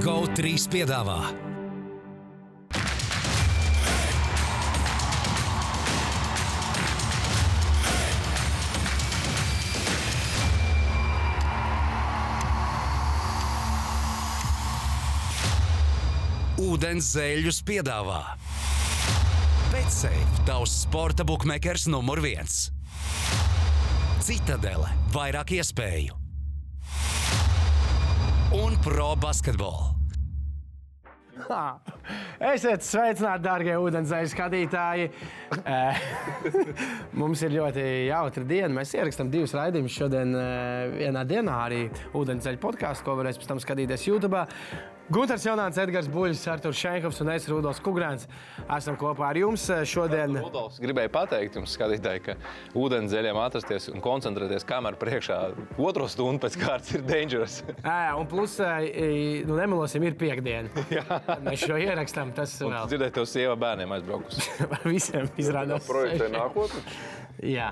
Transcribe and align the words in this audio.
GO3 0.00 0.56
piedāvā. 0.72 1.16
Ūdens 16.60 17.10
zēļus 17.12 17.60
piedāvā. 17.68 18.22
Betsafe, 19.74 20.14
tavs 20.48 20.78
sporta 20.86 21.28
buklets 21.28 21.84
numur 21.92 22.24
viens. 22.24 22.70
Citadele, 24.24 24.88
vairāk 25.12 25.52
iespēju 25.60 26.19
un 28.52 28.74
pro 28.82 29.14
basketbolu. 29.20 29.90
Esiet 32.40 32.82
sveicināti, 32.84 33.42
darbie 33.44 33.74
ūdenzēļu 33.78 34.30
skatītāji. 34.30 35.06
Eh, 35.62 36.00
Mums 37.20 37.42
ir 37.46 37.54
ļoti 37.54 37.84
jautra 38.10 38.44
diena. 38.46 38.72
Mēs 38.80 38.94
ierakstām 38.98 39.30
divus 39.32 39.54
raidījumus 39.56 39.96
šodien, 39.96 40.34
eh, 40.36 40.96
vienā 40.98 41.24
dienā 41.26 41.56
arī 41.66 41.84
ūdenzēļu 42.18 42.60
podkāstu, 42.62 43.06
ko 43.06 43.16
varēs 43.20 43.40
pēc 43.40 43.52
tam 43.52 43.62
skatīties 43.62 44.08
YouTube. 44.10 44.44
Gunārs 45.10 45.42
Jaunants, 45.42 45.74
Edgars 45.82 46.06
Buļs, 46.06 46.44
Artur 46.52 46.74
Šenkovs 46.76 47.16
un 47.24 47.32
es 47.32 47.48
Rudolf 47.50 47.80
Kungrāns. 47.82 48.28
Esam 48.70 48.94
kopā 48.94 49.24
ar 49.32 49.38
jums 49.40 49.64
eh, 49.74 49.80
šodien. 49.82 50.36
Rudolfs 50.38 50.78
gribēja 50.78 51.10
pateikt 51.10 51.58
jums, 51.58 51.72
skatītāji, 51.74 52.22
ka 52.28 52.36
ūdens 52.78 53.10
zeļiem 53.10 53.40
atrasties 53.42 53.88
un 53.90 53.98
koncentrēties 54.04 54.62
kamerā 54.68 55.00
priekšā 55.00 55.40
otro 55.82 56.06
stundu 56.06 56.44
pēc 56.44 56.60
kārtas 56.62 56.94
ir 56.94 57.02
dangerous. 57.08 57.58
Ē, 57.82 58.12
un 58.20 58.30
plus, 58.30 58.54
nu, 58.62 59.58
nemelosim, 59.58 60.06
ir 60.06 60.14
piekdiena. 60.20 60.70
Mēs 61.48 61.66
šo 61.66 61.80
ierakstām. 61.82 62.30
Tas 62.36 62.54
vēl 62.62 62.86
dzirdēt, 62.92 63.16
tev 63.18 63.26
sieva 63.26 63.58
bērniem 63.58 63.96
aizbraukusi. 63.98 64.46
visiem 64.92 65.26
izrādās. 65.42 65.90
Projektē 65.90 66.30
nākotnē? 66.36 66.84
Jā. 67.40 67.70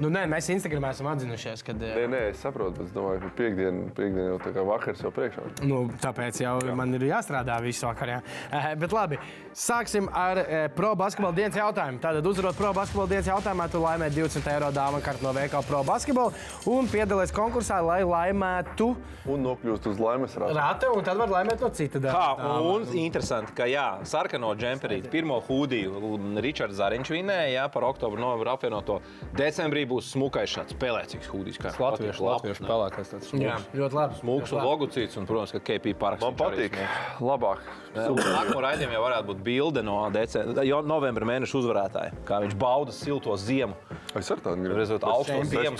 Nu, 0.00 0.08
nē, 0.12 0.22
mēs 0.28 0.48
Instagramā 0.52 0.90
esam 0.92 1.06
atzinušies, 1.08 1.62
ka. 1.64 1.72
Nē, 1.76 2.06
nē, 2.12 2.20
es 2.32 2.40
saprotu, 2.44 2.78
bet 2.78 2.88
es 2.88 2.92
domāju, 2.94 3.20
ka 3.22 3.30
piekdiena, 3.38 3.86
piekdiena 3.96 4.26
jau 4.34 4.38
tā 4.44 4.52
kā 4.52 4.64
vakars 4.64 5.02
jau 5.04 5.10
priekšā. 5.12 5.44
Nu, 5.68 5.82
tāpēc 6.02 6.40
jau 6.42 6.54
jā. 6.64 6.74
man 6.76 6.92
ir 6.96 7.04
jāstrādā 7.08 7.56
visu 7.64 7.86
vakaru. 7.88 8.16
Jā. 8.16 8.20
Eh, 8.50 8.66
bet 8.80 8.92
labi, 8.96 9.18
sāksim 9.56 10.08
ar 10.12 10.40
eh, 10.42 10.66
pro 10.76 10.94
basketbola 10.98 11.36
dienas 11.36 11.56
jautājumu. 11.56 12.00
Tātad, 12.02 12.28
uzvarot 12.28 12.56
pro 12.58 12.72
basketbola 12.76 13.10
dienas 13.14 13.28
jautājumā, 13.30 13.68
tu 13.72 13.80
laimē 13.84 14.10
20 14.12 14.50
eiro 14.52 14.70
dāvana 14.76 15.04
kartu 15.04 15.24
no 15.28 15.32
veikala 15.36 15.64
pro 15.68 15.82
basketbola 15.84 16.32
un 16.72 16.88
piedalies 16.92 17.32
konkursā, 17.36 17.80
lai 17.84 18.00
laimētu 18.04 18.90
Un 19.26 19.42
nokļūst 19.42 19.88
uz 19.90 19.98
laimes 19.98 20.36
rāta. 20.38 20.54
rāta, 20.54 20.90
un 20.94 21.02
tad 21.04 21.18
var 21.18 21.32
laimēt 21.32 21.60
no 21.64 21.70
cita 21.74 21.98
Kā, 21.98 22.12
dāvana. 22.12 22.60
un 22.62 22.84
interesanti, 23.00 23.52
ka 23.56 23.66
jā, 23.66 23.86
sarkano 24.06 24.52
džemperīti, 24.54 25.10
pirmo 25.10 25.40
hūdiju 25.48 26.14
Ričards 26.44 26.78
Zariņš 26.78 27.10
vinēja 27.10 27.48
jā, 27.56 27.64
par 27.72 27.88
oktobru, 27.90 28.20
novembru 28.22 28.52
apvienoto. 28.54 29.00
Decembrī 29.36 29.82
būs 29.88 30.12
smukais 30.14 30.48
šāds 30.48 30.72
spēlēcīgs 30.76 31.28
hūdijs. 31.28 31.58
kā 31.60 31.72
Latviešu, 31.76 32.24
latviešu 32.24 32.62
spēlētājs. 32.62 33.10
tāds 33.12 33.32
Jā, 33.36 33.56
ļoti 33.76 33.98
labi. 33.98 34.18
Smūgs 34.22 34.54
un 34.54 34.64
logocīts, 34.64 35.18
un, 35.20 35.26
protams, 35.28 35.52
ka 35.52 35.60
KP 35.66 35.92
paraksts. 36.00 36.24
Man 36.24 36.38
patīk. 36.40 36.78
Labāk. 37.20 37.66
Nākamā 37.96 38.62
raidījumā 38.64 38.96
jau 38.96 39.02
varētu 39.04 39.30
būt 39.32 39.42
bilde 39.44 39.84
no 39.84 39.98
decembra, 40.14 40.64
jo 40.66 40.80
novembra 40.86 41.28
mēneša 41.28 41.60
uzvarētāja. 41.60 42.16
Kā 42.28 42.40
viņš 42.46 42.56
bauda 42.60 42.96
silto 42.96 43.36
ziemu. 43.40 43.76
Es 44.16 44.30
ar 44.32 44.40
tādu 44.40 44.62
gribu. 44.64 44.78
Rezultātā 44.80 45.12
augstu 45.12 45.40
ziemu 45.52 45.76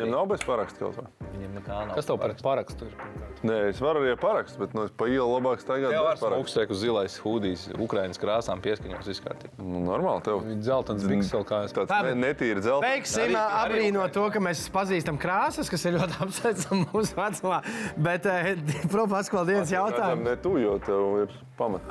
Viņam 0.00 0.16
nav 0.16 0.30
bez 0.32 0.46
paraksta 0.48 0.86
kaut 0.86 1.00
kā. 1.00 1.28
Viņam 1.34 1.60
nekā 1.60 1.82
nav. 1.84 1.94
Kas 1.98 2.08
tev 2.08 2.20
par 2.22 2.36
parakstu 2.40 2.88
ir? 2.88 3.29
Nē, 3.40 3.54
es 3.70 3.78
varu 3.80 4.02
arī 4.02 4.10
ar 4.12 4.18
parakstu, 4.20 4.60
bet 4.60 4.74
nu, 4.76 4.82
es 4.84 4.92
pa 4.92 5.06
ielu 5.08 5.24
labāk 5.24 5.62
staigāt 5.62 5.94
Jā, 5.94 6.02
ar 6.12 6.34
augstēku 6.36 6.76
zilais 6.76 7.14
hūdijs, 7.24 7.70
Ukraiņas 7.80 8.20
krāsām 8.20 8.60
pieskaņots 8.60 9.08
izkārtīt. 9.14 9.54
Nu, 9.56 9.80
normāli 9.86 10.24
tev. 10.26 10.42
Zeltains 10.66 11.06
biks 11.08 11.32
vēl 11.32 11.46
kā 11.48 11.62
es. 11.64 11.72
Tāds 11.72 12.10
ne, 12.10 12.12
netīri 12.20 12.60
dzelzs. 12.60 12.84
Beigsim 12.84 13.38
apbrīnot 13.40 14.12
to, 14.12 14.26
ka 14.34 14.44
mēs 14.44 14.66
pazīstam 14.74 15.16
krāsas, 15.20 15.72
kas 15.72 15.86
ir 15.88 15.96
ļoti 15.96 16.18
apsveicami 16.26 16.84
mūsu 16.92 17.16
vecumā. 17.16 17.62
Bet 18.10 18.28
eh, 18.28 18.52
pro 18.92 19.08
basketbola 19.08 19.48
dienas 19.54 19.72
jautājumu. 19.72 20.28
Ne 20.28 20.36
tu, 20.44 20.54
jo 20.60 20.76
tev 20.84 21.18
ir 21.24 21.34
pamat. 21.56 21.88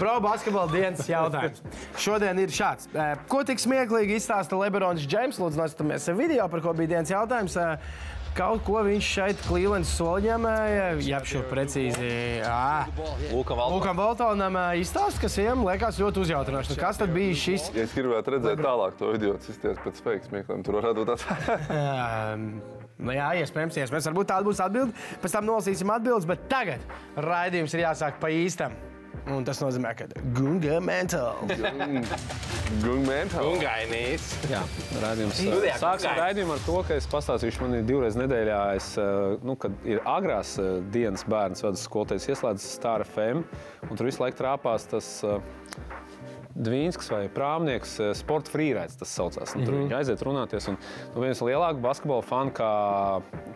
Pro 0.00 0.16
basketbola 0.24 0.72
dienas 0.72 1.04
jautājums. 1.12 1.60
Šodien 2.00 2.40
ir 2.40 2.56
šāds. 2.56 2.88
Ko 3.28 3.44
tik 3.44 3.60
smieklīgi 3.60 4.16
izstāsta 4.16 4.56
Lebrons 4.56 5.04
Džeims? 5.04 5.44
Lūdzu, 5.44 5.60
noskatāmies 5.60 6.08
video, 6.16 6.48
par 6.48 6.64
ko 6.64 6.72
bija 6.76 6.96
dienas 6.96 7.12
jautājums. 7.12 7.60
Kaut 8.36 8.60
ko 8.66 8.82
viņš 8.84 9.06
šeit 9.16 9.38
Clevelands 9.46 9.88
soliņamēja, 9.96 10.88
ja 11.06 11.20
šur 11.24 11.46
precīzi. 11.48 12.10
Lūkam 13.32 13.96
Valtonam 13.96 14.58
izstāsta, 14.76 15.22
kas 15.24 15.38
viņam 15.40 15.64
liekas 15.64 16.00
ļoti 16.02 16.20
uzjautrinoši. 16.26 16.74
Nu, 16.74 16.80
kas 16.82 17.00
tad 17.00 17.14
bija 17.16 17.36
šis? 17.46 17.70
Ja 17.72 17.86
es 17.86 17.94
gribētu 17.96 18.36
redzēt 18.36 18.60
tālāk 18.60 18.98
to 19.00 19.14
video, 19.14 19.38
tas 19.40 19.54
izties 19.54 19.80
pēc 19.80 20.02
fake 20.04 20.28
smiekliem. 20.28 20.66
Tur 20.66 20.82
varētu 20.82 21.00
būt 21.00 21.14
tāds. 21.14 21.24
Um, 21.72 22.50
Nu 22.96 23.12
jā, 23.12 23.26
iespējams, 23.42 23.76
iespējams. 23.76 24.06
Varbūt 24.08 24.28
tāda 24.30 24.46
būs 24.46 24.60
atbilde. 24.64 24.94
Pēc 25.20 25.34
tam 25.36 25.44
nolasīsim 25.44 25.90
atbildes, 25.92 26.24
bet 26.28 26.46
tagad 26.48 26.84
raidījums 27.20 27.74
ir 27.76 27.82
jāsāk 27.84 28.16
pa 28.22 28.30
īstam. 28.32 28.72
Un 29.26 29.42
tas 29.46 29.58
nozīmē, 29.58 29.90
ka 29.98 30.06
Gunga 30.36 30.76
mental. 30.78 31.40
Gung 32.84 33.02
mental. 33.08 33.48
Ungainīs. 33.56 34.28
Jā, 34.50 34.60
rādījums. 35.02 35.40
Studijā 35.40 35.74
Sāksim 35.82 36.14
raidījumu 36.14 36.54
ar 36.54 36.62
to, 36.62 36.76
ka 36.86 36.98
es 37.00 37.08
pastāstīšu, 37.10 37.64
man 37.64 37.80
ir 37.80 37.88
divreiz 37.88 38.18
nedēļā, 38.18 38.60
es, 38.78 38.92
eh, 39.02 39.34
nu, 39.46 39.56
kad 39.58 39.74
ir 39.88 39.98
agrās 40.06 40.54
eh, 40.62 40.76
dienas 40.94 41.26
bērns 41.26 41.66
vedas 41.66 41.82
skolotājs 41.88 42.28
ieslēdzas 42.30 42.68
Star 42.78 43.02
FM, 43.06 43.42
un 43.90 43.98
tur 43.98 44.06
visu 44.06 44.22
laiku 44.22 44.38
trāpās 44.44 44.86
tas 44.94 45.10
Dvīnsks 46.56 47.10
vai 47.12 47.26
Prāmnieks, 47.32 47.96
eh, 48.00 48.12
sporta 48.16 48.52
frīraids 48.52 48.96
tas 49.00 49.12
saucās. 49.12 49.52
Tur 49.52 49.60
mm 49.60 49.66
-hmm. 49.66 49.82
viņi 49.82 49.96
aiziet 49.98 50.22
runāties. 50.24 50.68
Un, 50.68 50.78
nu, 51.14 51.20
viens 51.20 51.40
lielāks 51.40 51.80
basketbola 51.80 52.22
fani 52.22 52.50
kā 52.56 52.70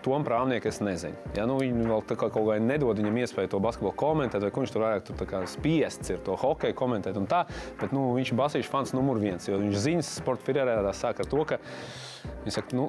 Tom 0.02 0.24
Prāmnieks, 0.24 0.66
es 0.66 0.80
nezinu. 0.80 1.16
Ja, 1.36 1.46
nu, 1.46 1.58
viņi 1.58 1.86
vēl 1.86 2.04
kā 2.06 2.16
kaut 2.16 2.36
kā 2.36 2.60
nedod 2.60 2.98
viņam 2.98 3.16
iespēju 3.16 3.48
to 3.48 3.58
basketbolu 3.58 3.96
komentēt, 3.96 4.42
vai 4.42 4.50
viņš 4.50 4.72
tur 4.72 4.82
vairāk 4.82 5.02
tur 5.02 5.46
spiests 5.46 6.10
ir 6.10 6.18
to 6.18 6.36
hokeju 6.36 6.74
komentēt 6.74 7.16
tā. 7.26 7.46
Bet 7.80 7.92
nu, 7.92 8.14
viņš 8.14 8.32
ir 8.32 8.38
basīšs 8.38 8.70
fans 8.70 8.92
numur 8.92 9.18
viens, 9.18 9.48
jo 9.48 9.58
viņš 9.58 9.76
ziņas 9.76 10.16
sporta 10.16 10.44
frīraidā 10.44 10.92
sāk 10.92 11.20
ar 11.20 11.26
to, 11.26 11.44
ka 11.44 11.58
Viņš 11.58 12.09
saka, 12.50 12.76
nu, 12.76 12.86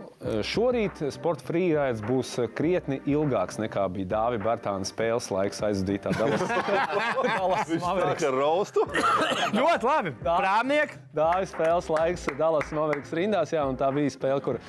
šorīt 0.47 1.01
sporta 1.13 1.45
frīraids 1.47 2.01
būs 2.05 2.33
krietni 2.57 2.99
ilgāks 3.09 3.59
nekā 3.61 3.85
bija 3.93 4.09
Dāvija 4.15 4.43
Bērtāna 4.45 4.87
spēles 4.87 5.29
laiks 5.33 5.61
aizdītā 5.67 6.13
Dallas. 6.17 6.43
Mavericks. 7.81 8.23
kā 8.23 8.31
roastu. 8.33 8.85
ļoti 9.59 9.87
labi. 9.87 10.13
Prāmnieki. 10.23 10.99
Dāvis 11.15 11.51
spēles 11.51 11.89
laiks 11.91 12.27
Dallas 12.39 12.69
Mavericks 12.75 13.11
rindās, 13.15 13.51
jā, 13.51 13.63
un 13.67 13.75
tā 13.79 13.89
bija 13.95 14.13
spēle, 14.13 14.39
kur 14.43 14.59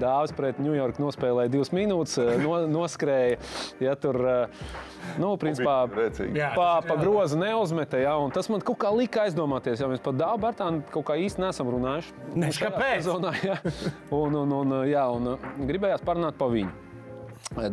Dāvis 0.00 0.32
pret 0.36 0.60
New 0.62 0.72
York 0.76 1.00
nospēlēja 1.02 1.52
divas 1.52 1.72
minūtes, 1.76 2.16
no, 2.40 2.54
noskrēja. 2.70 3.36
Ja, 3.84 3.92
tur, 4.00 4.16
eh, 4.24 4.70
nu, 5.20 5.34
principā, 5.40 5.82
pa, 6.56 6.70
pa 6.86 6.96
grozu 7.00 7.36
neuzmeta, 7.40 8.00
jā, 8.00 8.14
un 8.20 8.32
tas 8.32 8.48
man 8.52 8.64
kaut 8.64 8.80
kā 8.80 8.92
lika 8.96 9.26
aizdomāties, 9.26 9.82
jo 9.82 9.90
mēs 9.92 10.00
par 10.04 10.16
Dāvu 10.16 10.40
Bērtānu 10.46 10.86
kaut 10.94 11.08
kā 11.10 11.18
īsti 11.20 11.44
nesam 11.44 11.68
runājuši. 11.72 12.16
Ne, 12.32 12.48
Nu, 12.50 12.56
šajā 12.56 12.70
kāpēc? 12.70 13.04
Sezonā, 13.04 13.34
jā. 13.44 13.58
Un, 14.14 14.36
un, 14.42 14.54
un, 14.60 14.76
jā, 14.90 15.04
un 15.14 15.34
uh, 15.34 15.50
gribējās 15.68 16.04
parunāt 16.06 16.38
par 16.40 16.52
viņu. 16.54 16.72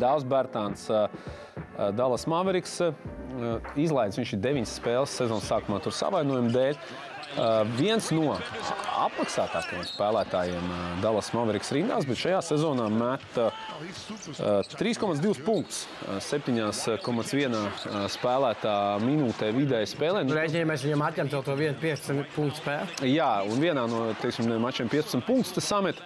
Dāvs 0.02 0.26
Bērtāns, 0.26 0.88
uh, 0.90 1.06
uh, 1.08 1.90
Dallas 1.94 2.26
Mavericks, 2.30 2.80
uh, 2.82 2.96
izlaiž 3.78 4.18
viņš 4.18 4.34
ir 4.34 4.42
deviņas 4.46 4.76
spēles 4.80 5.18
sezonas 5.20 5.50
sākumā, 5.50 5.82
tur 5.84 5.94
savainojuma 5.94 6.54
dēļ. 6.54 6.80
Uh, 7.36 7.68
viens 7.78 8.08
no 8.16 8.38
apmaksātākajiem 9.04 9.84
spēlētājiem 9.90 10.70
uh, 10.72 10.86
Dallas 11.04 11.28
Mavericks 11.36 11.70
rindās, 11.76 12.08
bet 12.08 12.18
šajā 12.18 12.40
sezonā 12.48 12.88
met 12.90 13.26
uh, 13.38 13.52
uh, 14.40 14.72
3,2 14.80 15.44
punktus, 15.46 15.84
uh, 16.08 16.18
7,1 16.24 17.58
uh, 17.60 18.08
spēlētā 18.16 18.74
minūtē 19.04 19.52
vidēji 19.54 19.92
spēlē. 19.92 20.24
Nu, 20.26 20.38
Rēķinamies 20.40 20.88
viņam 20.88 21.06
atņemt 21.10 21.36
vēl 21.38 21.46
to 21.50 21.58
vienu 21.60 21.78
15 21.84 22.34
punktu 22.34 22.62
spēli. 22.64 23.12
Jā, 23.12 23.32
un 23.46 23.62
vienā 23.62 23.84
no 23.92 24.08
teiksim, 24.24 24.50
mačiem 24.64 24.90
15 24.90 25.28
punktus 25.28 25.54
tas 25.60 25.70
samet. 25.76 26.02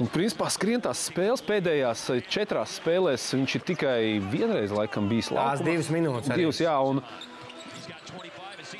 Un, 0.00 0.08
principā, 0.08 0.48
skrien 0.50 0.80
tās 0.82 1.02
spēles 1.10 1.42
pēdējās 1.44 2.06
eh, 2.14 2.22
četrās 2.24 2.78
spēlēs. 2.80 3.26
Viņš 3.36 3.58
ir 3.58 3.66
tikai 3.68 3.98
vienreiz, 4.32 4.72
laikam, 4.72 5.10
bijis 5.10 5.28
Tās 5.28 5.36
laukumā. 5.60 5.68
divas 5.68 5.92
minūtes. 5.92 6.32
Divas, 6.32 6.62
jā, 6.64 6.78
un 6.80 7.02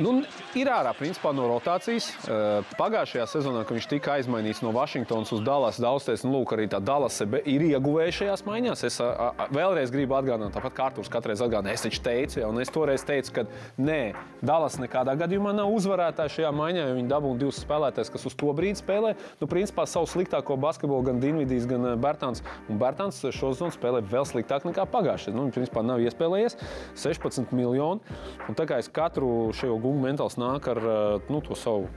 Nu, 0.01 0.23
ir 0.59 0.69
ārā 0.73 0.93
principā, 0.97 1.33
no 1.35 1.47
rotācijas. 1.51 2.09
Eh, 2.27 2.73
Pagājušajā 2.79 3.27
sezonā, 3.31 3.63
kad 3.67 3.77
viņš 3.77 3.89
tika 3.91 4.17
aizmainīts 4.19 4.63
no 4.65 4.73
Vašingtonas 4.75 5.33
uz 5.33 5.43
Dallas, 5.45 5.81
daudzties, 5.83 6.25
nu, 6.27 6.35
lūk, 6.37 6.55
arī 6.57 6.69
tā 6.73 6.81
Dallas 6.83 7.21
ir 7.23 7.65
ieguvēja 7.69 8.17
šajās 8.19 8.45
maiņās. 8.47 8.85
Es 8.89 8.99
a, 9.01 9.09
a, 9.31 9.47
vēlreiz 9.55 9.93
gribu 9.95 10.17
atgādināt, 10.19 10.53
tāpat 10.57 10.77
kā 10.77 10.89
Arthurs 10.91 11.13
katreiz 11.13 11.43
atgādināja, 11.45 11.79
es 11.81 11.87
taču 11.87 12.03
teicu, 12.05 12.41
ja, 12.43 12.51
un 12.53 12.61
es 12.63 12.73
toreiz 12.73 13.05
teicu, 13.09 13.33
ka 13.39 13.47
nē, 13.81 14.01
Dallas 14.45 14.77
nekādā 14.83 15.15
gadījumā 15.23 15.55
nav 15.57 15.73
uzvarētāja 15.73 16.37
šajā 16.37 16.53
maiņā, 16.59 16.89
jo 16.91 16.99
viņi 16.99 17.13
dabūja 17.13 17.41
divus 17.45 17.63
spēlētājus, 17.63 18.13
kas 18.13 18.29
uz 18.29 18.37
to 18.37 18.53
brīdi 18.57 18.83
spēlē. 18.83 19.15
Nu, 19.41 19.49
principā 19.51 19.87
savu 19.89 20.11
sliktāko 20.11 20.59
basketbolu 20.61 21.09
gan 21.09 21.23
Dienvidīs, 21.23 21.69
gan 21.71 21.93
eh, 21.93 21.97
Bērtāns. 22.03 22.45
Un 22.69 22.81
Bērtāns 22.83 23.23
šo 23.33 23.53
zonu 23.57 23.75
spēlē 23.75 24.03
vēl 24.11 24.27
sliktāk 24.29 24.67
nekā 24.69 24.87
pagājušajā. 24.93 25.37
Nu, 25.37 25.47
viņš 25.47 25.59
principā 25.61 25.85
nav 25.87 26.03
iespēlējies 26.03 26.59
16 26.99 27.55
miljonu. 27.57 28.03
Un 28.49 28.59
tā 28.59 28.67
kā 28.69 28.81
es 28.83 28.91
katru 28.93 29.53
šo 29.57 29.77
gungu 29.79 30.03
mentāls 30.03 30.37
nāk 30.43 30.69
ar 30.73 30.83
eh, 30.83 31.31
nu, 31.31 31.41
to 31.45 31.57
savu 31.59 31.89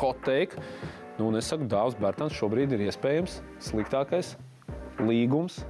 hot 0.00 0.22
take, 0.26 0.62
nu, 1.18 1.28
un 1.28 1.38
es 1.40 1.50
saku, 1.50 1.66
Dārzs 1.70 1.98
Bērtāns 2.00 2.36
šobrīd 2.38 2.72
ir 2.76 2.86
iespējams 2.86 3.40
sliktākais 3.70 4.36
līgums 5.02 5.60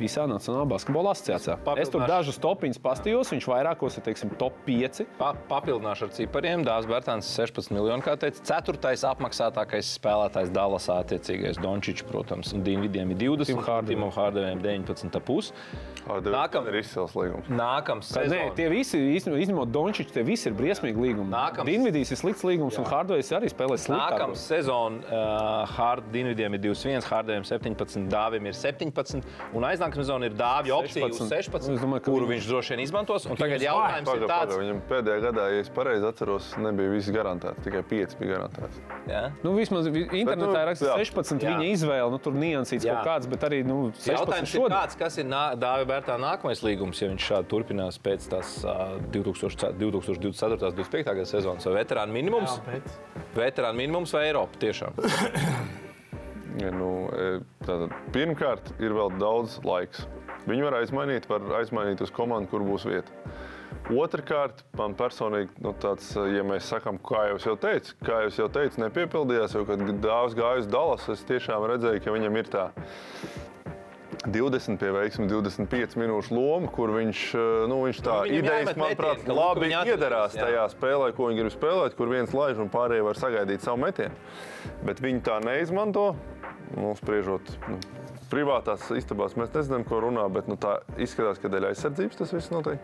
visā 0.00 0.24
Nacionālajā 0.30 0.68
basketbola 0.70 1.12
asociācijā. 1.12 1.56
Es 1.80 1.90
tur 1.92 2.00
Papildināšu. 2.00 2.08
dažus 2.08 2.38
topiņus 2.42 2.80
pastījos, 2.82 3.32
viņš 3.34 3.46
vairākos 3.50 3.98
ir 3.98 4.04
teiksim, 4.06 4.30
top 4.40 4.54
5. 4.66 5.02
Pa, 5.18 5.32
papildināšu 5.50 6.06
ar 6.08 6.12
cipariem. 6.16 6.64
Dārzs 6.64 6.88
Bērtāns 6.88 7.28
16 7.36 7.72
miljonu, 7.74 8.02
kā 8.02 8.16
teica. 8.16 8.40
Ceturtais 8.42 9.04
apmaksātākais 9.04 9.92
spēlētājs 9.98 10.52
Dallasā, 10.54 11.00
attiecīgais 11.04 11.60
Dončičs, 11.62 12.06
protams, 12.08 12.52
un 12.56 12.62
Dienvidiem 12.66 13.10
ir 13.12 13.20
20, 13.20 13.46
Tim 13.52 13.58
Hardaway. 13.62 13.94
Timam 13.94 14.12
Hārdevējam 14.14 14.62
19,5. 14.64 15.52
Nākam... 16.06 16.32
Nākam- 16.32 16.66
ir 16.68 16.78
izcils 16.80 17.12
līgums. 17.14 17.46
Nākamā 17.52 18.02
Nē, 18.02 18.08
sezona. 18.08 18.54
tie 18.58 18.68
visi, 18.72 18.98
izņemot 19.18 19.70
Dončiču, 19.70 20.10
tie 20.16 20.24
visi 20.26 20.48
ir 20.50 20.56
briesmīgi 20.58 20.98
līgumi. 20.98 21.28
Nākams- 21.30 21.68
Dienvidīs 21.68 22.10
ir 22.10 22.18
slikts 22.18 22.42
līgums, 22.46 22.78
un 22.80 22.84
Hardovs 22.88 23.30
arī 23.36 23.50
spēlē 23.52 23.76
sliktāk. 23.78 24.16
Nākamā 24.18 24.36
sezona 24.36 24.98
uh, 25.68 26.02
Dienvidiem 26.12 26.56
ir 26.58 26.62
21, 26.64 27.06
Hārdevējam 27.06 27.46
17, 27.46 28.08
Dāvim 28.10 28.46
ir 28.50 28.56
17. 28.58 29.22
Aiznākamā 29.82 30.04
sezona 30.04 30.28
ir 30.28 30.34
Dāvija 30.38 30.76
opcija 30.78 31.06
uz 31.06 31.18
16. 31.18 31.50
16, 31.50 31.74
Es 31.74 31.80
domāju, 31.82 32.02
ka 32.04 32.10
kuru 32.12 32.26
viņš 32.30 32.46
droši 32.48 32.74
vien 32.74 32.82
izmantos. 32.84 33.26
Un 33.26 33.36
tagad 33.36 33.60
jautājums 33.64 34.06
ir 34.06 34.12
Pagaid, 34.12 34.28
tāds, 34.30 34.52
pagaid, 34.52 34.62
Viņam 34.62 34.80
pēdējā 34.90 35.22
gadā, 35.26 35.46
ja 35.52 35.60
es 35.64 35.70
pareizi 35.74 36.06
atceros, 36.06 36.50
nebija 36.62 36.92
viss 36.92 37.10
garantēts. 37.14 37.62
Tikai 37.66 37.82
5 37.90 38.16
bija 38.20 38.36
garantēts. 38.36 38.80
ja? 39.10 39.22
Nu, 39.42 39.54
vismaz 39.56 39.88
vi- 39.90 40.06
internetā 40.22 40.62
ir 40.62 40.68
rakstīts 40.70 40.92
jā. 40.92 40.98
16. 41.02 41.42
Jā. 41.42 41.56
Viņa 41.58 41.72
izvēle, 41.72 42.10
nu, 42.10 42.18
tur 42.22 42.32
niansīts 42.32 42.86
Jā. 42.86 42.94
kaut 43.02 43.06
kāds, 43.10 43.28
bet 43.30 43.40
arī 43.48 43.62
nu, 43.66 43.90
16. 43.98 44.12
Jautājums 44.14 44.54
ir 44.54 44.60
šodien. 44.60 44.76
tāds, 44.78 44.98
kas 44.98 45.18
ir 45.18 45.24
Dāvija 45.26 45.86
Bērtā 45.90 46.18
nākamais 46.22 46.62
līgums, 46.62 47.02
ja 47.02 47.08
viņš 47.10 47.26
šādi 47.32 47.48
turpinās 47.50 47.98
pēc 47.98 48.28
tās 48.30 48.64
uh, 48.64 48.98
2000 49.10 49.72
2024. 49.78 50.52
un 50.52 50.76
2025. 50.76 51.04
gada 51.04 51.24
sezonas. 51.26 51.64
Vai 51.66 51.84
veterāna 51.84 52.12
minimums? 52.12 52.58
Jā, 52.58 52.72
bet- 52.72 52.98
Veterāna 53.34 53.74
minimums 53.76 54.12
vai 54.12 54.26
Eiropa 54.30 54.58
tiešām? 54.60 54.92
Nu, 56.60 56.90
e, 57.16 57.40
tātad, 57.64 57.94
pirmkārt, 58.12 58.74
ir 58.82 58.92
vēl 58.96 59.14
daudz 59.20 59.58
laiks. 59.64 60.04
Viņu 60.44 60.66
var 60.66 60.80
aizmainīt, 60.80 61.28
var 61.30 61.44
aizmainīt 61.60 62.02
uz 62.04 62.12
komandu, 62.12 62.50
kur 62.50 62.64
būs 62.66 62.84
vieta. 62.88 63.14
Otrakārt, 63.92 64.62
man 64.78 64.94
personīgi, 64.98 65.50
nu, 65.64 65.72
tāds, 65.82 66.12
ja 66.14 66.42
mēs 66.46 66.68
sakām, 66.70 67.00
kā 67.02 67.24
es 67.32 67.46
jau 67.48 67.56
teicu, 67.58 67.96
kā 68.04 68.20
jau 68.22 68.30
es 68.30 68.38
jau 68.38 68.50
teicu, 68.52 68.82
nepiepildījās, 68.84 69.56
jo, 69.56 69.64
kad 69.68 69.82
dāvs 70.04 70.36
gāja 70.38 70.62
uz 70.62 70.68
Dallas, 70.70 71.08
es 71.10 71.24
tiešām 71.28 71.66
redzēju, 71.72 72.04
ka 72.04 72.14
viņam 72.14 72.38
ir 72.38 72.52
tā 72.52 72.66
20 74.26 74.78
pie 74.78 74.90
veiksmes, 74.94 75.30
25 75.32 75.96
minūšu 75.98 76.36
loma, 76.36 76.70
kur 76.70 76.92
viņš, 76.94 77.22
eh, 77.34 77.64
nu, 77.70 77.80
viņš 77.86 78.02
tā 78.06 78.18
Nu, 78.22 78.36
idejas, 78.38 78.76
manuprāt, 78.78 79.26
labi 79.26 79.72
iedarās 79.72 80.36
jā. 80.36 80.46
tajā 80.46 80.68
spēlē, 80.76 81.10
ko 81.16 81.30
viņi 81.30 81.42
grib 81.42 81.54
spēlēt, 81.56 81.96
kur 81.98 82.12
viens 82.12 82.30
laiž 82.30 82.60
un 82.62 82.70
pārējie 82.70 83.02
var 83.02 83.18
sagaidīt 83.18 83.66
savu 83.66 83.82
metienu. 83.82 84.14
Bet 84.86 85.02
viņi 85.02 85.22
tā 85.26 85.40
neizmanto. 85.42 86.14
Nu, 86.72 86.94
spriežot 86.96 87.50
nu, 87.68 87.76
privātās 88.32 88.86
istabās, 88.96 89.34
mēs 89.36 89.52
nezinām, 89.52 89.84
ko 89.84 90.00
runā, 90.00 90.24
bet 90.32 90.48
nu, 90.48 90.56
tā 90.60 90.78
izskatās, 90.96 91.40
ka 91.40 91.50
dēļ 91.52 91.68
aizsardzības 91.68 92.20
tas 92.22 92.32
viss 92.32 92.52
notiek. 92.52 92.80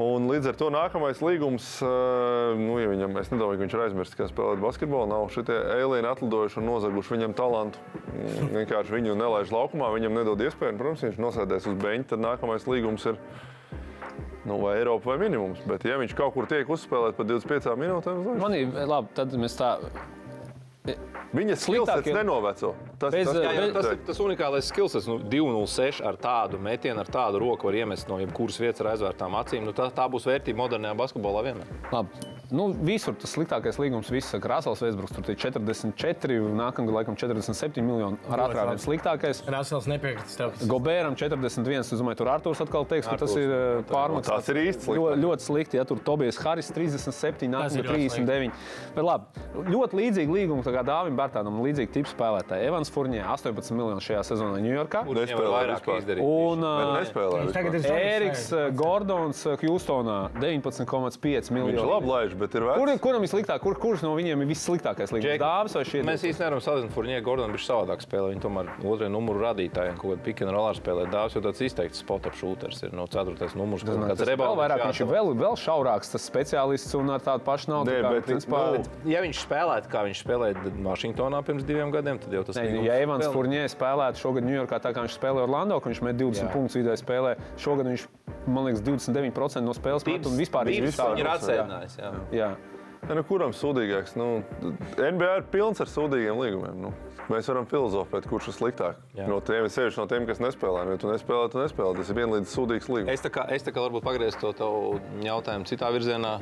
Un 0.00 0.26
līdz 0.28 0.50
ar 0.50 0.58
to 0.60 0.68
nākamais 0.72 1.20
līgums, 1.24 1.66
eh, 1.84 2.58
nu, 2.60 2.76
ja 2.80 2.90
viņam, 2.92 3.16
es 3.20 3.32
nedomāju, 3.32 3.58
ka 3.60 3.64
viņš 3.64 3.76
ir 3.76 3.84
aizmirsis, 3.86 4.18
kā 4.18 4.28
spēlēt 4.28 4.60
basketbolu. 4.64 5.08
Nav 5.08 5.28
šie 5.32 5.44
alieni 5.52 6.08
atlidojuši 6.08 6.60
un 6.60 6.68
nozaguši 6.68 7.16
viņam 7.16 7.36
talantu. 7.36 7.80
Mm, 8.12 8.52
Vienkārši 8.56 8.96
viņu 8.98 9.16
nelaiž 9.20 9.52
laukumā, 9.52 9.92
viņam 9.96 10.20
nedod 10.20 10.40
iespēju. 10.40 10.76
un, 10.76 10.80
Protams, 10.80 11.04
viņš 11.08 11.20
nosēdēs 11.20 11.68
uz 11.68 11.76
beņķa, 11.80 12.08
tad 12.12 12.24
nākamais 12.24 12.68
līgums 12.68 13.04
ir 13.08 13.20
nu, 14.44 14.58
vai 14.60 14.78
Eiropa 14.80 15.12
vai 15.12 15.18
minimums. 15.18 15.60
Bet, 15.68 15.84
ja 15.84 16.00
viņš 16.00 16.16
kaut 16.18 16.34
kur 16.34 16.48
tiek 16.50 16.68
uzspēlēts 16.68 17.16
par 17.16 17.28
25 17.28 17.76
minūtēm, 17.78 18.24
uzreiz. 18.24 18.42
Man 18.42 18.56
ir 18.56 18.72
labi, 18.88 19.12
tad 19.16 19.36
mēs 19.38 19.56
tā. 19.60 19.76
Viņa 20.86 21.56
Sliktākie- 21.56 22.14
nenoveco. 22.14 22.74
Tas, 22.98 23.12
Bez, 23.12 23.26
tas, 23.26 23.36
eh, 23.36 23.40
Jā, 23.42 23.52
jā, 23.52 23.72
Bet- 23.72 23.74
tas 23.74 23.86
ir 23.92 23.98
tas 24.06 24.18
unikālais 24.18 24.62
skills. 24.62 25.06
Nu, 25.06 25.18
206 25.18 26.00
ar 26.00 26.16
tādu 26.16 26.58
metienu, 26.60 26.98
ar 26.98 27.06
tādu 27.06 27.40
roku 27.40 27.64
var 27.64 27.72
iemest 27.74 28.08
no 28.08 28.18
jebkuras 28.18 28.58
vietas 28.58 28.80
ar 28.80 28.92
aizvērtām 28.96 29.32
acīm. 29.34 29.64
Nu, 29.64 29.72
tā, 29.72 29.90
tā 29.92 30.08
būs 30.10 30.24
vērtība 30.26 30.56
modernajā 30.56 30.96
basketbolā 30.96 31.42
vienmēr. 31.44 31.66
Labi. 31.92 32.08
Nu, 32.52 32.68
visur 32.74 33.14
tas 33.14 33.34
sliktākais 33.34 33.78
līgums, 33.78 34.10
saka, 34.22 34.46
Rasels 34.48 34.80
Vēsbruks, 34.82 35.14
tur 35.14 35.24
ir 35.30 35.36
44, 35.36 36.52
nākamgad 36.52 36.92
laikam 36.92 37.16
47 37.16 37.80
miljoni. 37.80 38.18
Ar 38.28 38.38
ātrāk 38.50 38.68
vien 38.68 38.78
sliktākais. 38.78 39.42
Rasels 39.48 39.86
nepiekritīs 39.86 40.36
tev. 40.36 40.52
Gobēram 40.68 41.16
41. 41.16 41.80
Es 41.80 41.90
domāju, 41.98 42.16
tur 42.18 42.26
Arthurs 42.28 42.60
atkal 42.60 42.84
teiks, 42.86 43.08
ka 43.08 43.16
tas 43.16 43.34
ir 43.36 43.48
tā- 43.48 43.84
pārmaks. 43.88 44.24
tas 44.26 44.48
ir 44.50 44.56
īsti 44.56 44.84
slikti. 44.84 45.00
Ļoti, 45.00 45.22
ļoti 45.24 45.40
slikti. 45.40 45.74
Ja 45.80 45.84
tur 45.84 45.96
Tobijas 45.96 46.36
Haris 46.42 46.70
37, 46.70 47.50
Tas 47.52 47.74
ir 47.74 47.82
nākamgad 47.84 47.88
ļoti 47.88 48.10
39. 48.10 48.52
Bet 48.94 49.04
labi, 49.04 49.24
ļoti 49.72 49.92
līdzīgi 49.96 50.28
līgumi 50.28 50.62
kā 50.74 50.82
Dāvim 50.86 51.16
Bērtānam, 51.18 51.60
līdzīgi 51.64 51.92
tipu 51.98 52.10
spēlētāji. 52.12 52.66
Evans 52.68 52.90
Furnē 52.92 53.20
18 53.24 53.72
miljoni 53.76 54.02
šajā 54.04 54.22
sezonā 54.32 54.60
Ņujorkā. 54.64 55.04
Kurš 55.06 55.18
viņam 55.18 55.18
var 55.18 55.26
Nespēlē 55.26 55.52
vairāk 55.56 55.82
vispār. 55.82 56.00
izdarīt? 56.02 56.24
Un 56.24 56.64
uh. 56.66 56.72
Viņš. 57.52 57.88
Ēriks 57.92 58.44
uh, 58.56 58.62
Gordons 58.76 59.42
Hjūstonā 59.62 60.18
19,5 60.40 61.20
Viņš 61.22 61.50
miljoni. 61.54 61.86
labi 61.88 62.06
laiž, 62.10 62.34
bet 62.38 62.54
ir 62.54 62.66
Kur, 62.66 62.88
vecs. 62.88 63.00
kuram 63.02 63.22
ir 63.26 63.30
sliktāk? 63.30 63.60
Kur, 63.62 63.74
kurš 63.78 64.02
no 64.06 64.14
viņiem 64.16 64.42
ir 64.44 64.48
vissliktākais 64.50 65.12
līgums? 65.14 65.40
Dāvis 65.42 65.76
vai 65.76 65.84
šie? 65.88 66.02
Mēs 66.06 66.24
īstenībā 66.26 66.48
nevaram 66.48 66.62
salīdzināt, 66.64 66.94
Furnija 66.94 67.22
Gordonu 67.24 67.56
viņš 67.56 67.66
savādāk 67.68 68.04
spēlē. 68.04 68.30
Viņi 68.32 68.42
tomēr 68.44 68.70
otrajā 68.82 69.10
numuru 69.12 69.42
radītājiem 69.44 69.98
kaut 70.00 70.14
kādā 70.14 70.24
pikana 70.26 70.54
rolā 70.56 70.72
spēlē. 70.78 71.06
Dāvs 71.12 71.36
jau 71.36 71.42
tāds 71.44 71.62
izteikts 71.66 72.02
spot-up 72.02 72.36
shooters 72.38 72.82
ir 72.86 72.94
no 72.96 73.06
4. 73.10 73.36
numurs. 73.58 73.84
kāds 73.84 74.18
Tas 74.18 74.22
vēl 74.22 74.30
rebounds 74.32 74.60
vairāk, 74.62 74.84
viņš 74.88 75.02
ir 75.04 75.10
vēl, 75.12 75.32
vēl 75.42 75.58
šaurāks, 75.60 76.12
tas 76.14 76.26
speciālists 76.30 76.94
un 76.98 77.10
ar 77.14 77.20
tādu 77.24 77.44
pašu 77.46 77.72
naudu. 77.72 77.90
Nē, 77.92 78.00
kā, 78.02 78.12
bet, 78.16 78.26
principā, 78.30 78.62
nu, 78.78 79.10
Ja 79.12 79.20
viņš 79.24 79.42
spēlētu, 79.46 79.90
kā 79.92 80.04
viņš 80.06 80.22
spēlēja 80.24 80.61
Vašingtonā 80.70 81.42
pirms 81.46 81.64
diviem 81.68 81.90
gadiem, 81.94 82.18
tad 82.22 82.32
jau 82.32 82.42
tas 82.44 82.56
Ne, 82.56 82.66
līgums 82.68 82.86
ja 82.86 82.98
Evans 83.02 83.24
spēlē. 83.24 83.34
Furnē 83.34 83.62
spēlētu 83.72 84.22
šogad 84.22 84.44
Ņujorkā, 84.48 84.80
tā 84.82 84.92
kā 84.94 85.04
viņš 85.06 85.16
spēlēja 85.18 85.46
Orlando, 85.48 85.80
ka 85.80 85.90
viņš 85.90 86.02
met 86.02 86.16
20 86.16 86.46
Jā. 86.46 86.52
punktus 86.52 86.76
vidēji 86.80 87.02
spēlē, 87.02 87.36
šogad 87.58 87.86
viņš, 87.90 88.06
man 88.46 88.64
liekas, 88.70 88.82
29% 88.86 89.64
no 89.66 89.72
spēles 89.74 90.06
met 90.06 90.26
un 90.26 90.38
vispār 90.38 90.70
Viņš 90.70 90.78
ir 90.78 91.26
jā. 91.26 91.34
atsēdinājis. 91.36 91.98
jā. 91.98 92.12
Jā. 92.32 92.50
Ja, 93.02 93.16
nu, 93.18 93.24
kuram 93.26 93.50
sūdīgāks? 93.50 94.12
Nu, 94.14 94.44
NBA 94.94 95.30
ir 95.40 95.42
pilns 95.50 95.80
ar 95.82 95.88
sūdīgiem 95.90 96.38
līgumiem. 96.38 96.76
Nu, 96.84 96.92
mēs 97.26 97.48
varam 97.50 97.66
filozofēt, 97.66 98.28
kurš 98.30 98.52
ir 98.52 98.54
sliktāk. 98.54 99.00
Jā. 99.18 99.26
No 99.26 99.40
tiem, 99.42 99.66
sevišķi 99.66 99.98
no 99.98 100.06
tiem, 100.06 100.22
kas 100.28 100.38
nespēlē. 100.38 100.84
Ja 100.86 101.00
tu 101.02 101.10
nespēlē, 101.10 101.48
tu 101.50 101.58
nespēlē. 101.58 101.96
Tas 101.98 102.12
ir 102.14 102.18
vienlīdz 102.20 102.54
sūdīgs 102.54 102.86
līgums. 102.86 103.10
Es 103.10 103.20
tā 103.26 103.32
kā, 103.34 103.48
es 103.50 103.66
tā 103.66 103.74
kā 103.74 103.82
varbūt 103.82 104.06
pagriezu 104.06 104.38
to 104.38 104.52
tavu 104.54 105.00
jautājumu 105.18 105.66
citā 105.66 105.90
virzienā. 105.90 106.36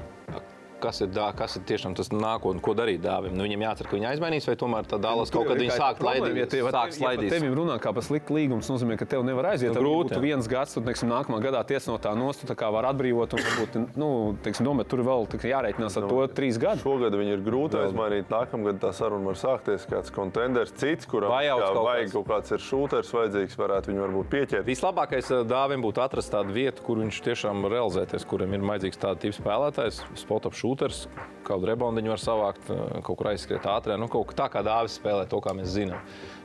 Kas 0.80 1.02
ir, 1.04 1.10
dā, 1.12 1.28
kas 1.36 1.58
ir 1.58 1.64
tiešām 1.68 1.94
tas 1.98 2.08
nākotnē, 2.14 2.62
ko 2.64 2.74
darīt 2.78 3.02
dāvim? 3.04 3.34
Nu, 3.36 3.44
viņam 3.44 3.66
jācer, 3.66 3.88
ka 3.90 3.98
viņi 3.98 4.08
aizmainīs, 4.14 4.48
vai 4.48 4.56
tomēr 4.60 4.88
tā 4.88 4.96
dāvālas 5.02 5.32
kaut 5.34 5.48
kad 5.50 5.60
viņi 5.60 5.76
sāk 5.76 6.00
laidīt. 6.04 6.38
Ja 6.40 6.46
tev, 6.50 6.70
sāk 6.70 6.72
ja 6.72 6.80
par 6.80 6.96
slaidīt. 6.96 7.34
tevi 7.34 7.52
runā 7.56 7.76
kā 7.82 7.92
par 7.96 8.06
sliktu 8.06 8.36
līgumu, 8.38 8.64
tas 8.64 8.72
nozīmē, 8.72 8.96
ka 9.00 9.08
tev 9.10 9.24
nevar 9.28 9.52
aiziet. 9.52 9.74
Nu, 9.74 9.80
Nu, 9.80 9.86
grūti, 9.86 10.14
jā. 10.16 10.20
viens 10.24 10.48
gads, 10.50 10.74
tad, 10.76 10.84
teiksim, 10.88 11.08
nākamā 11.10 11.40
gadā 11.44 11.60
tiesa 11.66 11.92
no 11.92 11.98
tā 12.02 12.12
nost, 12.16 12.42
tu 12.42 12.48
tā 12.50 12.56
kā 12.58 12.68
var 12.72 12.88
atbrīvot. 12.90 13.36
Un, 13.36 13.44
varbūt, 13.46 13.78
nu, 14.00 14.08
teiksim, 14.44 14.66
domāt, 14.68 14.88
tur 14.90 15.02
vēl 15.06 15.28
jārēķinās 15.50 15.96
ar 16.00 16.06
to 16.10 16.20
trīs 16.36 16.58
gadus. 16.60 16.82
Šogad 16.84 17.16
viņi 17.16 17.34
ir 17.36 17.44
grūti 17.44 17.78
aizmainīt. 17.80 18.30
Nākamgad 18.32 18.80
tā 18.82 18.92
saruna 18.96 19.30
var 19.30 19.38
sākties. 19.40 19.86
Kāds 19.90 20.12
kontenders, 20.14 20.72
cits, 20.80 21.08
kuram 21.10 21.32
kā 21.32 21.56
kaut 21.58 21.84
vajag 21.86 22.06
kāds. 22.06 22.14
kaut 22.16 22.28
kāds 22.30 22.54
ir 22.54 22.64
šūters 22.66 23.12
vajadzīgs, 23.16 23.56
varētu 23.60 23.92
viņu 23.92 24.04
varbūt 24.04 24.30
pieķert. 24.34 24.66
Vislabākais 24.68 25.30
eh, 25.34 25.42
dāvim 25.50 25.84
būtu 25.84 26.02
atrast 26.04 26.32
tādu 26.34 26.54
vietu, 26.54 26.84
kur 26.86 27.00
viņš 27.02 27.20
tiešām 27.26 27.64
realizēties, 27.70 28.26
kuram 28.30 28.54
ir 28.56 28.64
vajadzīgs 28.70 29.00
tāds 29.02 29.24
tips 29.24 29.40
spēlētājs, 29.40 30.02
spot-up 30.22 30.56
shooters, 30.70 31.06
kādu 31.46 31.66
reboundiņu 31.70 32.12
var 32.12 32.20
savākt, 32.22 32.70
eh, 32.70 33.00
kaut 33.02 33.18
kur 33.18 33.30
aizskriet 33.32 33.66
ātrāk. 33.66 33.98
Nu, 33.98 34.08
kaut 34.08 34.28
kā 34.30 34.36
tā 34.44 34.48
kā 34.50 34.62
dāvis 34.62 34.98
spēlē 35.00 35.28
to, 35.28 35.40
kā 35.40 35.54
mēs 35.56 35.74
zinām. 35.74 35.98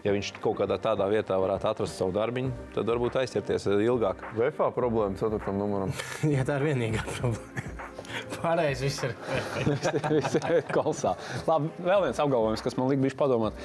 Ja 0.03 0.11
viņš 0.11 0.33
kaut 0.41 0.57
kādā 0.57 0.77
tādā 0.81 1.07
vietā 1.09 1.37
varētu 1.37 1.69
atrast 1.69 1.97
savu 1.97 2.11
darbiņu, 2.11 2.51
tad 2.73 2.85
varbūt 2.85 3.19
aizķerties 3.21 3.67
eh, 3.67 3.85
ilgāk. 3.85 4.23
VFA 4.35 4.71
problēma 4.73 5.17
4. 5.17 5.53
numuram. 5.53 5.93
Jā, 6.23 6.45
tā 6.45 6.59
ir 6.59 6.71
vienīgā 6.71 7.05
problēma. 7.05 7.71
Pārējais 8.41 8.81
viss 8.81 9.03
ir. 9.03 9.15
Viss 10.15 10.37
ir 10.37 10.61
kolosā. 10.71 11.15
Labi, 11.49 11.71
vēl 11.83 12.05
viens 12.05 12.19
apgalvojums, 12.21 12.63
kas 12.63 12.77
man 12.79 12.87
lika 12.87 13.17
padomāt. 13.19 13.57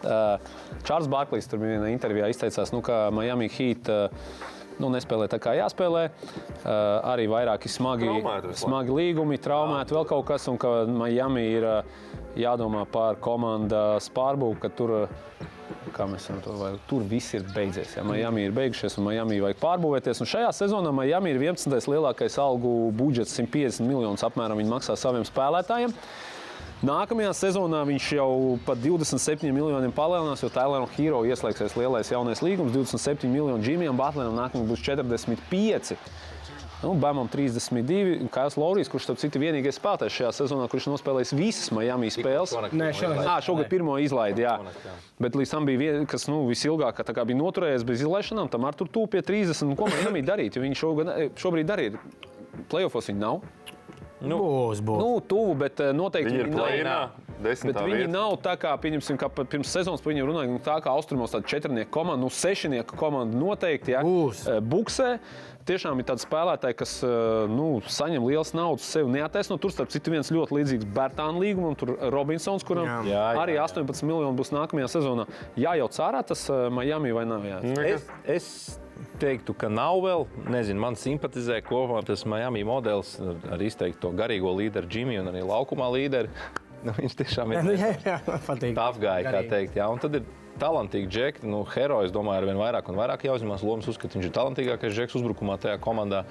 Uh, 0.00 0.38
Čārls 0.86 1.10
Barklīs 1.12 1.50
tur 1.50 1.60
bija 1.60 1.76
vienā 1.76 1.90
intervijā 1.92 2.30
izteicās, 2.32 2.72
nu, 2.72 2.80
ka 2.80 3.10
Miami 3.12 3.50
Heat 3.52 3.90
uh, 3.92 4.08
nu, 4.82 4.90
nespēlē 4.94 5.28
tā 5.30 5.40
kā 5.42 5.54
jāspēlē. 5.58 6.04
Uh, 6.08 6.70
arī 7.12 7.28
vairāki 7.30 7.70
smagi, 7.72 8.08
smagi 8.58 8.94
līgumi, 8.94 9.40
traumēti 9.42 9.96
vēl 9.96 10.08
kaut 10.08 10.26
kas, 10.30 10.48
un 10.50 10.58
ka 10.60 10.82
Miami 10.90 11.44
ir 11.56 11.66
uh, 11.68 11.98
jādomā 12.38 12.84
par 12.90 13.20
komandas 13.22 14.10
pārbūvi, 14.14 14.60
ka 14.62 14.74
tur. 14.74 14.96
uh, 15.04 15.54
Kā 15.92 16.04
mēs 16.08 16.26
varam 16.28 16.40
to 16.44 16.54
vai 16.56 16.70
tur 16.88 17.02
viss 17.08 17.34
ir 17.36 17.44
beidzies. 17.52 17.94
Ja 17.96 18.02
Miami 18.04 18.46
ir 18.46 18.54
beigušies, 18.56 18.96
un 19.00 19.06
Miami 19.08 19.38
vajag 19.40 19.58
pārbūvēties. 19.60 20.20
Un 20.24 20.28
šajā 20.28 20.50
sezonā 20.56 20.92
Miami 20.94 21.32
ir 21.32 21.40
11. 21.42 21.88
lielākais 21.92 22.38
algu 22.40 22.72
budžets, 22.96 23.34
150 23.36 23.84
miljonus 23.88 24.24
apmēram 24.24 24.60
viņi 24.60 24.72
maksā 24.72 24.96
saviem 25.00 25.26
spēlētājiem. 25.28 25.92
Nākamajā 26.78 27.32
sezonā 27.34 27.80
viņš 27.88 28.04
jau 28.14 28.30
par 28.66 28.76
27 28.78 29.50
miljoniem 29.50 29.90
palielinās, 29.94 30.44
jo 30.44 30.50
Tailāna 30.54 30.86
Hero 30.94 31.24
ieslēgsies 31.26 31.74
lielais 31.74 32.12
jaunais 32.12 32.38
līgums. 32.44 32.70
27 32.76 33.26
miljoni 33.32 33.64
Džimijam 33.66 33.98
Batleram 33.98 34.36
nākamajam 34.38 34.68
būs 34.70 34.84
45. 34.86 35.96
Nu, 36.78 36.92
Bēmam 36.94 37.26
32, 37.26 38.20
un 38.22 38.28
Kājas 38.30 38.54
Lorijas, 38.54 38.86
kurš 38.92 39.08
starp 39.08 39.18
citu 39.18 39.40
vienīgais 39.42 39.80
spēlētājs 39.80 40.14
šajā 40.14 40.28
sezonā, 40.36 40.68
kurš 40.70 40.86
nospēlējis 40.92 41.32
visas 41.34 41.72
Miami 41.74 42.06
spēles. 42.14 42.52
Nē, 42.78 42.92
šogad. 42.94 43.26
Ā, 43.26 43.34
šogad 43.42 43.66
pirmo 43.72 43.96
izlaidi, 43.98 44.44
jā. 44.46 44.52
Bet 45.18 45.34
līdz 45.34 45.56
tam 45.56 45.66
bija, 45.66 45.80
vien- 45.82 46.06
kas 46.06 46.28
nu, 46.30 46.44
visilgāk 46.46 47.02
tā 47.02 47.10
kā 47.18 47.26
bija 47.26 47.40
noturējies 47.42 47.82
bez 47.82 48.06
izlaišanām, 48.06 48.46
tam 48.54 48.64
ar 48.70 48.78
tur 48.78 48.86
tūp 48.86 49.10
pie 49.16 49.22
30. 49.26 49.66
Un 49.66 49.74
Ko 49.74 49.90
Miami 49.90 50.22
darīt? 50.22 50.54
Jo 50.54 50.62
Viņi 50.62 50.78
šogad, 50.78 51.10
šobrīd 51.34 51.66
darīja. 51.66 51.98
Playoffs 52.70 53.10
viņi 53.10 53.18
nav. 53.26 53.42
Būs, 54.18 54.80
būs. 54.82 54.98
Nu, 54.98 55.20
tuvu, 55.22 55.54
bet 55.60 55.80
eh, 55.80 55.92
noteikti 55.94 56.32
Viņi 56.32 56.40
ir 56.42 56.48
plēnā, 56.50 56.98
Bet 57.38 57.60
viņi 57.62 58.00
vietā. 58.00 58.10
nav 58.10 58.32
tā 58.42 58.56
kā, 58.58 58.72
pieņemsim, 58.82 59.18
kā 59.20 59.28
pirms 59.30 59.70
sezonas 59.70 60.02
par 60.02 60.10
viņiem 60.10 60.26
runājot, 60.26 60.50
nu, 60.56 60.62
tā 60.64 60.80
kā 60.82 60.90
austrumos 60.90 61.30
tāda 61.36 61.46
četrnieku 61.46 61.92
komanda, 61.94 62.24
nu, 62.24 62.30
sešnieku 62.34 62.98
komanda 62.98 63.38
noteikti 63.38 63.94
ja, 63.94 64.02
Būs. 64.02 64.42
eh, 64.50 64.58
buksē. 64.58 65.18
Tiešām 65.68 66.00
ir 66.00 66.06
tādi 66.08 66.24
spēlētāji, 66.24 66.78
kas 66.80 66.96
eh, 67.04 67.12
nu, 67.52 67.68
saņem 67.86 68.26
lielas 68.26 68.54
naudas, 68.56 68.88
sev 68.88 69.06
neataisno. 69.12 69.58
Tur, 69.60 69.70
starp 69.70 69.92
citu, 69.94 70.10
viens 70.10 70.32
ļoti 70.34 70.56
līdzīgs 70.58 70.88
Bērtāna 70.96 71.38
līgumam, 71.38 71.76
tur 71.78 71.94
Robinsons, 72.10 72.66
kuram 72.66 72.88
Jā. 72.88 72.98
Jā, 73.04 73.12
jā, 73.14 73.44
arī 73.44 73.54
jā. 73.60 73.68
18 73.68 74.02
miljoni 74.08 74.34
būs 74.40 74.50
nākamajā 74.56 74.90
sezonā. 74.96 75.28
Jājauc 75.60 76.02
ārā 76.08 76.24
tas 76.26 76.48
Miami 76.74 77.14
vai 77.14 77.26
nav? 77.28 77.44
Jā. 77.46 77.60
Es, 77.84 78.08
es 78.24 78.50
teiktu, 79.22 79.54
ka 79.56 79.70
nav 79.72 80.00
vēl. 80.04 80.26
Nezinu, 80.52 80.80
man 80.82 80.96
simpatizē 80.98 81.60
kopumā 81.66 82.02
tas 82.06 82.24
Miami 82.28 82.64
modelis 82.66 83.16
ar, 83.20 83.62
izteikto 83.62 84.10
garīgo 84.16 84.52
līderu 84.58 84.90
Džimiju 84.90 85.22
un 85.24 85.32
arī 85.32 85.44
laukumā 85.46 85.88
līderi. 85.94 86.32
Nu, 86.86 86.92
viņš 86.94 87.16
tiešām 87.18 87.56
ir 87.56 87.64
Nu, 87.66 87.72
man 87.74 88.44
patīk. 88.46 88.76
apgājis, 88.78 89.30
kā 89.34 89.40
teikt. 89.50 89.78
Jā. 89.80 89.88
Un 89.90 89.98
tad 90.02 90.14
ir 90.20 90.28
talantīgi 90.62 91.10
džeki. 91.10 91.46
Nu, 91.50 91.64
herojs, 91.74 92.12
domāju, 92.14 92.42
ar 92.44 92.46
vien 92.50 92.60
vairāk 92.60 92.90
un 92.90 92.98
vairāk 93.00 93.26
jāuzņemas 93.26 93.64
lomas. 93.66 93.88
Uzskatu, 93.90 94.18
viņš 94.18 94.28
ir 94.30 94.34
talantīgākais 94.36 94.94
džeks 94.94 95.18
uzbrukumā 95.18 95.58
tajā 95.62 95.78
komandā. 95.82 96.24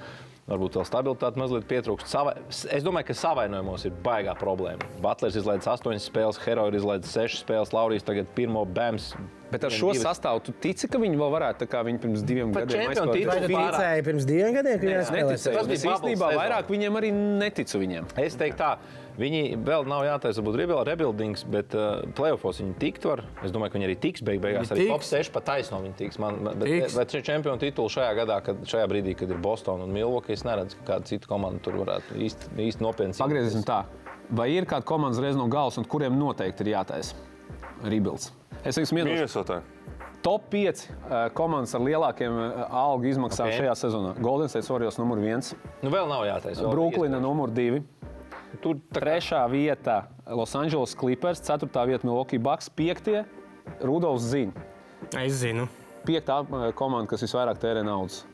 Varbūt 0.48 0.78
vēl 0.78 0.86
stabilitāte 0.88 1.36
mazliet 1.36 1.66
pietrūkst. 1.68 2.08
Sava, 2.08 2.32
es 2.48 2.80
domāju, 2.80 3.10
ka 3.10 3.16
savainojumos 3.20 3.82
ir 3.84 3.92
baigā 4.06 4.32
problēma. 4.40 4.86
Butlers 5.04 5.36
izlaiž 5.36 5.68
8 5.68 6.00
spēles, 6.00 6.40
Heroja 6.40 6.72
izlaiž 6.80 7.04
6 7.04 7.42
spēles, 7.42 7.74
Laurijas 7.76 8.06
tagad 8.08 8.30
pirmo 8.32 8.62
bēmas. 8.64 9.10
Bet 9.48 9.64
ar 9.64 9.72
šo 9.72 9.94
sastāvu 9.96 10.42
tu 10.44 10.52
tici, 10.52 10.88
ka 10.92 11.00
viņi 11.00 11.16
vēl 11.16 11.30
varētu, 11.32 11.68
kā 11.72 11.80
viņi 11.86 12.00
pirms 12.02 12.24
diviem 12.28 12.50
Par 12.52 12.66
gadiem 12.68 12.92
ticēji 13.14 14.04
pirms 14.04 14.26
diviem 14.28 14.56
gadiem, 14.58 14.78
ka 14.78 14.86
viņi 14.86 14.96
neticēju. 15.16 15.56
Tas 15.56 15.68
bija 15.70 15.92
īstenībā 15.94 16.30
vairāk 16.36 16.72
viņiem 16.72 16.98
arī 17.00 17.12
neticu 17.16 17.80
viņiem. 17.80 18.08
Es 18.20 18.36
teiktu, 18.38 18.58
tā, 18.60 18.98
viņi 19.18 19.42
vēl 19.64 19.86
nav 19.88 20.04
jātaisa, 20.06 20.42
varbūt 20.42 20.58
rebuild- 20.60 20.90
rebuildings, 20.90 21.44
bet 21.48 21.76
uh, 21.78 22.02
playoffs 22.18 22.60
viņi 22.62 22.76
tikt 22.82 23.08
var. 23.08 23.24
Es 23.44 23.54
domāju, 23.54 23.72
ka 23.72 23.80
viņi 23.80 23.88
arī 23.88 23.96
tiks 24.04 24.24
beig 24.26 24.42
beigās. 24.44 24.72
Arī 24.74 24.84
tiks. 24.84 24.92
top 24.92 25.06
6 25.08 25.32
pa 25.34 25.42
taisno 25.48 25.80
viņi 25.84 25.96
tiks. 26.02 26.20
Man, 26.22 26.42
bet, 26.50 26.66
Tiks. 26.68 26.98
bet 26.98 27.16
šie 27.16 27.22
čempionu 27.30 27.62
tituli 27.62 27.94
šajā 27.96 28.12
gadā, 28.20 28.40
kad, 28.44 28.60
šajā 28.68 28.90
brīdī, 28.90 29.16
kad 29.18 29.32
ir 29.32 29.40
Boston 29.42 29.86
un 29.86 29.94
Milwaukee, 29.96 30.36
es 30.36 30.44
neredzu, 30.46 30.76
ka 30.82 30.92
kāda 30.92 31.08
cita 31.08 31.30
komanda 31.30 31.62
tur 31.64 31.80
varētu 31.80 32.20
īsti, 32.20 32.52
īsti 32.68 32.84
nopietni 32.84 33.16
Pagriezīsim 33.18 33.64
tā. 33.68 33.82
Vai 34.28 34.50
ir 34.52 34.68
kāda 34.68 34.84
komandas 34.84 35.22
reiz 35.24 35.38
no 35.40 35.48
galas, 35.48 35.80
un 35.80 35.88
kuriem 35.88 36.18
noteikti 36.20 36.66
ir 36.66 36.74
jātaisa 36.76 37.16
rebuilds? 37.84 38.32
Es 38.64 38.78
minūšu. 38.78 39.14
Minnesotā. 39.14 39.60
Top 40.22 40.48
5 40.50 40.80
uh, 40.88 41.28
komandas 41.36 41.76
ar 41.78 41.84
lielākiem 41.84 42.34
uh, 42.34 42.64
algu 42.74 43.06
izmaksām 43.12 43.46
Ok. 43.46 43.54
okay. 43.54 43.62
šajā 43.62 43.76
sezonā. 43.84 44.14
Golden 44.18 44.50
State 44.50 44.66
Warriors 44.72 44.98
numur 44.98 45.22
1, 45.22 45.52
Nu, 45.84 45.92
vēl 45.94 46.10
nav 46.10 46.24
jātaisa. 46.26 46.66
Brooklyna 46.72 47.20
numur 47.22 47.52
2, 47.54 47.78
Tur 48.62 48.78
tā 48.80 48.98
kā 48.98 48.98
Trešā 48.98 49.42
vieta 49.52 49.98
Los 50.26 50.54
Angeles 50.56 50.94
Clippers, 50.96 51.42
ceturtā 51.44 51.84
vieta 51.86 52.08
Milwaukee 52.08 52.40
Bucks, 52.40 52.70
piektie 52.72 53.22
Rudolfs 53.84 54.24
Zina. 54.32 54.66
Es 55.20 55.38
zinu. 55.44 55.68
Piektā 56.08 56.40
uh, 56.42 56.68
komanda, 56.74 57.06
kas 57.12 57.22
visvairāk 57.22 57.60
tērē 57.62 57.84
naudas 57.86 58.24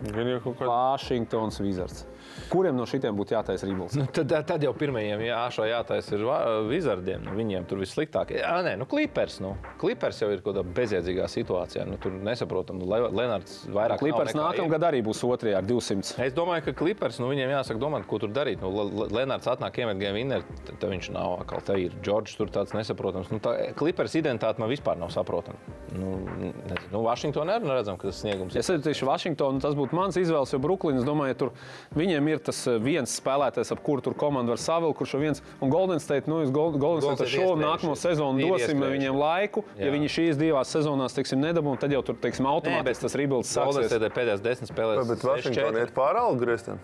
Washingtons 0.00 1.60
Wizards. 1.60 2.06
Kuriem 2.50 2.76
no 2.78 2.86
šitiem 2.88 3.16
būtu 3.18 3.34
jātaisa 3.36 3.66
rebuilds? 3.68 3.96
Nu, 3.98 4.06
tad, 4.06 4.32
tad 4.46 4.62
jau 4.64 4.72
pirmajiem 4.76 5.20
jāšo 5.26 5.66
jātaisa 5.68 6.16
ir 6.16 6.24
Wizardiem. 6.70 7.24
Nu, 7.26 7.34
viņiem 7.38 7.66
tur 7.70 7.80
vissliktāk. 7.82 8.32
Jā, 8.36 8.56
nē, 8.64 8.76
nu, 8.80 8.86
Clippers. 8.90 9.38
Nu. 9.42 9.54
Clippers 9.80 10.20
jau 10.22 10.30
ir 10.34 10.42
kaut 10.44 10.56
kādā 10.56 10.64
bezjēdzīgā 10.76 11.26
situācijā. 11.30 11.86
Nu, 11.88 11.98
tur 12.02 12.12
nesaprotam. 12.12 12.78
Nu, 12.80 12.88
Le- 12.90 13.10
Lenards 13.20 13.64
vairāk. 13.70 14.00
nekā 14.02 14.34
nākamgad 14.40 14.86
arī 14.90 15.02
būs 15.06 15.22
otrajā 15.26 15.58
ar 15.60 15.66
200. 15.68 16.14
Es 16.26 16.34
domāju, 16.36 16.64
ka 16.68 16.72
Clippers, 16.82 17.18
nu, 17.22 17.28
viņiem 17.32 17.52
jāsaka, 17.54 17.78
domāt, 17.82 18.06
ko 18.10 18.18
tur 18.22 18.28
darīt. 18.34 18.60
Nu, 18.62 18.70
Le- 18.70 18.88
Le- 18.90 19.08
Lenārds 19.20 19.46
atnāk, 19.50 19.78
iemet 19.82 19.98
game 20.00 20.14
winner, 20.18 20.42
tad 20.66 20.88
viņš 20.90 21.10
nav 21.14 21.40
atkal 21.42 21.60
te 21.66 21.78
ir. 21.86 21.92
Džordžs 22.02 22.36
tur 22.38 22.50
tāds 22.52 22.74
nesaprotams. 22.76 23.30
Nu, 23.30 23.38
tā 23.42 23.74
Clippers 23.78 24.14
identitāte 24.18 24.58
man 24.58 24.70
vispār 24.70 24.98
nav 24.98 25.10
saprotama. 25.14 25.58
Nu, 25.94 26.16
nezinu, 26.24 26.90
nu, 26.92 27.02
Vašingtonā 27.06 27.58
arī 27.58 27.70
redzam, 27.74 27.96
ka 27.98 28.08
tas 28.10 28.20
sniegums 28.22 28.56
es 28.56 28.66
tieši 28.70 29.06
Vašingtonu, 29.08 29.60
tas 29.62 29.74
būtu 29.74 29.96
mans 29.96 30.16
izvēles, 30.20 30.52
jo 30.54 30.60
Brooklynas, 30.62 31.04
domāju, 31.06 31.36
tur 31.36 31.50
viņiem 31.96 32.19
ir 32.28 32.40
tas 32.44 32.58
eh, 32.68 32.76
viens 32.82 33.12
spēlētājs, 33.20 33.72
ap 33.72 33.80
kuru 33.86 34.04
tur 34.04 34.16
komanda 34.18 34.52
var 34.52 34.60
savilkt, 34.60 34.98
kurš 34.98 35.14
ir 35.16 35.22
viens. 35.24 35.42
Un 35.62 35.72
Golden 35.72 36.02
State, 36.02 36.30
nu, 36.30 36.42
Golden, 36.50 36.80
Golden 36.80 37.04
Golden 37.04 37.16
State 37.16 37.30
State 37.30 37.46
šo 37.46 37.54
nākamo 37.60 37.96
sezonu 37.96 38.42
dosim 38.42 38.76
iespējuši. 38.76 38.92
viņiem 38.96 39.20
laiku. 39.20 39.64
Ja 39.78 39.88
Jā. 39.88 39.94
viņi 39.96 40.12
šīs 40.16 40.40
divās 40.40 40.72
sezonās, 40.74 41.16
teiksim, 41.16 41.40
nedabū, 41.40 41.76
tad 41.80 41.94
jau 41.94 42.02
tur, 42.04 42.18
teiksim, 42.20 42.48
automātiski 42.50 43.06
tas 43.06 43.16
Golden 43.16 43.48
sāksies. 43.48 43.88
State 43.92 44.12
pēdējās 44.18 44.44
desmit 44.44 44.72
spēlēs. 44.72 45.08
Bet 45.08 45.24
Vašingtonā 45.24 45.86
iet 45.86 45.94
pāri 45.96 46.20
algu 46.20 46.44
grieztiem. 46.44 46.82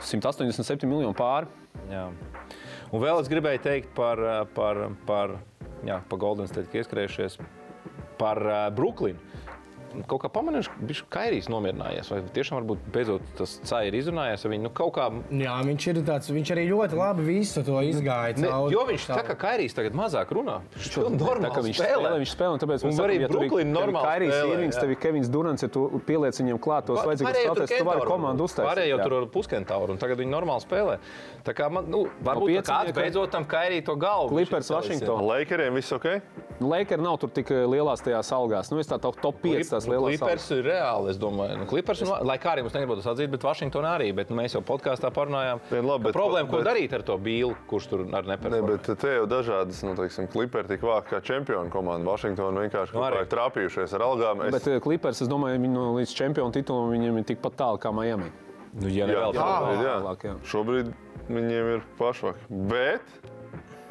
187 0.00 0.88
miljonu 0.88 1.14
pāri. 1.14 1.50
Jā. 1.90 2.08
Un 2.90 3.02
vēl 3.02 3.20
es 3.22 3.30
gribēju 3.30 3.62
teikt 3.62 3.94
par, 3.94 4.18
eh, 4.18 4.42
par, 4.54 4.88
par, 5.06 5.38
jā, 5.86 6.00
par 6.08 6.18
Golden 6.18 6.48
State, 6.50 6.70
ka 6.72 6.82
ieskrējušies 6.82 7.38
par 8.20 8.40
uh, 8.44 8.68
Brooklynu. 8.76 9.18
Kaut 10.10 10.22
kā 10.22 10.28
pamanīju, 10.30 10.70
ka 10.70 10.86
viņš 10.86 11.00
Kairijs 11.10 11.48
nomierinājies. 11.50 12.10
Vai 12.12 12.20
tiešām 12.34 12.60
varbūt 12.60 12.84
beidzot 12.94 13.24
tas 13.38 13.56
ceļš 13.66 13.88
ir 13.90 13.96
izrunājies? 13.98 14.44
vai 14.44 14.52
Viņi 14.54 14.66
nu, 14.66 14.70
kaut 14.80 14.92
kā. 14.96 15.06
Jā, 15.34 15.56
viņš 15.66 15.86
ir 15.90 16.00
tāds, 16.06 16.30
viņš 16.30 16.52
arī 16.54 16.64
ļoti 16.68 16.98
labi 16.98 17.26
visu 17.26 17.64
to 17.66 17.80
izgāja. 17.86 18.36
Ne, 18.38 18.50
cauri. 18.50 18.74
jo 18.76 18.84
viņš 18.86 19.06
tā 19.10 19.22
kā 19.26 19.36
Kairijs 19.44 19.74
tagad 19.76 19.96
mazāk 19.98 20.30
runā. 20.36 20.60
Viņš 20.76 20.92
to 20.94 21.04
Tā 21.06 21.10
kā 21.10 21.20
normāli 21.24 21.64
viņš 21.66 21.80
spēlē, 21.80 22.04
spēlē. 22.04 22.20
viņš 22.22 22.34
spēlē. 22.36 22.52
un 22.54 22.62
Tāpēc 22.64 22.84
Un 22.84 22.90
mēs 22.90 23.02
arī 23.04 23.16
ja 23.18 23.30
Brooklyn 23.32 23.74
normāli 23.74 24.30
spēlē, 24.30 24.54
Irvings, 24.54 24.78
tev 24.78 24.94
ir 24.94 25.00
Kevins 25.02 25.32
Durants, 25.32 25.66
ja 25.66 25.70
tu 25.72 25.86
pieliec 26.06 26.38
viņam 26.38 26.60
klāt 26.62 26.86
tos 26.90 27.00
vajadzīgos 27.00 27.38
spēlētājus, 27.40 27.74
tu 27.74 27.88
vari 27.90 28.06
komandu 28.06 28.46
uztaisīt. 28.46 28.70
Pārējie 28.70 28.92
jau 28.92 29.00
jā. 29.00 29.08
tur 29.08 29.16
ir 29.18 29.28
puskentauri, 29.34 29.94
un 29.96 30.02
tagad 30.02 30.22
viņi 30.22 30.34
normāli 30.34 30.64
spēlē. 30.66 30.98
Tā 31.46 31.56
kā 31.56 31.70
man, 31.72 31.88
nu, 31.90 32.04
varbūt 32.26 32.54
no 32.54 32.64
kāds 32.68 32.94
beidzot 32.96 33.34
tam 33.34 33.46
Kairī 33.48 33.80
to 33.84 33.96
galvu. 33.98 34.34
Clippers, 34.36 34.70
Washington. 34.70 35.24
Lakeriem 35.26 35.78
viss 35.78 35.94
ok? 35.96 36.20
Nu, 36.60 36.68
Lakers 36.68 37.02
nav 37.02 37.16
tur 37.22 37.32
tik 37.32 37.50
eh, 37.54 37.64
lielās 37.64 38.02
tajās 38.04 38.30
algās. 38.36 38.68
Nu, 38.72 38.80
es 38.82 38.90
tā 38.90 38.98
top 39.00 39.40
5 39.40 39.79
tās 39.80 39.88
lielās 39.90 40.14
algas. 40.14 40.20
Clippers 40.20 40.50
ir 40.56 40.62
reāli, 40.68 41.10
es 41.10 41.18
domāju. 41.20 41.56
Nu, 41.60 41.66
Clippers, 41.70 42.02
un, 42.04 42.12
lai 42.28 42.36
kā 42.38 42.52
arī 42.54 42.62
mums 42.66 42.76
negribētu 42.76 43.04
atzīt, 43.10 43.30
bet 43.32 43.46
Vašingtonā 43.48 43.94
arī. 43.98 44.10
Bet 44.14 44.30
nu, 44.30 44.36
mēs 44.38 44.54
jau 44.54 44.62
podkāstā 44.62 45.10
parunājām. 45.16 45.60
Vien 45.70 45.84
labi, 45.88 46.04
bet- 46.04 46.14
problēma, 46.14 46.48
ko 46.50 46.60
bet- 46.60 46.66
darīt 46.70 46.92
ar 46.92 47.02
to 47.02 47.16
bīlu, 47.18 47.56
kurš 47.68 47.88
tur 47.88 48.00
ar 48.06 48.22
Ne, 48.22 48.36
neperformē. 48.36 48.66
bet 48.76 48.98
te 49.00 49.08
jau 49.16 49.26
dažādas, 49.26 49.82
nu, 49.82 49.94
teiksim, 49.96 50.28
kliperi 50.30 50.68
tik 50.68 50.80
vāk 50.86 51.08
kā 51.10 51.20
čempionu 51.20 51.70
komanda. 51.70 52.04
Vašingtona 52.10 52.68
vienkārši 52.68 52.94
Nu, 52.94 53.04
ir 53.08 53.26
trāpījušies 53.26 53.94
ar 53.94 54.00
algām. 54.00 54.44
Es, 54.46 54.52
Bet 54.52 54.66
eh, 54.68 54.80
Clippers, 54.80 55.20
es 55.22 55.28
domāju, 55.28 55.58
viņi 55.58 55.72
no 55.74 55.94
līdz 55.96 56.14
čempionu 56.14 56.52
titulam 56.52 56.90
viņiem 56.92 57.18
ir 57.18 57.24
tikpat 57.24 57.56
tālu 57.56 57.78
kā 57.80 57.92
Miami. 57.92 58.30
Nu, 58.72 58.86
ja 58.86 59.06
ne 59.06 59.14
jā, 59.14 59.32
jā. 59.32 59.40
Tālāk, 59.40 60.18
jā. 60.22 60.34
šobrīd 60.46 60.92
viņiem 61.28 61.74
ir 61.74 61.80
pašvāk. 61.98 62.36
Bet, 62.48 63.00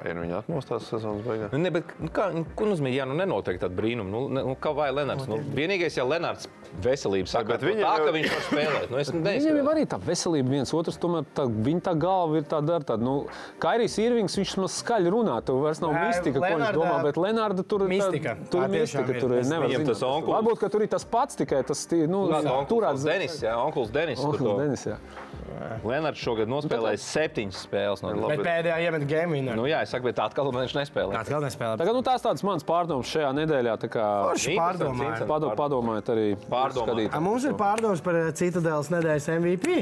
ja 0.06 0.14
nu 0.14 0.22
viņi 0.26 0.36
atmostās 0.40 0.86
sezonas 0.90 1.24
beigās, 1.26 1.52
Nu, 1.52 1.58
ne, 1.64 1.70
bet, 1.72 1.84
nu, 2.00 2.08
kā, 2.14 2.30
nu, 2.34 2.46
ko 2.56 2.66
nozīmē, 2.70 2.92
ja 2.94 3.06
nu 3.10 3.14
nenotiek 3.18 3.60
tāda 3.60 3.76
brīnuma? 3.76 4.10
Nu, 4.10 4.22
ne, 4.30 4.44
nu, 4.48 4.56
kā 4.60 4.72
vai 4.76 4.90
Lenārds? 4.92 5.28
Nu, 5.28 5.38
vienīgais, 5.56 5.98
ja 5.98 6.06
Lenārds 6.08 6.48
veselību 6.84 7.28
saka, 7.28 7.56
bet 7.58 7.66
viņam 7.66 7.84
tā, 7.84 8.06
ka 8.06 8.12
viņš 8.16 8.30
var 8.36 8.44
spēlēt. 8.48 8.88
Nu, 8.92 8.98
es 9.02 9.10
Viņam 9.14 9.24
neizskatu. 9.26 9.70
arī 9.74 9.86
tā 9.90 10.00
veselība 10.06 10.50
viens 10.56 10.74
otrs, 10.78 10.98
tomēr 11.02 11.26
tā, 11.36 11.48
viņa 11.50 11.82
tā 11.90 11.94
galva 12.00 12.38
ir 12.42 12.44
tāda 12.52 12.76
ar 12.80 12.86
tādu. 12.92 13.04
Nu, 13.08 13.16
Kairijs 13.60 13.98
Irvings, 14.04 14.38
viņš 14.40 14.56
maz 14.62 14.78
skaļi 14.84 15.14
runā, 15.16 15.40
tur 15.46 15.62
vairs 15.66 15.82
nav 15.84 15.96
mistika, 15.98 16.38
ko 16.40 16.52
viņš 16.54 16.76
domā, 16.78 16.98
bet 17.04 17.16
Lenārda 17.20 17.66
tur 17.66 17.88
ir 17.88 17.90
tā- 17.90 18.12
Mistika. 18.12 18.36
Tur 18.52 18.64
ir 18.68 18.70
mistika, 18.76 19.10
ir. 19.16 19.20
tur 19.22 19.34
ir 19.40 19.44
nevar 19.50 19.70
zināt. 19.74 19.86
tas 19.94 20.04
onkulis- 20.06 20.36
Varbūt, 20.40 20.60
ka 20.60 20.70
tur 20.70 20.82
ir 20.86 20.88
tas 20.94 21.04
pats 21.06 21.36
tikai 21.36 21.64
tas, 21.66 21.88
nu, 21.92 22.28
Onkuls 22.30 22.70
turās 22.70 23.04
Denis, 23.04 23.42
jā, 23.42 23.56
onkuls 23.58 23.90
Denis. 23.92 24.20
to- 24.22 24.58
Denis, 24.60 24.86
jā. 24.86 24.98
Lenārds 25.84 26.22
šogad 26.22 26.48
nospēlēja 26.52 27.00
septiņas 27.02 27.64
spēles. 27.68 28.02
No. 28.04 28.28
Bet 28.30 28.42
pēdējā 28.46 28.78
iemet 28.86 29.06
game 29.10 29.34
winner. 29.34 29.56
Nu, 29.58 29.66
jā, 29.70 29.82
es 29.90 29.96
saku, 29.96 30.06
bet 30.12 30.22
atkal 30.22 30.52
viņš 30.54 30.76
nespēlē. 30.78 31.18
Atkal 31.18 31.42
nespēlē. 31.44 31.76
Tagad, 31.82 31.98
nu, 31.98 32.04
tās 32.06 32.24
tādas 32.24 32.46
manas 32.46 32.66
pārdomas 32.68 33.10
šajā 33.10 33.34
nedēļā. 33.42 33.76
Forši 33.90 34.56
interesants. 34.56 35.26
Padom, 35.30 35.54
padomājiet 35.58 36.14
arī. 36.14 36.28
A, 37.10 37.22
Mums 37.24 37.48
ir 37.50 37.58
pārdomas 37.60 38.04
par 38.06 38.20
eh, 38.22 38.30
Citadelas 38.38 38.92
nedēļas 38.94 39.30
MVP. 39.40 39.80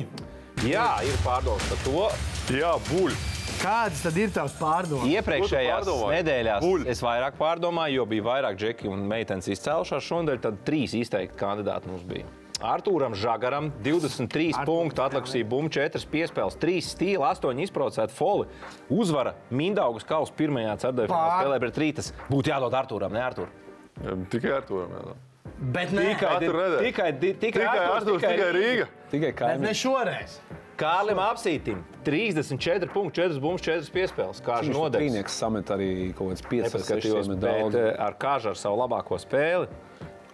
Jā, 0.66 0.88
ir 1.06 1.20
pārdomas 1.26 1.68
par 1.70 1.84
to. 1.84 2.08
Jā, 2.56 2.72
buļ. 2.90 3.18
Kādas 3.58 4.04
tad 4.06 4.18
ir 4.22 4.30
tavas 4.34 4.54
pārdomas? 4.60 5.08
Iepriekšējās 5.10 5.88
nedēļās 5.90 6.62
Buļ. 6.62 6.84
es 6.94 7.00
vairāk 7.02 7.40
pārdomāju, 7.40 8.02
jo 8.02 8.06
bija 8.10 8.26
vairāk 8.28 8.60
džeki 8.60 8.90
un 8.92 9.02
meitenes 9.10 9.50
izcēlušās. 9.50 10.06
Šonadēļ 10.06 10.44
tad 10.44 10.60
trīs 10.68 10.94
izteikti 10.98 11.40
kandidāti 11.40 11.90
mums 11.90 12.06
bija. 12.06 12.30
Arthūram 12.58 13.14
Žagaram 13.14 13.68
23 13.86 14.50
Artūrs, 14.56 14.66
punktu, 14.66 15.04
atlikusī 15.06 15.44
bumba, 15.46 15.70
4 15.76 16.02
piespēles, 16.10 16.58
3 16.58 16.80
stīla, 16.82 17.30
8 17.38 17.62
izprovocēta 17.68 18.14
foli. 18.18 18.48
Uzvara 18.90 19.36
Mindaugas 19.54 20.08
kausa 20.10 20.34
pirmajā 20.38 20.74
ceturtajā 20.82 21.30
spēlē 21.38 21.60
pret 21.62 21.78
Rītas. 21.84 22.12
Būtu 22.32 22.50
jādod 22.54 22.74
Arthūram, 22.74 23.14
ne 23.14 23.22
Arthūram. 23.22 24.26
Tikai 24.34 24.56
ar 24.58 24.66
to. 24.66 24.84
jā. 24.90 25.16
Bet 25.58 25.94
ne, 25.96 26.12
Katru 26.20 26.54
nedēļu. 26.54 26.82
tikai, 26.86 27.12
tikai, 27.18 27.38
tikai, 27.42 27.62
Tikai 27.62 27.78
Artūrs, 27.82 27.96
Arthurs, 27.98 28.22
tikai 28.26 28.50
Rīga. 28.54 28.88
Tikai 29.14 29.32
bet 29.38 29.62
ne 29.64 29.72
šoreiz. 29.74 30.40
Kārlim 30.78 31.18
Apsītim 31.18 31.80
34 32.06 32.90
punkti, 32.94 33.24
4 33.24 33.40
bumbas, 33.42 33.64
4 33.66 33.90
piespēles. 33.96 34.42
Kā 34.46 34.60
viņš 34.60 34.68
Viņš 34.70 34.78
nodeļas. 34.78 35.02
trīnieks 35.02 35.38
samet 35.42 35.72
arī 35.74 35.88
kaut 36.14 36.30
kāds 36.36 36.46
5 36.46 36.68
Nepaskatījos, 36.68 37.32
bet 37.42 37.78
eh, 37.82 37.88
ar 37.98 38.14
kāžu 38.22 38.52
ar 38.54 38.60
savu 38.60 38.78
labāko 38.84 39.18
spēli. 39.18 39.66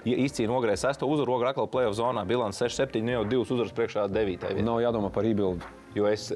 Ja 0.04 0.18
Izcīnīja 0.20 0.52
nogrēja 0.52 0.82
sesto 0.82 1.08
uzvaru, 1.08 1.32
Rogra 1.32 1.54
atkal 1.54 1.70
plēsoņa 1.72 1.96
zonā. 1.96 2.26
Bilants 2.28 2.60
6-7, 2.60 3.00
nu 3.06 3.16
jau 3.16 3.24
divas 3.30 3.54
uzvaras 3.56 3.76
priekšā 3.78 4.10
9. 4.12 4.50
Nav 4.66 4.82
jādomā 4.84 5.12
par 5.14 5.24
rebuildu. 5.24 5.70
Jo 5.94 6.08
es 6.10 6.32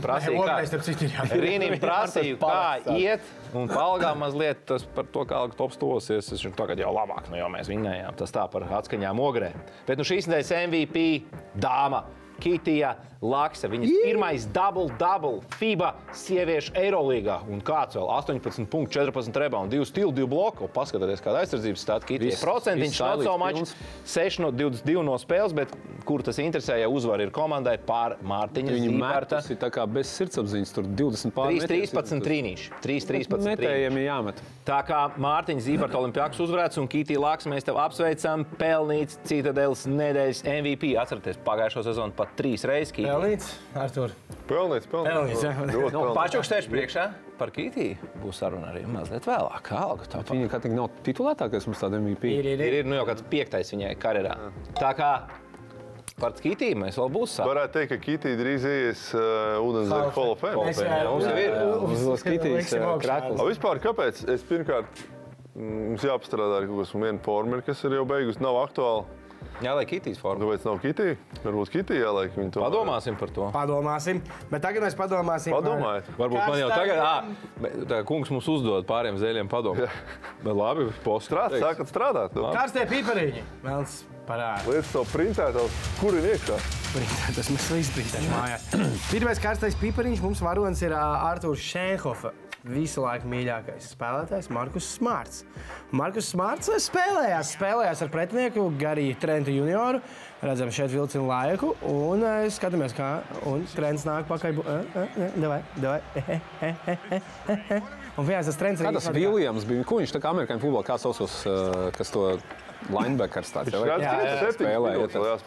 Nē, 0.00 0.02
prasīju, 0.02 0.42
kā. 0.42 0.56
Rīnim 1.38 1.76
prasīju, 1.78 2.38
kā 2.42 2.96
iet, 2.98 3.26
un 3.54 3.70
palgā 3.70 4.10
mazliet 4.18 4.64
tas 4.66 4.82
par 4.96 5.06
to, 5.14 5.22
kā 5.30 5.44
top 5.54 5.76
stosies. 5.76 6.32
Es 6.34 6.42
viņu 6.42 6.58
tagad 6.58 6.82
jau 6.82 6.90
labāk, 6.96 7.30
nu 7.30 7.38
jau 7.38 7.48
mēs 7.54 7.70
vinējām. 7.70 8.18
Tas 8.18 8.34
tā 8.34 8.48
par 8.50 8.66
atskaņām 8.80 9.22
ogrē. 9.22 9.52
Bet 9.86 10.02
nu 10.02 10.06
šīs 10.08 10.26
nedēļas 10.26 10.54
MVP 10.66 11.06
dāma. 11.62 12.02
Kitija 12.38 12.92
Laksa, 13.18 13.66
viņas 13.66 13.90
pirmais 14.04 14.44
double-double 14.54 15.40
FIBA 15.58 15.88
sieviešu 16.14 16.70
Eirolīgā. 16.78 17.40
Un 17.50 17.58
kāds 17.66 17.96
vēl 17.98 18.06
18 18.14 18.68
punktu, 18.70 18.94
14 19.00 19.34
reboundu, 19.42 19.74
2 19.80 19.88
stili, 19.90 20.12
2 20.14 20.28
bloku. 20.30 20.68
Paskatieties, 20.70 21.22
kāda 21.24 21.40
aizsardzības 21.42 21.82
stāsta 21.82 22.06
Kitija. 22.06 22.30
Viss- 22.30 22.44
Procentiņš 22.46 22.92
viss 22.94 23.00
no 23.00 23.08
highlights 23.08 23.26
savu 23.26 23.40
maču 23.42 23.64
pilns. 23.64 23.74
6 24.06 24.38
no 24.44 24.52
22 24.54 25.02
no 25.02 25.16
spēles, 25.18 25.54
bet 25.58 25.74
kur 26.06 26.22
tas 26.22 26.38
interesē, 26.38 26.76
ja 26.78 26.86
uzvar 26.88 27.18
ir 27.20 27.32
komandai 27.34 27.74
pār 27.82 28.14
Mārtiņa 28.22 28.70
Viņa 28.76 28.86
Zīparta. 28.86 29.34
metus 29.34 29.50
ir 29.50 29.56
tā 29.56 29.70
kā 29.74 29.88
bez 29.90 30.06
sirdsapziņas, 30.14 30.74
tur 30.78 30.84
20 30.86 31.34
pār 31.34 31.50
3, 31.58 31.66
13 31.90 32.22
trīnīši. 32.22 32.70
3, 32.86 33.00
13 33.10 33.34
trīnīši. 33.34 33.50
Metējiem 33.50 33.98
ir 33.98 34.06
jāmet. 34.06 34.44
Tā 34.64 34.78
kā 34.86 35.02
Mārtiņš 35.18 35.66
Zīparta 35.66 35.98
Olimpijāks 35.98 36.38
uzvarēts 36.46 36.78
un 36.78 36.86
Kitija 36.86 37.18
Laks, 37.18 37.46
mēs 37.50 37.66
tev 37.66 37.82
apsveicam. 37.82 38.46
Pelnīts 38.62 39.18
Citadeles 39.26 39.86
nedēļas 39.90 40.44
MVP. 40.46 40.94
Atcerieties, 41.02 41.42
pagājušo 41.44 41.82
sezonu 41.90 42.12
pat 42.14 42.28
trīs 42.38 42.62
reizes. 42.68 42.94
Pelnīts, 43.08 43.48
Artur. 43.78 44.12
Pelnīts, 44.48 44.88
Pelnīts, 44.90 45.40
jā. 45.40 45.52
pelnīts. 45.56 45.72
Nu, 45.72 45.80
Ļoti 45.80 45.94
pelnīts. 45.94 46.16
Pačukstēšu 46.18 46.72
priekšā 46.72 47.04
par 47.38 47.52
Kitiju. 47.54 48.08
Būs 48.20 48.40
saruna 48.42 48.68
arī 48.72 48.82
mazliet 48.90 49.24
vēlāk. 49.28 49.62
Kā 49.64 49.82
alga 49.86 50.08
tā 50.12 50.20
Viņa 50.28 50.48
kā 50.52 50.60
tik 50.64 50.74
nav 50.76 50.90
titulētākais 51.06 51.68
mums 51.70 51.80
tāda 51.80 52.00
MVP. 52.02 52.28
Ir, 52.36 52.48
ir, 52.52 52.64
ir, 52.66 52.78
ir. 52.82 52.88
nu, 52.88 52.98
jau 52.98 53.06
kāds 53.08 53.24
piektais 53.32 53.72
viņai 53.72 53.94
karjerā. 54.02 54.34
Tā 54.76 54.90
kā 54.98 55.10
par 56.20 56.36
Kitiju 56.36 56.80
mēs 56.82 56.98
vēl 57.00 57.12
būsim. 57.14 57.46
Varētu 57.48 57.78
teikt, 57.78 57.92
ka 57.94 58.00
Kitija 58.04 58.40
drīz 58.40 58.66
ies 58.68 59.04
uh, 59.16 59.56
ūdenzēļa 59.64 60.10
Hall 60.18 60.34
of 60.34 60.42
Fame. 60.44 60.66
Mēs 60.68 60.82
Jā, 60.84 60.98
mums 61.08 61.28
jau 61.28 61.36
ir. 61.44 62.10
Uz 62.16 62.26
Kitijas. 62.26 62.74
A, 62.76 63.46
vispār, 63.48 63.80
kāpēc? 63.84 64.24
Es 64.34 64.44
pirmkārt, 64.48 65.06
mm, 65.54 65.78
mums 65.94 66.04
jāpastrādā 66.04 66.60
ar 66.60 66.68
kaut 66.68 66.82
kādu 66.84 67.04
vienu 67.06 67.24
formu, 67.24 67.62
kas 67.64 67.84
ir 67.88 67.96
jau 68.00 68.04
beigusi, 68.10 68.44
nav 68.44 68.60
aktuāla. 68.66 69.06
Jā, 69.62 69.72
lai 69.74 69.84
Kitijas 69.90 70.20
forma. 70.22 70.44
Kāpēc 70.44 70.64
nav 70.68 70.76
Kitija? 70.82 71.16
Varbūt 71.42 71.70
Kitija 71.74 72.04
jāliek 72.06 72.36
to. 72.54 72.60
Padomāsim 72.62 73.16
par 73.18 73.32
to. 73.34 73.48
Padomāsim. 73.54 74.20
Bet 74.52 74.62
tagad 74.62 74.84
mēs 74.86 74.94
padomāsim. 74.98 75.50
par- 75.50 75.62
Padomājiet. 75.66 76.10
Varbūt 76.18 76.38
man 76.46 76.58
jau 76.60 76.68
Kas 76.68 76.78
tagad, 76.78 76.96
tagad- 76.96 77.08
ah, 77.08 77.24
bet 77.60 77.74
tā 77.90 77.98
kungs 78.06 78.30
mums 78.30 78.46
uzdod 78.48 78.86
pāriem 78.86 79.18
zēļiem 79.18 79.48
padomu. 79.50 79.88
Bet 80.44 80.54
labi, 80.54 80.86
poststrādā. 81.04 81.58
sākat 81.58 81.90
strādāt. 81.90 82.34
Nu. 82.38 82.52
Karstie 82.54 82.86
pipariņi. 82.86 83.42
Vēlams 83.64 84.02
parāda. 84.28 84.62
Lietas 84.68 84.92
to 84.92 85.02
printētos, 85.10 85.70
kur 86.00 86.14
ir 86.14 86.30
iekšā. 86.36 86.58
Tas 87.34 87.48
mēs 87.50 87.70
visi 87.74 87.92
prītām 87.98 88.30
mājās. 88.30 88.68
Pirmais 89.12 89.38
karstais 89.42 89.74
pipariņš 89.74 90.22
mums 90.22 90.40
varonis 90.40 90.82
ir 90.86 90.94
ā, 90.94 91.02
Artūrs 91.34 91.64
Šēnhofa. 91.66 92.30
Visu 92.68 93.00
laiku 93.04 93.28
mīļākais 93.32 93.86
spēlētājs 93.94 94.50
Markus 94.52 94.86
Smarts. 94.98 95.42
Markus 95.96 96.28
Smarts 96.34 96.68
spēlējās, 96.84 97.54
spēlējās 97.56 98.02
ar 98.04 98.10
pretinieku 98.12 98.66
Gariju 98.80 99.16
Trentu 99.22 99.54
junioru. 99.54 100.02
Redzam, 100.44 100.68
šeit 100.70 100.92
vilcina 100.92 101.24
laiku, 101.26 101.72
un 101.88 102.22
eh, 102.22 102.44
skatāmies, 102.54 102.92
kā 102.94 103.08
un 103.50 103.64
trends 103.74 104.04
nāk 104.06 104.28
pakaļ. 104.28 104.60
eh, 104.60 105.00
eh, 105.02 105.16
eh, 105.26 105.32
Davai, 105.42 105.60
davai. 105.82 105.98
eh, 106.14 106.28
eh, 106.28 106.40
eh, 106.62 106.76
eh, 106.92 107.20
eh, 107.48 107.72
eh. 107.78 107.88
Un 108.18 108.26
vienkārši 108.26 108.50
tas 108.52 108.58
trends 108.60 108.82
Kā 108.82 108.92
tas 108.94 109.08
Viljams 109.14 109.66
bija? 109.66 109.84
Ko 109.88 109.98
viņš 110.02 110.14
tā 110.14 110.20
kā 110.22 110.30
amerikāņu 110.34 110.62
futbolā, 110.62 110.84
kā 110.86 110.98
saucos, 111.02 111.40
eh, 111.46 111.88
kas 111.96 112.10
to 112.14 112.28
linebackers 112.92 113.50
tāds 113.54 113.74
jau 113.74 113.82
Jā, 113.86 113.96
jā, 113.98 114.12
jā. 114.22 114.36
jāspēlē. 114.46 114.94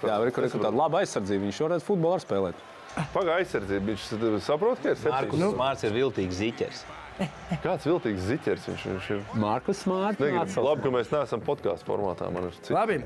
Jā, 0.10 0.17
arī 0.17 0.34
kur 0.36 0.48
ir 0.48 0.52
tāda 0.58 0.76
laba 0.76 1.00
aizsardzība. 1.06 1.46
Viņš 1.48 1.62
varētu 1.67 1.88
futbolu 1.88 2.17
arī 2.17 2.26
spēlēt. 2.26 2.65
Pagaidām, 3.13 3.38
aizsardzība. 3.39 3.86
Viņš 3.93 4.10
saprot, 4.43 4.82
ka 4.84 4.91
ir 4.91 4.98
Markus 5.08 5.39
septiņi. 5.39 5.56
Mārcis 5.62 5.88
ir 5.88 5.96
viltīgs 5.96 6.39
ziķers. 6.41 6.82
Kāds 7.64 7.86
viltīgs 7.86 8.24
ziķers 8.30 8.68
viņš, 8.70 8.84
viņš 8.92 9.08
ir. 9.16 9.22
Markus 9.42 9.84
Mārcis. 9.90 10.56
Labi, 10.62 10.84
ka 10.86 10.92
mēs 10.96 11.12
neesam 11.14 11.44
podkāstu 11.46 11.86
formātā. 11.90 12.30
Labi, 12.74 13.00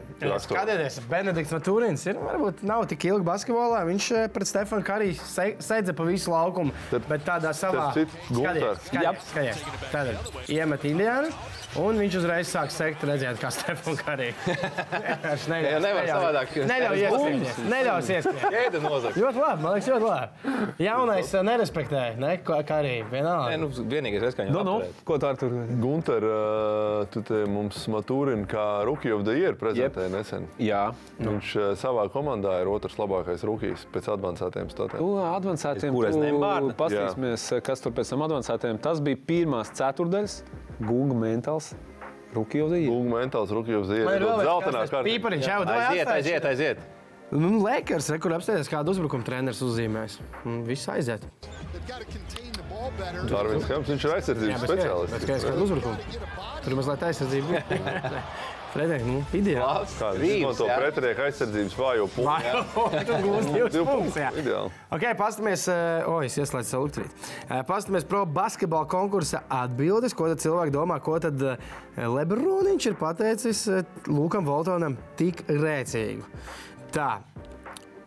skatieties, 0.45 0.99
Benedikts 1.11 1.53
Matūrins 1.55 2.05
ir 2.09 2.19
varbūt 2.21 2.63
nav 2.67 2.85
tik 2.91 3.07
ilgi 3.09 3.25
basketbolā. 3.27 3.81
Viņš 3.89 4.09
eh, 4.15 4.27
pret 4.35 4.47
Stefanu 4.49 4.85
Kariju 4.87 5.17
sēdza 5.59 5.95
pa 5.97 6.07
visu 6.07 6.31
laukumu, 6.33 6.73
Tad- 6.91 7.07
bet 7.11 7.25
tādā 7.27 7.51
savā 7.57 7.89
Gunters. 8.29 8.85
skaties, 8.87 9.29
skaties. 9.31 9.63
Tad 9.91 10.49
iemet 10.51 10.85
Indiānu. 10.87 11.33
Un 11.75 11.97
viņš 11.99 12.13
uzreiz 12.21 12.47
sāk 12.47 12.71
sekt, 12.71 13.01
redzēt, 13.07 13.35
kā 13.41 13.49
Stefans 13.55 13.99
Karī. 14.05 14.29
Jā, 14.47 15.79
nevar 15.83 16.05
savādāk. 16.07 16.53
Neļauj 16.69 17.01
ieskrieties. 17.03 17.57
Neļauj 17.71 18.11
ieskrieties. 18.15 19.17
Ļoti 19.19 19.41
labi, 19.41 19.63
man 19.65 19.75
liekas, 19.75 19.89
ļoti 19.91 20.07
labi. 20.07 20.53
Jaunais 20.85 21.33
eh, 21.35 21.43
nerespektē, 21.49 22.03
ne? 22.21 22.31
Kā 22.45 22.61
arī 22.77 22.93
Nē, 23.01 23.09
vienalga. 23.11 23.57
nu, 23.59 23.69
vienīgais, 23.91 24.23
reiz, 24.23 24.37
kā 24.37 24.45
Nu, 24.47 24.61
viņu 24.61 24.65
nu, 24.69 24.75
apturēt. 24.79 25.03
ko 25.09 25.17
tā 25.19 25.31
ar 25.33 25.39
tur? 25.41 25.55
Gunter, 25.83 26.27
uh, 26.29 27.05
tu 27.11 27.23
te 27.27 27.41
mums 27.49 27.81
Matūrinu 27.91 28.47
kā 28.51 28.65
Rookie 28.87 29.11
of 29.15 29.25
the 29.27 29.35
Year 29.35 29.57
prezentēji 29.59 30.13
nesen. 30.15 30.47
Jā, 30.61 30.85
Viņš 31.19 31.53
uh, 31.59 31.67
savā 31.79 32.07
komandā 32.13 32.55
ir 32.63 32.71
otrs 32.71 32.95
labākais 32.99 33.43
rookies 33.47 33.83
pēc 33.93 34.09
advancētiem 34.15 34.71
statiem. 34.71 34.99
Tu 35.03 35.11
advancētiem, 35.27 35.95
Kur 35.95 36.07
es 36.09 36.15
tu 36.15 36.23
nebārdu? 36.23 36.75
Paskatīsimies, 36.79 37.49
kas 37.67 37.83
tur 37.83 37.95
pēc 37.97 38.13
tam 38.15 38.23
advancētiem. 38.27 38.79
Tas 38.83 39.03
bija 39.03 39.19
pirmās 39.27 39.71
ceturdaļas. 39.75 40.39
Google 40.75 41.15
mentāls. 41.73 41.93
Rookie 42.35 42.59
of 42.59 42.69
the 42.69 42.79
year. 42.81 42.91
Lūk, 42.91 43.07
mentāls 43.13 43.51
Year. 43.95 44.05
Man 44.05 44.15
ir 44.17 44.25
Dod 44.25 44.29
vēl 44.29 44.41
viens 44.41 44.49
zeltainā 44.49 44.79
karstais 44.81 44.91
kārtā. 44.91 45.07
pīpariņš, 45.09 45.45
jau 45.47 45.59
tā 45.63 45.75
Aiziet, 45.79 46.07
aiziet, 46.15 46.45
aiziet. 46.51 46.77
Nu, 47.31 47.49
Lakers, 47.63 48.09
re, 48.11 48.19
kur 48.21 48.31
apstāties, 48.35 48.67
kādu 48.69 48.91
uzbrukumu 48.93 49.23
treneris 49.25 49.61
uzzīmēs. 49.65 50.19
Un 50.45 50.63
Viss 50.67 50.85
aiziet. 50.91 51.23
Darvins 53.29 53.65
Kemps, 53.65 53.89
viņš 53.89 54.03
ir 54.05 54.13
aizsardzības 54.17 54.61
speciālists. 54.67 55.25
kādu 55.47 55.63
uzbrukumu. 55.65 55.97
Tur 56.65 56.75
mazliet 56.79 57.03
aizsardzība. 57.05 57.61
Fredek, 58.75 59.05
nu, 59.07 59.21
ideāli. 59.31 59.85
Izmanto 60.27 60.65
pretinieku 60.67 61.23
aizsardzības 61.23 61.75
vājo 61.79 62.07
punktu. 62.11 62.63
Tur 63.07 63.21
gūst 63.23 63.51
divas 63.53 63.71
Divu 63.71 63.85
punktus. 63.87 64.17
Ideāli. 64.41 64.73
Ok, 64.97 65.05
paskatāmies, 65.15 65.63
uh, 65.71 66.09
oi, 66.11 66.25
es 66.27 66.35
ieslēdzu 66.41 66.73
savu 66.73 66.89
elektrību. 66.89 67.13
Uh, 67.45 67.61
paskatāmies 67.69 68.07
pro 68.11 68.25
basketbola 68.27 68.89
konkursa 68.91 69.45
atbildes, 69.61 70.17
ko 70.17 70.27
tad 70.27 70.43
cilvēki 70.43 70.75
domā, 70.75 70.99
ko 71.05 71.15
tad 71.23 71.39
uh, 71.39 71.71
Lebroniņš 72.17 72.89
ir 72.91 72.99
pateicis 72.99 73.63
Lukam 74.11 74.43
Voltonam 74.49 74.99
tik 75.15 75.45
rēcīgu. 75.47 76.27
Tā. 76.91 77.13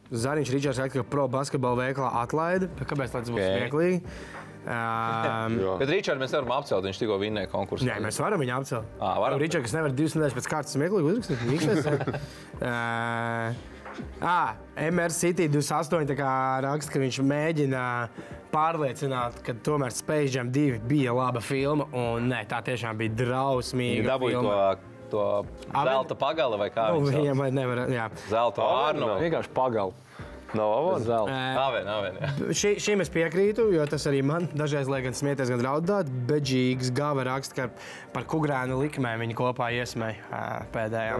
Zariņš 0.09 0.69
saka, 0.73 1.01
ka 1.01 1.05
pro 1.05 1.27
basketbola 1.33 1.87
veiklā 1.87 2.13
atlaida. 2.23 2.69
Kāpēc 2.81 3.13
tas 3.13 3.29
būs 3.29 3.41
Ok. 3.41 3.49
smieklīgi? 3.49 4.03
Um. 4.69 5.55
Bet 5.81 5.89
Ričards 5.89 6.21
mēs 6.21 6.35
nevaram 6.35 6.51
apcelt, 6.59 6.85
viņš 6.85 6.99
tikko 7.01 7.17
vinnēja 7.23 7.49
konkursu. 7.49 7.87
Nē, 7.89 7.95
mēs 8.05 8.19
varam 8.21 8.43
viņu 8.43 8.53
apcelt. 8.59 8.91
Ā, 9.01 9.15
varam. 9.23 9.41
Ričards, 9.41 9.65
kas 9.65 9.77
nevar 9.79 9.95
divas 9.97 10.17
nedēļas 10.19 10.37
pēc 10.37 10.49
kārtas 10.53 10.77
smieklīgi 10.77 11.09
uzrakstīt. 11.09 11.41
Mīkstēs. 11.49 11.85
Ah, 14.23 14.55
MR 14.77 15.11
City 15.11 15.49
28 15.51 16.07
tā 16.13 16.15
kā 16.19 16.33
raksta, 16.63 16.93
ka 16.93 17.01
viņš 17.03 17.19
mēģina 17.27 17.85
pārliecināt, 18.53 19.41
ka 19.47 19.55
tomēr 19.65 19.95
Space 19.95 20.37
Jam 20.37 20.53
2 20.55 20.83
bija 20.89 21.15
laba 21.17 21.43
filma. 21.43 21.89
Un 21.97 22.29
nē, 22.31 22.45
tā 22.51 22.61
tiešām 22.69 23.01
bija 23.01 23.17
drausmīga. 23.25 24.05
dabūja 24.13 24.43
filma. 24.43 24.59
to, 25.11 25.17
to 25.17 25.25
zelta 25.89 26.19
pagala 26.21 26.61
vai 26.61 26.69
kā 26.75 26.91
Nu, 26.93 27.09
viņš 27.09 27.41
vajag 27.41 27.57
nevar. 27.57 27.83
Jā. 27.93 28.07
Zelta 28.29 28.69
ārnu. 28.85 29.11
Vienkārši 29.25 29.55
pagal. 29.57 29.97
Nav. 30.57 30.87
Nāvien, 31.05 31.85
nāvien. 31.85 32.15
jā. 32.23 32.29
Ši, 32.57 32.71
šim 32.81 33.03
es 33.05 33.11
piekrītu, 33.13 33.67
jo 33.75 33.85
tas 33.91 34.07
arī 34.09 34.23
man 34.25 34.47
dažreiz 34.57 34.89
liek 34.89 35.05
gan 35.05 35.17
smieties, 35.17 35.51
gan 35.53 35.65
raudāt. 35.67 36.09
Bet 36.29 36.47
Džīgs 36.49 36.89
gava 36.97 37.27
raksta, 37.29 37.67
ka 37.69 38.13
par 38.15 38.25
kukurēnu 38.31 38.79
likmēm 38.81 39.21
viņi 39.27 39.37
kopā 39.39 39.69
iesmēja 39.77 40.41
pēdējā. 40.73 41.19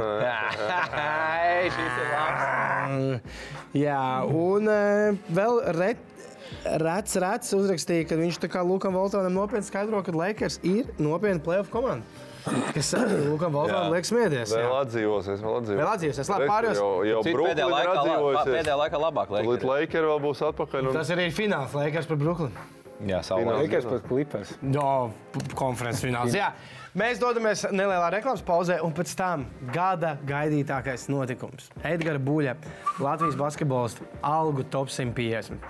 Jā, 3.85 4.05
un 4.33 4.71
vēl 5.37 5.61
ret, 5.77 6.01
rets, 6.87 7.19
rets 7.21 7.53
uzrakstīja, 7.59 8.09
ka 8.09 8.17
viņš 8.21 8.41
tā 8.47 8.51
kā 8.53 8.65
Lukam 8.65 8.97
Voltonam 8.97 9.37
nopietni 9.37 9.69
skaidro, 9.69 10.01
ka 10.07 10.15
Lakers 10.17 10.61
ir 10.65 10.89
nopietna 11.03 11.45
playoff 11.45 11.69
komanda. 11.75 12.07
Kas 12.77 12.93
Lukam 13.29 13.53
Voltonam 13.53 13.89
Jā. 13.89 13.93
liek 13.95 14.09
smieties. 14.09 14.55
Vēl 14.55 14.65
jā. 14.65 14.73
atdzīvosies, 14.85 15.45
vēl 15.45 15.59
atdzīvosies. 15.61 15.83
Vēl 15.83 15.93
atdzīvosies, 15.93 16.33
labi, 16.33 16.49
pārējos- 16.53 16.81
Jau, 16.81 16.91
jau 17.09 17.23
pēdējā 17.27 17.69
ir 17.69 17.75
laikā, 17.75 17.93
la- 17.93 18.03
atdzīvojusies. 18.03 18.57
pēdējā 18.57 18.81
laikā 18.83 19.05
labāk. 19.05 19.37
Līdz 19.37 19.47
Lakers. 19.53 19.71
Lakers 19.73 20.11
vēl 20.13 20.21
būs 20.27 20.43
atpakaļ. 20.49 20.89
Un... 20.89 20.99
Tas 20.99 21.15
arī 21.15 21.29
ir 21.29 21.37
fināls 21.37 21.79
Lakers 21.79 22.11
par 22.11 22.21
Brooklyn. 22.25 22.59
Jā, 23.07 23.21
savulaik. 23.23 23.69
Lakers 23.69 23.87
pret 23.87 24.07
Clippers. 24.09 24.53
No 24.63 25.13
konferences 25.55 26.03
fināls. 26.03 26.35
Jā. 26.35 26.51
Mēs 26.99 27.21
dodamies 27.23 27.63
nelielā 27.71 28.09
reklāmas 28.11 28.43
pauzē, 28.43 28.81
un 28.83 28.95
pēc 28.97 29.13
tam 29.19 29.47
gada 29.75 30.17
gaidītākais 30.27 31.07
notikums. 31.13 31.69
Edgars 31.87 32.23
Buļļa, 32.27 32.57
Latvijas 33.05 33.39
basketbolists, 33.39 34.03
algu 34.27 34.67
top 34.73 34.91
150. 34.91 35.63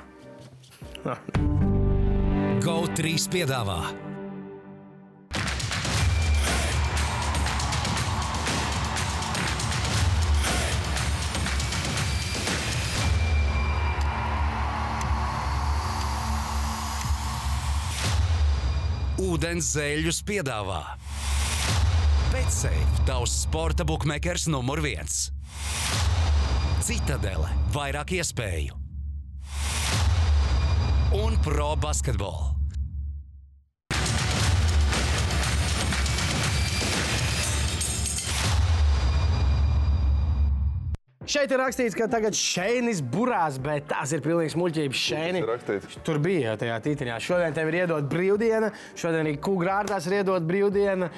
GO3 2.64 3.28
piedāvā 3.32 4.07
Ūdens 19.18 19.72
zēļus 19.74 20.20
piedāvā 20.22 20.82
Betsafe, 22.28 22.84
tavs 23.08 23.32
sporta 23.42 23.86
buklets 23.88 24.44
numur 24.52 24.82
viens. 24.84 25.30
Citadele, 26.84 27.48
vairāk 27.74 28.12
iespēju 28.20 28.76
un 31.18 31.38
pro 31.40 31.72
basketbolu. 31.80 32.57
Šeit 41.28 41.50
ir 41.52 41.58
rakstīts, 41.60 41.92
ka 41.92 42.06
tagad 42.08 42.32
šeinis 42.32 43.02
burās, 43.04 43.58
bet 43.60 43.84
tas 43.90 44.14
ir 44.16 44.22
pilnīgs 44.24 44.54
muļķības. 44.56 45.00
Šeini. 45.08 45.42
ir 45.42 45.48
rakstīts? 45.50 45.98
Tur 46.06 46.16
bija 46.24 46.46
jau 46.46 46.54
tajā 46.62 46.78
tītiņā. 46.86 47.18
Šodien 47.20 47.52
tev 47.52 47.68
ir 47.68 47.76
iedot 47.82 48.06
brīvdiena, 48.08 48.70
šodien 48.96 49.26
arī 49.26 49.34
kungrārdās 49.44 50.06
ir 50.08 50.14
iedot 50.22 50.46
brīvdiena. 50.48 51.10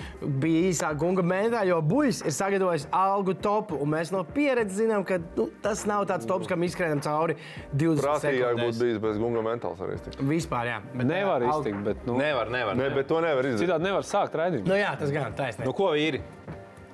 Bija 0.43 0.65
īsā 0.73 0.91
gunga 0.99 1.23
mēnešā, 1.23 1.61
jo 1.69 1.79
buļs 1.93 2.25
ir 2.27 2.35
sagatavojis 2.35 2.89
algu 2.91 3.37
topu. 3.39 3.79
Un 3.85 3.93
mēs 3.95 4.11
no 4.11 4.25
pieredzes 4.27 4.81
zinām, 4.83 5.05
ka 5.07 5.21
nu, 5.39 5.47
tas 5.63 5.85
nav 5.87 6.09
tāds 6.11 6.27
tops, 6.27 6.51
kam 6.51 6.67
izskrējam 6.67 7.05
cauri 7.07 7.37
20 7.71 8.03
Prātīgāk 8.03 8.59
būtu 8.59 8.67
sekundēs. 8.67 8.81
bijis 8.83 8.99
bez 9.07 9.21
gunga 9.23 9.45
mentāls 9.47 9.79
arī. 9.87 9.95
iztikt. 10.01 10.19
Vispār, 10.27 10.73
jā. 10.73 10.81
Bet, 10.93 11.07
Nevar 11.07 11.41
algu- 11.47 11.61
iztikt, 11.71 11.85
bet 11.87 12.03
nu, 12.11 12.17
Nevar, 12.19 12.51
nevar. 12.51 12.75
Nē, 12.75 12.91
bet 12.99 13.07
to 13.07 13.21
nevar 13.23 13.45
izdarīt. 13.47 13.63
citādi 13.63 13.87
nevar 13.87 14.03
sākt 14.03 14.35
raidījumu. 14.35 14.67
Nu 14.67 14.75
jā, 14.75 14.91
tas 14.99 15.11
gan 15.15 15.33
taisnība. 15.39 15.71
Nu, 15.71 15.73
ko 15.73 15.93
vīri? 15.95 16.21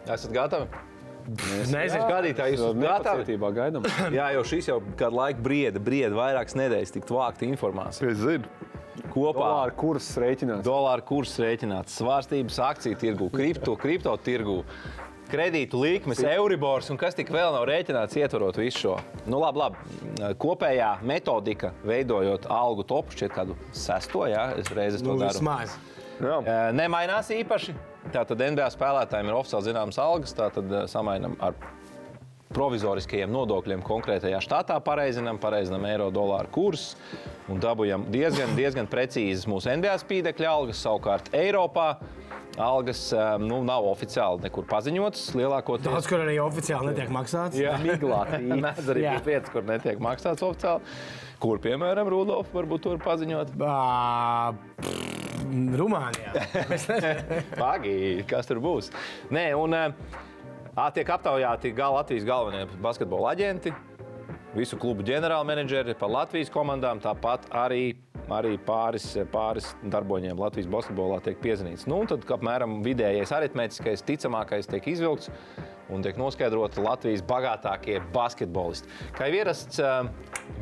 Esat 0.06 0.30
gatavi? 0.36 0.68
Nezinu, 1.26 2.04
Gadītāji, 2.06 2.54
jūs 2.54 2.62
esat 2.62 2.78
gatavi? 2.80 3.22
Nepacietībā 3.22 3.50
gaidām. 3.56 3.86
Jā, 4.16 4.28
jau 4.36 4.44
šis 4.46 4.68
jau 4.70 4.78
kādu 4.98 5.18
laiku 5.18 5.42
brieda, 5.46 5.82
brieda 5.82 6.14
vairākas 6.14 6.54
nedēļas 6.58 6.94
tikt 6.94 7.10
vākta 7.14 7.48
informācija. 7.48 8.12
Es 8.12 8.20
zinu. 8.22 8.50
Kopā 9.12 9.40
Dolāra 9.40 9.72
kurs 9.76 10.06
rēķinās. 10.20 10.62
dolāra 10.64 11.04
kurs 11.04 11.34
rēķināts, 11.40 11.98
svārstības 12.00 12.60
akciju 12.64 12.96
tirgu, 13.00 13.28
kripto, 13.32 13.74
kripto 13.80 14.14
tirgu. 14.24 14.62
Kredītu 15.26 15.80
likmes, 15.82 16.20
euribors 16.22 16.86
un 16.92 16.98
kas 17.00 17.16
tik 17.18 17.32
vēl 17.34 17.50
nav 17.56 17.64
rēķināts, 17.66 18.14
ietverot 18.20 18.60
visu 18.60 18.84
šo. 18.84 18.94
Nu, 19.26 19.40
labi, 19.42 19.58
labi. 19.58 20.30
Kopējā 20.38 20.92
metodika, 21.02 21.72
veidojot 21.84 22.46
algu 22.52 22.86
topu, 22.86 23.16
šķiet, 23.16 23.34
kādu 23.34 23.58
sesto, 23.74 24.22
jā, 24.30 24.52
es 24.60 24.70
reizes 24.70 25.02
to 25.02 25.10
nu, 25.10 25.18
daru. 25.24 25.34
vismaz. 25.34 25.74
Jā. 26.22 26.70
Nemainās 26.78 27.32
īpaši. 27.34 27.74
Tātad 28.14 28.42
NBA 28.52 28.68
spēlētājiem 28.74 29.30
ir 29.30 29.38
oficiāli 29.38 29.70
zināmas 29.70 29.98
algas, 30.02 30.34
tātad 30.36 30.70
eh, 30.72 30.86
samainām 30.90 31.36
ar 31.42 31.56
provizoriskajiem 32.56 33.32
nodokļiem 33.34 33.82
konkrētajā 33.84 34.38
štatā, 34.44 34.78
pareizinām, 34.84 35.40
pareizinām 35.42 35.82
eiro 35.88 36.06
dolāru 36.14 36.52
kursu 36.54 36.94
un 37.50 37.58
dabūjam 37.60 38.06
diezgan, 38.12 38.54
diezgan 38.56 38.88
precīzas 38.90 39.48
mūsu 39.50 39.72
NBA 39.74 39.96
spīdekļa 40.04 40.52
algas. 40.52 40.80
Savukārt 40.86 41.32
Eiropā 41.36 41.88
algas 42.62 43.02
eh, 43.12 43.36
nu, 43.42 43.60
nav 43.66 43.86
oficiāli 43.90 44.46
nekur 44.46 44.66
paziņotas 44.70 45.28
lielākoties. 45.36 45.90
Daudz, 45.90 46.10
kur 46.10 46.24
arī 46.24 46.38
oficiāli 46.44 46.92
netiek 46.92 47.12
maksāts. 47.14 47.58
Jā, 47.60 47.76
miglā. 47.82 48.24
Mēdz 48.40 48.90
arī 48.94 49.06
būt 49.10 49.30
vietas, 49.32 49.52
kur 49.52 49.66
netiek 49.66 50.02
maksāts 50.02 50.46
oficiāli. 50.46 50.96
Kur, 51.42 51.60
piemēram, 51.60 52.08
Rudolf, 52.08 52.48
varbūt 52.54 52.86
tur 52.86 53.02
paziņot. 53.02 53.52
Ā, 53.60 54.54
pff, 54.80 55.16
Rumānijā. 55.46 56.32
Pagaidi, 57.60 58.24
kas 58.28 58.48
tur 58.48 58.60
būs? 58.62 58.90
Nē, 59.34 59.50
un 59.58 59.76
ā, 59.76 59.84
tiek 60.96 61.10
aptaujāti 61.12 61.74
gal, 61.76 61.96
Latvijas 61.98 62.26
galvenie 62.26 62.64
basketbola 62.82 63.34
aģenti, 63.36 63.72
visu 64.56 64.78
klubu 64.80 65.06
ģenerālmenedžeri 65.06 65.96
par 66.00 66.12
Latvijas 66.12 66.52
komandām, 66.52 67.02
tāpat 67.04 67.48
arī. 67.54 67.96
Arī 68.26 68.56
pāris, 68.58 69.04
pāris 69.30 69.68
darboņiem 69.86 70.40
Latvijas 70.42 70.66
basketbolā 70.66 71.20
tiek 71.22 71.36
piezīmēts. 71.38 71.84
Nu, 71.86 72.00
un 72.02 72.08
tad 72.10 72.24
apmēram 72.34 72.80
vidējais 72.82 73.30
aritmētiskais, 73.36 74.02
ticamākais 74.02 74.66
tiek 74.66 74.88
izvilkts 74.90 75.30
un 75.92 76.02
tiek 76.04 76.18
noskaidroti 76.18 76.82
Latvijas 76.82 77.22
bagātākie 77.26 78.00
basketbolisti. 78.14 78.90
Kā 79.16 79.28
jau 79.28 79.38
ierasts, 79.40 79.80
ā, 79.80 80.06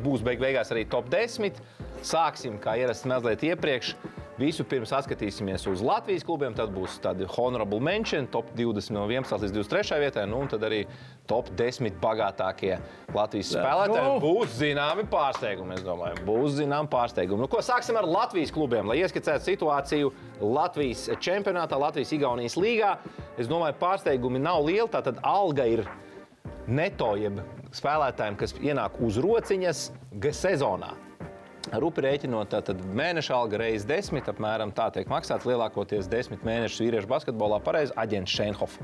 būs 0.05 0.25
beig 0.25 0.41
beigās 0.41 0.71
arī 0.73 0.85
top 0.89 1.09
10. 1.13 1.61
Sāksim, 2.05 2.59
kā 2.61 2.77
ierasts, 2.81 3.07
mazliet 3.09 3.45
iepriekš. 3.47 3.95
Visu 4.35 4.65
pirms 4.67 4.91
atskatīsimies 4.91 5.63
uz 5.71 5.79
Latvijas 5.85 6.25
klubiem, 6.27 6.51
tad 6.57 6.73
būs 6.75 6.97
tādi 6.99 7.23
honorable 7.37 7.79
mention, 7.79 8.25
top 8.27 8.49
20 8.57 8.91
no 8.91 9.05
11 9.07 9.45
līdz 9.45 9.53
23 9.55 9.99
vietai, 10.01 10.25
nu, 10.27 10.41
un 10.43 10.49
tad 10.51 10.65
arī 10.67 10.81
top 11.29 11.53
10 11.55 11.95
bagātākie 12.01 12.73
Latvijas 13.15 13.53
spēlētāji. 13.55 13.95
go! 13.95 14.17
Būs 14.25 14.57
zināmi 14.59 15.05
pārsteigumi, 15.11 15.77
es 15.77 15.85
domāju, 15.87 16.19
būs 16.27 16.57
zināmi 16.57 16.91
pārsteigumi. 16.91 17.45
Nu, 17.45 17.47
ko 17.51 17.63
sāksim 17.63 17.95
ar 17.95 18.09
Latvijas 18.09 18.51
klubiem, 18.55 18.91
lai 18.91 18.99
ieskicētu 19.05 19.47
situāciju 19.47 20.11
Latvijas 20.43 21.07
čempionātā, 21.23 21.79
Latvijas-Igaunijas 21.79 22.59
līgā. 22.59 22.97
Es 23.39 23.47
domāju, 23.47 23.79
pārsteigumi 23.79 24.43
nav 24.43 24.65
lieli, 24.67 24.91
tātad 24.91 25.23
alga 25.23 25.63
ir 25.77 25.87
neto, 26.67 27.13
jeb 27.23 27.39
spēlētājiem, 27.75 28.35
kas 28.43 28.55
ienāk 28.59 28.99
uz 28.99 29.23
rociņas 29.23 29.87
sezonā. 30.35 30.91
Rupi 31.73 32.01
rēķinot, 32.05 32.53
tad 32.67 32.81
mēneša 32.95 33.33
alga 33.35 33.57
reizes 33.63 33.87
desmit, 33.89 34.27
apmēram 34.29 34.71
tā 34.75 34.91
tiek 34.93 35.07
maksāts 35.09 35.47
lielākoties 35.49 36.07
desmit 36.11 36.43
mēnešus 36.45 36.83
vīriešu 36.85 37.09
basketbolā. 37.09 37.57
Pareizi, 37.65 37.95
aģents 37.97 38.31
Šeinhoff. 38.37 38.77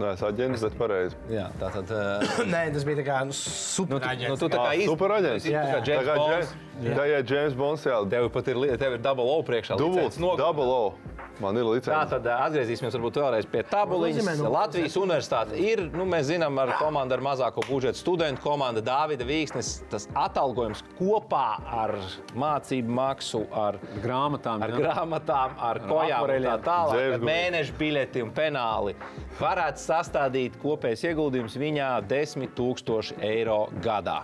Nē, 0.00 0.14
es 0.16 0.22
aģents, 0.24 0.62
bet 0.64 0.74
pareizi. 0.80 1.16
Jā, 1.30 1.50
tā 1.60 1.68
tad. 1.74 1.90
Uh, 1.92 2.42
Nē, 2.52 2.62
tas 2.74 2.84
bija 2.88 2.96
tā 3.02 3.04
kā 3.06 3.18
nu, 3.28 3.30
nu, 3.30 3.36
tu, 3.36 3.42
superaģents. 3.84 4.30
nu, 4.32 4.36
tu 4.40 4.48
tā 4.50 4.58
kā 4.62 4.70
īsti 4.80 4.88
Superaģents. 4.90 5.44
tā 5.44 5.50
kā 5.50 5.52
Jā, 5.52 5.64
jā. 5.68 5.82
James 5.86 6.06
Tā 6.06 6.06
kā 6.06 6.16
Bonds. 6.16 6.54
James- 6.72 6.96
tā 6.96 7.04
kā 7.12 7.18
James 7.34 7.56
Bonds, 7.60 7.84
jā, 7.86 7.98
Tev 8.16 8.28
pat 8.32 8.48
ir, 8.48 8.62
tev 8.80 8.96
ir 8.96 9.02
double 9.04 9.28
O 9.36 9.42
priekšā. 9.46 9.76
dubults, 9.78 10.16
nogurums. 10.18 10.40
double 10.40 10.64
O. 10.64 10.94
Man 11.40 11.56
ir 11.56 11.64
Tā 11.64 11.72
licence. 11.72 12.10
tad 12.10 12.26
ā, 12.28 12.36
atgriezīsimies 12.46 12.96
varbūt 12.98 13.16
vēlreiz 13.22 13.46
pie 13.50 13.62
nozīmē 13.64 14.34
nogurums? 14.36 14.52
Latvijas 14.52 14.96
universitāte 15.00 15.56
ir, 15.58 15.80
nu, 15.96 16.04
mēs 16.04 16.28
zinām, 16.28 16.58
ar 16.60 16.74
komandu 16.78 17.16
ar 17.16 17.22
mazāko 17.24 17.64
budžetu 17.68 17.98
studentu 17.98 18.42
komanda 18.44 18.82
Dāvida 18.84 19.24
Vīksnes. 19.26 19.72
Tas 19.90 20.08
atalgojums 20.14 20.84
kopā 20.98 21.58
ar 21.66 21.96
mācību 22.36 22.88
maksu, 23.00 23.46
ar 23.50 23.78
Grāmatām. 24.04 24.62
ar 24.62 24.70
jā. 24.70 24.82
grāmatām, 24.84 25.56
ar 25.58 25.80
kojām, 25.88 26.22
un 26.28 26.48
tā 26.50 26.56
tālāk, 26.68 27.14
ar 27.16 27.26
mēneša 27.32 27.78
bileti 27.78 28.22
un 28.22 28.30
penāli. 28.36 28.94
Varētu 29.40 29.82
sastādīt 29.82 30.58
kopējais 30.62 31.06
ieguldījums 31.10 31.56
viņā 31.56 31.90
10 32.08 32.52
000 32.58 33.22
eiro 33.24 33.68
gadā. 33.82 34.22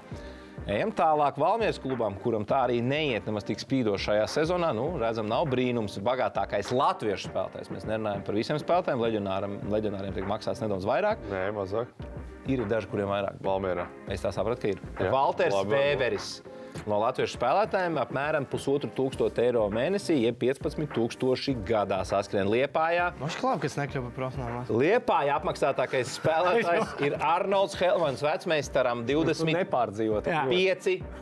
Ejam 0.68 0.90
tālāk 0.92 1.38
Valmieras 1.40 1.78
klubam, 1.80 2.12
kuram 2.20 2.42
tā 2.44 2.58
arī 2.66 2.82
neiet 2.84 3.24
nemaz 3.24 3.46
tik 3.48 3.62
spīdoši 3.62 4.04
šajā 4.04 4.26
sezonā. 4.28 4.74
Nu, 4.76 4.90
redzam, 5.00 5.24
nav 5.30 5.46
brīnums. 5.48 5.94
Bagātākais 6.04 6.68
latviešu 6.76 7.30
spēlētājs. 7.30 7.70
Mēs 7.72 7.86
nerunājam 7.88 8.26
par 8.26 8.36
visiem 8.36 8.60
spēlētājiem. 8.60 9.00
Leģionāriem, 9.72 10.12
tiek 10.12 10.28
maksāts 10.28 10.60
nedaudz 10.60 10.84
vairāk. 10.88 11.24
Nē, 11.32 11.46
mazāk. 11.56 11.94
Ir 12.52 12.66
daži, 12.68 12.90
kuriem 12.92 13.08
vairāk. 13.08 13.40
Valmērā. 13.48 13.88
Es 14.12 14.20
tā 14.26 14.34
sapratu, 14.36 14.66
ka 14.66 14.74
ir. 14.74 14.84
Jā, 15.00 15.08
Valters 15.14 15.56
labi. 15.56 15.72
Vēveris. 15.72 16.28
No 16.86 16.98
latviešu 17.02 17.36
spēlētājiem 17.38 17.98
apmēram 18.02 18.46
pusotru 18.48 18.90
tūkstošu 18.94 19.42
eiro 19.42 19.64
mēnesī, 19.72 20.18
jeb 20.24 20.38
15 20.42 20.90
tūkstoši 20.94 21.56
gadā 21.68 22.00
saskrien 22.08 22.50
Liepājā. 22.52 23.10
Viņš 23.20 23.38
klāp, 23.40 23.62
kas 23.64 23.78
nekļuva 23.80 24.10
par 24.10 24.16
profesionālu. 24.20 24.78
Liepājā 24.82 25.38
apmaksātākais 25.40 26.14
spēlētājs 26.20 26.94
ir 27.08 27.16
Arnolds 27.18 27.78
Helmans, 27.80 28.22
vecmeistaram 28.24 29.04
25 29.08 29.58
Nepārdzīvot. 29.58 30.28
Jā. 30.30 30.44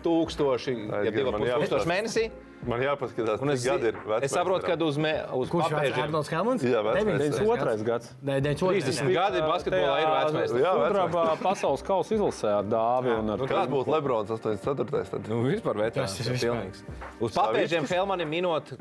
tūkstoši, 0.05 0.77
Tā 0.91 1.05
ir 1.07 1.11
ja 1.11 1.31
man 1.31 1.41
2,5 1.41 1.51
jāapstāsta. 1.51 1.71
tūkstoši 1.77 1.93
mēnesī. 1.95 2.27
Man 2.67 2.81
jāpaskatās, 2.83 3.43
Un 3.45 3.53
cik 3.53 3.67
gadi 3.69 3.91
ir 3.93 3.99
es 4.25 4.33
saprotu, 4.33 4.67
ka 4.67 4.77
uz, 4.83 4.97
me, 4.99 5.13
uz 5.37 5.51
Kurš 5.53 5.69
ir 5.69 5.75
papēžiem 5.77 6.05
Arnolds 6.07 6.31
Helmans? 6.33 6.65
Jā, 6.67 6.81
vecmeistars. 6.87 7.37
92. 7.45 7.87
gads. 7.87 8.13
Nē, 8.27 8.39
30 8.47 9.13
gadi 9.15 9.43
basketbolā 9.45 9.99
ir 10.01 10.09
vecmēs. 10.15 10.55
Jā, 10.65 10.73
Sudraba 10.81 11.27
pasaules 11.43 11.85
kausa 11.87 12.17
izlasē 12.17 12.57
ar 12.63 12.71
Dāvi 12.71 13.13
un 13.21 13.35
ar 13.37 13.45
Kas 13.51 13.71
būtu 13.71 13.93
Lebrons 13.95 14.33
84. 14.35 15.05
Tad? 15.13 15.31
Nu, 15.31 15.45
vispār 15.47 15.79
veterāns. 15.85 16.17
Tas 16.17 16.33
ir 16.33 16.41
pilnīgs. 16.41 16.83
Uz 17.23 17.37
papēžiem 17.37 17.87
Helmanim 17.93 18.35
minot 18.35 18.75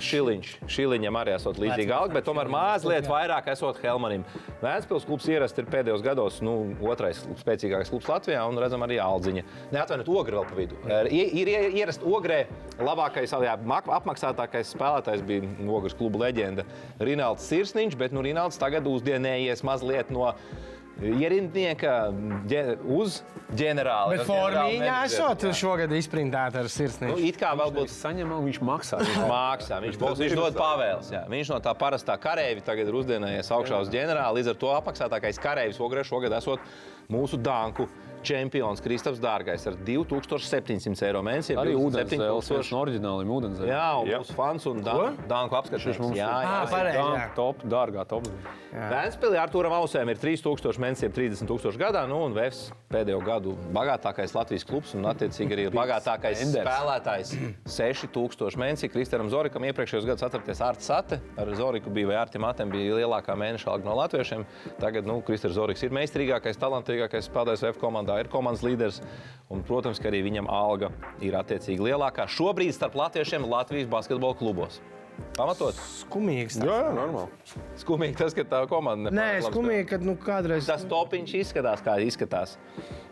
Šiliņš. 0.00 0.50
Šiliņam 0.70 1.16
arī 1.20 1.34
esot 1.36 1.58
līdzīga 1.60 1.96
alga, 1.96 2.16
bet 2.16 2.26
tomēr 2.26 2.48
mazliet 2.50 3.06
vairāk 3.08 3.50
esot 3.52 3.78
Helmanim. 3.84 4.24
Vēnspils 4.62 5.04
klubs 5.08 5.28
ierasti 5.30 5.62
ir 5.62 5.68
pēdējos 5.70 6.02
gados 6.04 6.40
nu, 6.44 6.54
otrais 6.88 7.20
spēcīgākais 7.42 7.92
klubs 7.92 8.08
Latvijā 8.10 8.42
un 8.48 8.58
redzam 8.60 8.82
arī 8.86 8.98
Aldziņa. 9.04 9.44
Neatvainojiet, 9.74 10.10
Ogre 10.20 10.40
vēl 10.40 10.48
pa 10.48 10.58
vidu. 10.58 10.80
Ir, 11.12 11.36
ir 11.42 11.52
ierasti 11.82 12.08
Ogrē 12.08 12.40
labākais, 12.84 13.32
jā, 13.44 13.54
mak- 13.64 13.88
apmaksātākais 14.00 14.72
spēlētājs 14.74 15.22
bija 15.26 15.42
Ogres 15.68 15.94
kluba 15.98 16.24
leģenda 16.26 16.64
Rinalds 17.00 17.46
Sirsniņš, 17.50 17.96
bet 18.00 18.12
nu, 18.12 18.22
Rinalds 18.24 18.58
tagad 18.60 18.84
uzdienējies 18.90 19.62
mazliet 19.66 20.10
no 20.10 20.32
ierindnieka 21.00 21.92
ģe- 22.50 22.76
uz 22.92 23.20
ģenerāli. 23.56 24.18
Bet 24.18 24.26
formīņā 24.28 24.96
esot 25.06 25.46
šogad 25.56 25.92
izprintēta 25.96 26.60
ar 26.60 26.68
Nu, 26.68 26.72
sirsniņu. 26.74 27.16
it 27.24 27.38
kā 27.40 27.54
vēl 27.56 27.72
būtu 27.72 27.94
saņem, 27.94 28.32
un 28.36 28.44
viņš 28.50 28.60
maksā. 28.60 28.98
Mākslā. 29.30 29.80
Viņš, 29.86 29.96
būs, 29.96 30.18
viņš 30.20 30.34
dod 30.36 30.58
pavēles. 30.60 31.10
Jā. 31.14 31.22
Viņš 31.32 31.48
no 31.54 31.60
tā 31.64 31.72
parastā 31.74 32.18
karavīra 32.20 32.62
tagad 32.66 32.88
ir 32.92 32.98
uzdēnējies 33.00 33.48
augšā 33.56 33.80
uz 33.80 33.88
ģenerāli. 33.88 34.40
Līdz 34.42 34.52
ar 34.52 34.60
to 34.60 34.74
apmaksātākais 34.76 35.40
karavīrs 35.40 35.80
Ogrē 35.80 36.04
šogad 36.04 36.36
esot 36.36 36.60
mūsu 37.10 37.40
Danku 37.40 37.88
čempions 38.22 38.80
Kristaps 38.84 39.20
Dārgais 39.22 39.66
ar 39.66 39.74
2700 39.86 41.02
eiro 41.08 41.22
mēnesī. 41.24 41.56
Arī 41.58 41.74
7000. 41.76 42.70
no 42.72 42.80
oriģināliem 42.84 43.30
ūdenzēļiem. 43.36 43.70
Jā, 43.72 43.88
un 44.02 44.08
Jā. 44.10 44.20
mūsu 44.22 44.34
fans 44.36 44.66
un 44.70 44.82
Dan- 44.84 45.16
Danku 45.28 45.56
apskatījums. 45.58 46.14
Jā, 46.16 46.28
jā. 46.44 46.56
Pareizi, 46.70 46.98
jā. 46.98 47.28
Tā 47.30 47.34
top, 47.34 47.62
dārgā 47.64 48.06
top. 48.08 48.28
Vēnspilī 48.70 49.38
Artūram 49.40 49.72
Ausēm 49.80 50.10
ir 50.12 50.16
3000 50.22 50.78
mēnesī, 50.78 51.08
30 51.10 51.48
tūkstoši 51.50 51.78
gadā, 51.80 52.04
nu, 52.08 52.20
un 52.28 52.34
Vēfs 52.36 52.70
pēdējo 52.90 53.18
gadu 53.26 53.56
bagātākais 53.74 54.34
Latvijas 54.36 54.64
klubs, 54.64 54.94
un 54.94 55.02
attiecīgi 55.10 55.56
arī 55.56 55.64
bagātākais 55.82 56.42
Enders. 56.44 56.68
spēlētājs 56.68 57.32
6000 57.66 58.56
mēnesī. 58.60 58.90
Kristaram 58.92 59.28
Zorikam 59.32 59.64
iepriekšējos 59.68 60.06
gados 60.06 60.22
atcerieties 60.26 60.60
Arts 60.64 60.86
Sate, 60.90 61.20
ar 61.38 61.46
Zoriku 61.58 61.90
bija 61.94 62.10
vai 62.12 62.16
Artim 62.22 62.44
Atem 62.48 62.70
bija 62.70 62.96
lielākā 63.00 63.34
mēneša 63.38 63.70
alga 63.74 63.88
no 63.90 63.94
latviešiem. 63.98 64.44
Tagad, 64.80 65.06
nu, 65.06 65.20
Kristers 65.26 65.54
Zoriks 65.58 65.82
ir 65.86 65.90
meistarīgākais, 65.94 66.58
talantīgākais 66.62 67.26
spēlētājs 67.30 67.64
VF 67.66 67.80
komandā, 67.82 68.09
ir 68.18 68.30
komandas 68.32 68.64
līderis, 68.66 68.98
un, 69.50 69.62
protams, 69.66 70.02
ka 70.02 70.10
arī 70.10 70.24
viņam 70.26 70.50
alga 70.50 70.90
ir 71.22 71.38
attiecīgi 71.38 71.86
lielākā. 71.90 72.26
Šobrīd 72.26 72.74
starp 72.74 72.98
latviešiem 72.98 73.46
Latvijas 73.46 73.90
basketbola 73.90 74.34
klubos. 74.38 74.80
Pamatot, 75.36 75.76
Skumīgs. 76.00 76.54
Jā, 76.64 76.64
jā, 76.80 76.92
normāli. 76.96 77.28
skumīgi 77.76 78.16
tas, 78.16 78.32
ka 78.32 78.40
tā 78.48 78.60
komanda 78.70 79.10
Nē, 79.10 79.18
nepārāk 79.18 79.42
spēlē. 79.42 79.50
skumīgi, 79.52 79.84
ka 79.90 79.98
nu, 80.00 80.14
kādreiz. 80.16 80.64
Tas 80.70 80.86
topiņš 80.88 81.34
izskatās, 81.42 81.82
kā 81.84 81.98
izskatās. 82.00 82.54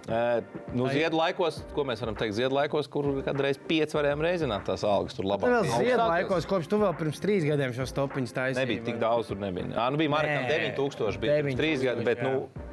Uh, 0.09 0.41
nu, 0.73 0.87
Ziedlaikos, 0.89 1.59
ko 1.77 1.85
mēs 1.85 2.01
varam 2.01 2.17
teikt, 2.17 2.33
ziedlaikos, 2.39 2.89
kur 2.89 3.11
kādreiz 3.27 3.61
pieci 3.69 3.99
varējām 3.99 4.25
reizināt 4.25 4.65
tās 4.71 4.87
algas. 4.89 5.19
Tur 5.19 5.29
Tā 5.29 5.37
vēl 5.37 5.59
labāk. 5.59 5.85
ziedu 5.85 6.07
laikos, 6.09 6.49
kopš 6.49 6.71
tu 6.73 6.81
vēl 6.81 6.97
pirms 6.97 7.21
trīs 7.21 7.45
gadiem 7.45 7.77
šos 7.77 7.93
topiņus 8.01 8.33
taisīji. 8.41 8.63
Nebija 8.65 8.87
tik 8.89 9.03
daudz, 9.05 9.29
tur 9.29 9.43
nebija. 9.45 9.69
À, 9.77 9.91
nu 9.93 10.01
bija 10.01 10.15
Markam 10.17 10.49
Nē, 10.49 10.73
9000, 10.81 11.21
bija 11.21 11.37
pirms 11.43 11.61
trīs 11.61 11.85
9000, 11.85 11.91
gadi, 11.91 12.09
bet, 12.09 12.25
jā. 12.25 12.33
nu, 12.33 12.68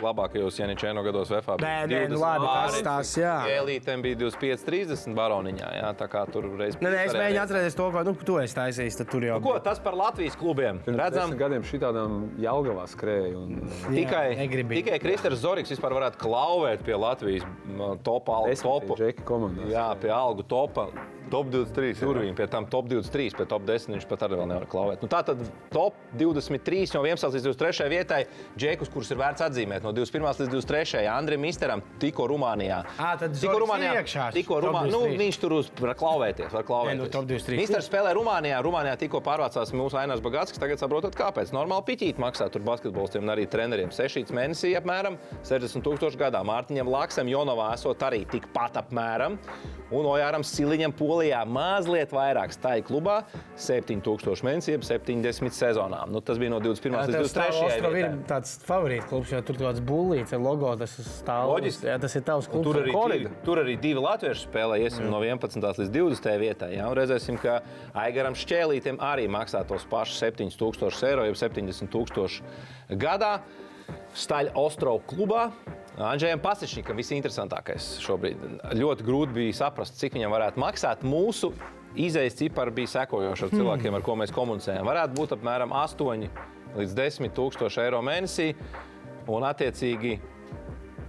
labākajos 0.00 0.58
Janičēno 0.60 1.02
gados 1.04 1.30
VFā 1.32 1.56
Nē, 1.60 1.74
nē, 1.90 2.00
nu 2.12 2.20
labi, 2.20 2.46
tas 2.46 2.78
tās, 2.86 3.12
jā. 3.20 3.34
Elītēm 3.58 4.04
bija 4.04 4.18
25, 4.22 4.64
30 4.66 5.16
baroniņā, 5.18 5.70
jā, 5.80 5.90
tā 5.98 6.08
kā 6.10 6.24
tur 6.30 6.48
reiz. 6.60 6.78
Nē, 6.80 6.92
nē, 6.92 7.04
es 7.08 7.16
mēģinu 7.16 7.42
atcerēties 7.42 7.78
to, 7.78 7.88
ko 7.94 8.04
nu, 8.06 8.14
tu 8.26 8.38
esi 8.42 8.56
taisījis. 8.58 9.00
Tad 9.00 9.12
tur 9.12 9.26
jau 9.26 9.38
Nu, 9.40 9.46
Ko 9.46 9.56
tas 9.64 9.80
par 9.82 9.96
Latvijas 9.98 10.36
klubiem? 10.38 10.80
Redzam, 10.86 11.00
Redzam, 11.00 11.36
gadiem 11.40 11.66
šī 11.66 11.80
tādām 11.82 12.18
Jelgavā 12.40 12.86
skrēja. 12.90 13.38
Un... 13.40 13.62
tikai, 13.88 14.24
negribīgi. 14.40 14.84
tikai 14.84 15.00
Kristers 15.02 15.40
Zorigs 15.44 15.72
vispār 15.72 15.96
varētu 15.96 16.20
klauvēt 16.20 16.84
pie 16.86 16.98
Latvijas 16.98 17.46
algu 17.78 17.96
topu. 18.04 18.98
Jā, 19.70 19.90
pie 20.00 20.12
algu 20.14 20.46
topa. 20.46 20.90
Top 21.30 21.46
23. 21.46 21.94
jā. 21.94 22.06
Durvīm, 22.08 22.32
pie 22.34 22.46
tam 22.50 22.64
top 22.66 22.88
23, 22.90 23.36
pie 23.38 23.44
top 23.46 23.62
10 23.62 23.94
viņš 23.94 24.06
pat 24.10 24.24
arī 24.26 24.40
vēl 24.40 24.48
nevar 24.50 24.64
klauvēt. 24.70 25.04
Nu, 25.04 25.06
tā 25.12 25.20
tad 25.22 25.38
top 25.70 25.94
23 26.18 26.96
no 26.96 27.04
11 27.06 27.36
līdz 27.36 27.46
23 27.52 27.86
vietai 27.92 28.20
džekus, 28.58 28.90
kurus 28.90 29.12
ir 29.14 29.20
vērts 29.20 29.44
atzīmēt 29.46 29.69
no 29.78 29.92
21 29.94 30.26
līdz 30.42 30.50
23. 30.50 31.06
Andrim 31.06 31.40
Misteram 31.40 31.80
tikko 32.02 32.26
Rumānijā. 32.26 32.82
Tad 32.98 33.38
tikko 33.38 33.58
Rumānijā. 33.62 33.92
ir 33.94 34.00
iekšā, 34.02 34.32
Tikko 34.34 34.60
top 34.60 34.70
Rumā... 34.74 34.82
nu, 34.90 35.00
23. 35.06 35.18
viņš 35.22 35.38
tur 35.40 35.52
uz, 35.52 35.70
var 35.78 35.94
klauvēties. 35.94 36.50
Var 36.52 36.64
klauvēties. 36.66 36.98
Nē, 36.98 37.04
nu, 37.04 37.08
top 37.14 37.24
23. 37.30 37.56
Misters 37.62 37.86
spēlē 37.86 38.10
Rumānijā. 38.18 38.58
Rumānijā 38.66 38.96
tikko 38.98 39.20
pārvācās 39.22 39.70
mūsu 39.72 39.96
Ainās 40.02 40.20
Bagāts, 40.20 40.58
tagad 40.58 40.82
saprotat, 40.82 41.14
kāpēc. 41.14 41.52
Normāli 41.54 41.86
piķīt 41.92 42.18
maksā 42.18 42.50
tur 42.50 42.62
basketbolistiem 42.66 43.22
un 43.22 43.30
arī 43.36 43.46
treneriem. 43.46 43.90
6 43.94 44.34
mēnesī 44.34 44.74
apmēram 44.80 45.16
60 45.46 45.84
tūkstoši 45.86 46.18
gadā. 46.18 46.42
Mārtiņam 46.46 46.88
Laksam 46.90 47.28
Jonovā 47.30 47.74
esot 47.76 48.02
arī 48.02 48.24
tikpat 48.26 48.80
apmēram. 48.82 49.38
Un 49.90 50.06
Ojāram 50.06 50.42
Siliņam 50.46 50.92
Polijā 50.94 51.44
mazliet 51.46 52.10
vairāk 52.14 52.52
stāja 52.54 52.82
klubā- 52.86 53.24
7000 53.56 54.44
mēnesī, 54.46 54.76
jeb 54.76 54.84
70 54.86 55.50
sezonām. 55.54 56.10
Nu, 56.14 56.20
tas 56.20 56.38
bija 56.38 56.50
no 56.54 56.60
21. 56.62 56.94
Jā, 56.94 57.06
līdz 57.08 57.18
tas 57.18 57.32
23. 57.34 57.64
Ostrov 57.66 57.96
ir 57.96 58.06
vietai. 58.06 58.24
tāds 58.30 58.54
favorīts 58.66 59.08
klubs, 59.10 59.30
jo 59.34 59.40
tur 59.42 59.59
ir 59.60 59.66
tāds 59.68 59.82
bullīts 59.86 60.34
ar 60.36 60.42
logo. 60.42 60.72
Tas 60.80 60.96
ir 60.98 61.06
stāvs. 61.06 61.50
Loģiski. 61.52 61.88
Jā, 61.90 61.96
tas 62.02 62.16
ir 62.18 62.24
tavs 62.26 62.48
klubs. 62.50 62.66
Tur 62.66 62.80
arī, 62.80 62.94
divi, 63.14 63.32
tur 63.46 63.62
arī 63.62 63.76
divi 63.80 64.04
latvieši 64.04 64.46
spēlē. 64.48 64.80
Iesim 64.84 65.08
no 65.12 65.22
11. 65.22 65.60
līdz 65.80 65.92
20. 65.94 66.30
vietai. 66.42 66.70
Jā, 66.78 66.90
un 66.90 66.96
redzēsim, 66.98 67.38
ka 67.40 67.60
Aigaram 68.02 68.36
Šķēlītam 68.38 69.00
arī 69.04 69.28
maksā 69.30 69.62
tos 69.68 69.86
pašus 69.90 70.22
7000 70.24 71.04
eiro, 71.10 71.26
jau 71.28 71.40
70 71.46 71.92
000 71.92 72.96
gadā. 73.00 73.34
Staļa 74.14 74.54
Ostrovu 74.58 75.02
klubā. 75.10 75.50
Andrzejam 76.00 76.40
Pasečnikam 76.40 76.96
visinteresantākais 76.98 77.96
šobrīd. 78.00 78.40
Ļoti 78.78 79.04
grūti 79.04 79.36
bija 79.36 79.58
saprast, 79.64 79.98
cik 80.00 80.16
viņam 80.16 80.32
varētu 80.32 80.62
maksāt. 80.62 81.02
Mūsu 81.06 81.52
izējas 81.98 82.38
cipari 82.38 82.74
bija 82.74 82.92
sekojoši 82.94 83.46
ar 83.46 83.52
cilvēkiem, 83.54 83.98
ar 83.98 84.06
ko 84.06 84.16
mēs 84.18 84.32
komunicējam. 84.34 84.86
Varētu 84.88 85.18
būt 85.18 85.34
apmēram 85.36 85.74
8 85.76 86.28
līdz 86.78 86.94
10 86.96 87.34
tūkstoši 87.36 87.82
eiro 87.84 88.00
mēnesī. 88.06 88.52
Un, 89.30 89.46
attiecīgi, 89.46 90.16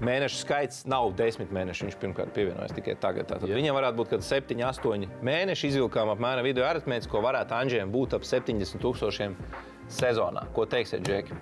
mēnešu 0.06 0.42
skaits 0.42 0.84
nav 0.90 1.12
desmit 1.18 1.54
mēneši. 1.54 1.88
Viņš 1.88 2.00
pirmkārt 2.02 2.34
pievienojas 2.36 2.74
tikai 2.78 2.96
tagad. 3.02 3.30
Tātad 3.30 3.52
viņam 3.52 3.78
varētu 3.78 4.00
būt 4.00 4.12
kaut 4.14 4.26
kādi 4.26 4.30
7, 4.30 4.66
8 4.72 5.08
mēneši. 5.28 5.72
Izvilkām 5.72 6.12
apmēram 6.16 6.46
video 6.48 6.66
aritmētiski, 6.70 7.12
ko 7.14 7.24
varētu 7.26 7.58
Andrzejam 7.58 7.94
būt 7.94 8.18
ap 8.18 8.28
70 8.28 8.82
tūkstošiem 8.84 9.38
sezonā. 9.92 10.48
Ko 10.56 10.66
teiksiet, 10.70 11.06
Džeki? 11.06 11.40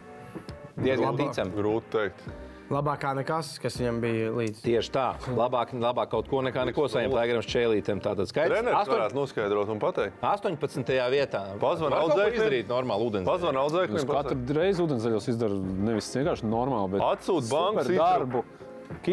Diezgan 0.79 1.19
ticami. 1.19 1.55
Grūti 1.55 1.95
teikt. 1.95 2.29
Labākā 2.69 3.15
nekas, 3.17 3.55
kas 3.61 3.77
viņam 3.81 3.97
bija 4.03 4.29
līdz. 4.35 4.59
Tieši 4.61 4.91
tā. 4.93 5.05
Labāk, 5.33 5.71
labāk 5.73 6.11
kaut 6.11 6.27
ko 6.29 6.43
nekā 6.45 6.67
neko 6.69 6.85
saņemt 6.93 7.15
Lēgaram 7.17 7.41
Čēlītam. 7.49 7.97
Tātad 8.05 8.29
skaidrs. 8.29 8.53
Treneris 8.53 8.77
Astoņ- 8.83 8.93
varētu 8.93 9.17
noskaidrot 9.17 9.71
un 9.73 9.79
pateikt. 9.81 10.21
18. 10.21 11.09
vietā. 11.09 11.41
Pazvan 11.59 11.95
audzēknim. 11.97 12.37
izdarīt 12.37 12.67
normāli 12.69 13.09
ūdens. 13.09 13.25
Pazvan 13.25 13.57
Es 13.57 13.63
audzēknim. 13.63 14.05
katru 14.05 14.59
reizi 14.61 14.85
ūdenzēļos 14.85 15.29
izdaru 15.33 15.57
nevis 15.89 16.13
vienkārši 16.15 16.45
normāli, 16.45 16.91
bet 16.91 17.01
Atsūt 17.01 17.49
bankas 17.49 17.87
darbu. 17.87 18.43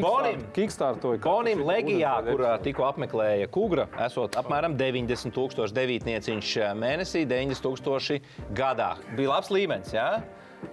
Bonim. 0.00 0.40
Kickstartoju. 0.56 1.20
Bonim 1.20 1.58
Legijā, 1.64 2.14
kur 2.24 2.38
tikko 2.64 2.84
apmeklēja 2.92 3.46
Kugra, 3.52 3.86
esot 4.04 4.32
apmēram 4.40 4.74
90 4.76 5.32
tūkstoši 5.36 5.72
devītnieciņš 5.76 6.52
ā, 6.64 6.70
mēnesī, 6.76 7.26
90 7.28 7.60
tūkstoši 7.62 8.20
gadā. 8.54 8.96
Bija 9.16 9.28
labs 9.34 9.48
līmenis, 9.52 9.92
jā? 9.92 10.22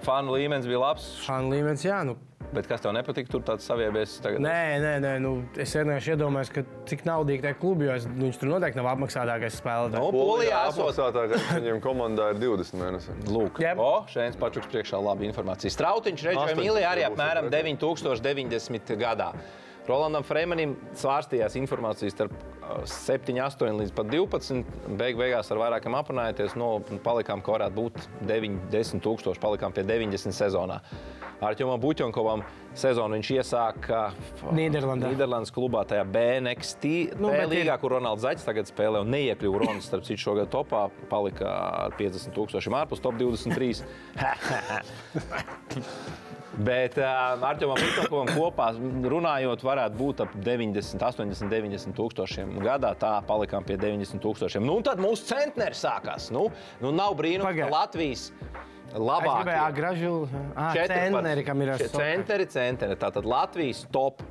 Fanu 0.03 0.35
līmenis 0.35 0.67
bija 0.67 0.81
labs, 0.81 1.05
Šāda 1.23 1.49
līmenis, 1.51 1.83
jā. 1.85 1.99
Nu, 2.07 2.15
bet 2.53 2.67
kas 2.69 2.83
tev 2.83 2.93
nepatika, 2.95 3.29
tur 3.31 3.43
tāds 3.45 3.67
tagad. 3.67 4.39
Nē, 4.43 4.79
nē, 4.83 4.93
nē 5.03 5.13
nu, 5.23 5.33
es 5.59 5.73
vienkārši 5.75 6.13
iedomājos, 6.15 6.51
ka 6.53 6.63
cik 6.89 7.05
naudīgi 7.07 7.45
tajā 7.45 7.57
klubā, 7.61 7.87
jo 7.87 7.97
es, 7.97 8.07
viņš 8.07 8.39
tur 8.41 8.51
noteikti 8.51 8.79
nav 8.79 8.89
apmaksātākais 8.93 9.57
spēlētājs. 9.59 10.03
Nu, 10.03 10.11
Polijā 10.13 10.61
apmaksātākais 10.69 11.49
viņam 11.57 11.81
komandā 11.83 12.29
ir 12.33 12.41
20 12.43 12.79
mēneši. 12.81 13.17
Lūk, 13.31 13.61
Jep. 13.63 13.81
o, 13.81 13.91
šeit 14.11 14.39
pačuks 14.41 14.69
priekšā 14.71 15.01
laba 15.03 15.27
informācija. 15.27 15.73
Strautiņš 15.73 16.25
reģionā 16.29 16.55
18 16.55 16.63
Mīlī 16.63 16.87
arī 16.87 17.05
apmēram 17.09 17.49
pretī. 17.49 17.77
9090 17.83 18.97
gadā. 19.01 19.31
Rolandam 19.87 20.23
Freimanim 20.23 20.77
svārstījās 20.95 21.57
informācijas 21.59 22.15
starp 22.15 22.35
7, 22.89 23.39
8 23.39 23.79
līdz 23.79 23.93
pat 23.95 24.09
12. 24.11 24.63
Beig 24.99 25.17
beigās 25.19 25.51
ar 25.53 25.61
vairākiem 25.61 25.95
aprunājāties, 25.99 26.57
no 26.59 26.75
palikām, 27.05 27.43
ka 27.43 27.57
varētu 27.57 27.77
būt 27.77 27.95
9, 28.29 28.57
10 28.73 29.03
tūkstoši, 29.03 29.41
palikām 29.43 29.75
pie 29.75 29.85
90 29.87 30.35
sezonā. 30.35 30.81
Arčēnam 31.43 31.81
Buļķonkovam 31.83 32.41
sezonu 32.79 33.17
viņš 33.17 33.29
iesāka 33.35 33.99
Nīderlandē. 34.55 35.09
Nīderlandes 35.11 35.51
klubā, 35.53 35.81
tajā 35.89 36.05
BNXT 36.07 36.91
Nu, 37.19 37.27
nu, 37.27 37.31
līgā, 37.51 37.75
kur 37.81 37.89
Ronalds 37.97 38.23
Zaķis 38.23 38.47
tagad 38.47 38.65
spēlē 38.69 38.97
un 39.03 39.11
neiekļuva 39.11 39.65
Ronas. 39.65 39.89
Starp 39.89 40.03
citu, 40.07 40.21
šogad 40.23 40.47
topā 40.53 40.81
palika 41.11 41.49
ar 41.87 41.91
50 41.99 42.31
tūkstošiem 42.37 42.73
ārpus 42.79 43.03
top 43.03 43.15
23. 43.19 43.83
Bet 46.53 46.99
uh, 47.01 47.07
ar 47.07 47.45
Arčēnam 47.49 47.79
Buļķonkovam 47.79 48.27
kopā 48.35 48.67
runājot, 49.09 49.63
varētu 49.65 49.97
būt 49.97 50.21
ap 50.21 50.35
90, 50.45 51.01
80, 51.01 51.49
90 51.49 51.97
tūkstošiem 51.97 52.59
gadā. 52.61 52.93
Tā 52.99 53.15
palikām 53.25 53.65
pie 53.65 53.79
90 53.81 54.21
tūkstošiem. 54.21 54.67
Nu, 54.67 54.77
tad 54.85 55.01
mūsu 55.01 55.25
centneri 55.31 55.77
sākās. 55.77 56.29
Nu, 56.33 56.49
nu 56.83 56.93
nav 56.93 57.17
brīnums, 57.17 57.49
ka 57.49 57.65
Pagaid. 57.65 57.73
Latvijas 57.73 58.29
Es 58.93 59.01
labākie 59.01 59.39
gribēju 59.39 59.75
gražu. 59.77 60.13
Ah, 60.53 60.75
centeri, 60.77 61.43
kam 61.47 61.61
ir 61.65 61.71
Šie 61.79 61.89
centri, 61.89 62.45
centri. 62.53 62.97
Tātad 63.01 63.25
Latvijas 63.25 63.81
top 63.93 64.21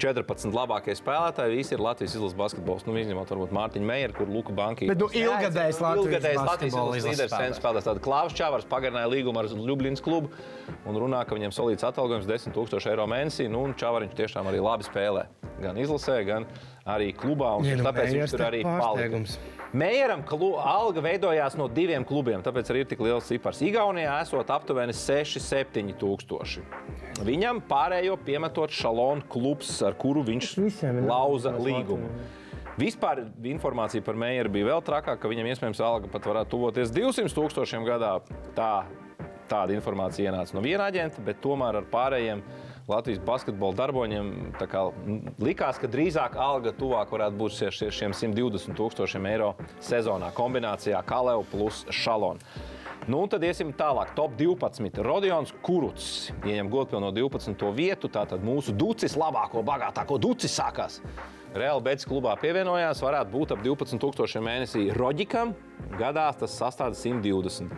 14 0.00 0.54
labākie 0.54 0.94
spēlētāji 0.98 1.58
visi 1.58 1.74
ir 1.76 1.82
Latvijas 1.84 2.16
izlases 2.16 2.36
basketbols. 2.38 2.84
Nu, 2.88 2.96
izņemot 2.98 3.30
varbūt 3.30 3.54
Mārtiņu 3.54 3.88
Meijeru, 3.88 4.16
kur 4.18 4.30
Luka 4.30 4.54
Banki. 4.56 4.88
Bet, 4.90 5.00
nu, 5.00 5.08
ilgadējs 5.08 5.80
Latvijas 5.82 6.08
ilgadējs 6.08 6.40
Latvijas 6.40 6.74
izlases 6.74 7.08
līderis 7.08 7.34
sen 7.34 7.56
spēlētājs. 7.58 7.88
Tātad 7.88 8.02
Klaus 8.04 8.36
Čavars 8.36 8.68
pagarināja 8.70 9.10
līgumu 9.12 9.42
ar 9.42 9.50
Ljubļins 9.54 10.04
klubu 10.04 10.32
un 10.88 11.00
runā, 11.00 11.24
ka 11.28 11.38
viņam 11.38 11.54
solīts 11.54 11.86
atalgojums 11.86 12.28
10 12.28 12.56
000 12.56 12.92
eiro 12.92 13.08
mēnesī. 13.10 13.48
Nu, 13.50 13.64
un 13.68 13.76
Čavariņš 13.78 14.16
tiešām 14.20 14.50
arī 14.50 14.62
labi 14.64 14.86
spēlē. 14.88 15.26
Gan 15.62 15.78
izlasē, 15.80 16.20
gan 16.26 16.48
arī 16.84 17.12
klubā. 17.16 17.54
un 17.58 17.68
Ja, 17.68 17.78
nu, 17.78 17.86
Tāpēc 17.86 18.14
viņš 18.18 18.34
tur 18.34 18.48
arī 18.48 18.64
palika. 18.66 19.24
Mējeram 19.74 20.20
alga 20.62 21.02
veidojās 21.02 21.56
no 21.58 21.66
diviem 21.66 22.04
klubiem, 22.06 22.42
tāpēc 22.46 22.68
arī 22.70 22.84
ir 22.84 22.90
tik 22.92 23.00
liels 23.02 23.26
cipars. 23.26 23.58
Igaunijā 23.66 24.20
esot 24.22 24.52
aptuveni 24.54 24.94
6-7 24.94 25.96
tūkstoši. 25.98 26.62
Viņam 27.26 27.58
pārējo 27.66 28.14
piemetot 28.22 28.70
Šalona 28.70 29.26
klubs, 29.26 29.72
ar 29.82 29.96
kuru 29.98 30.22
viņš 30.28 30.52
lauza 31.08 31.50
līgumu. 31.58 32.06
Vispār 32.78 33.24
informācija 33.50 34.02
par 34.02 34.14
Meijeru 34.18 34.50
bija 34.54 34.68
vēl 34.72 34.84
trakāka, 34.86 35.18
ka 35.22 35.30
viņam 35.30 35.50
iespējams 35.50 35.82
alga 35.82 36.10
pat 36.10 36.26
varētu 36.26 36.54
tuvoties 36.54 36.94
200 36.94 37.34
tūkstošiem 37.34 37.86
gadā. 37.86 38.16
Tā, 38.54 38.86
tāda 39.50 39.74
informācija 39.74 40.30
ienāca 40.30 40.54
no 40.54 40.62
viena 40.62 40.86
aģenta, 40.90 41.22
bet 41.22 41.42
tomēr 41.42 41.78
ar 41.82 41.90
pārējiem 41.90 42.42
Latvijas 42.88 43.20
basketbola 43.24 43.72
darboņiem 43.78 44.26
kā, 44.60 44.80
likās, 45.40 45.78
ka 45.80 45.88
drīzāk 45.88 46.36
alga 46.36 46.72
tuvāk 46.76 47.08
varētu 47.14 47.38
būt 47.40 47.54
šie- 47.56 47.70
šie- 47.72 47.90
šiem 47.90 48.12
120 48.12 48.76
tūkstošiem 48.76 49.26
eiro 49.30 49.54
sezonā 49.80 50.30
kombinācijā 50.36 51.02
Kaleu 51.04 51.44
plus 51.50 51.84
Šalona. 51.88 52.40
Nu, 53.08 53.22
un 53.22 53.28
tad 53.28 53.42
iesim 53.42 53.72
tālāk. 53.72 54.14
Top 54.14 54.36
12. 54.36 55.02
Rodions 55.02 55.52
Kuruts 55.62 56.30
ieņem 56.42 56.70
godpilno 56.70 57.10
12. 57.12 57.72
vietu. 57.72 58.08
Tātad 58.08 58.40
mūsu 58.40 58.72
ducis, 58.72 59.16
labāko, 59.16 59.62
bagātāko 59.64 60.18
ducis 60.20 60.58
sākās. 60.58 61.00
Reāli 61.54 61.82
Betis 61.82 62.04
klubā 62.04 62.36
pievienojās, 62.40 63.00
varētu 63.00 63.30
būt 63.30 63.52
ap 63.52 63.62
12,000 63.62 64.42
mēnesī 64.42 64.92
Roģikam. 64.92 65.54
Gadā 65.98 66.36
tas 66.36 66.58
sastāv 66.58 66.94
120. 66.96 67.70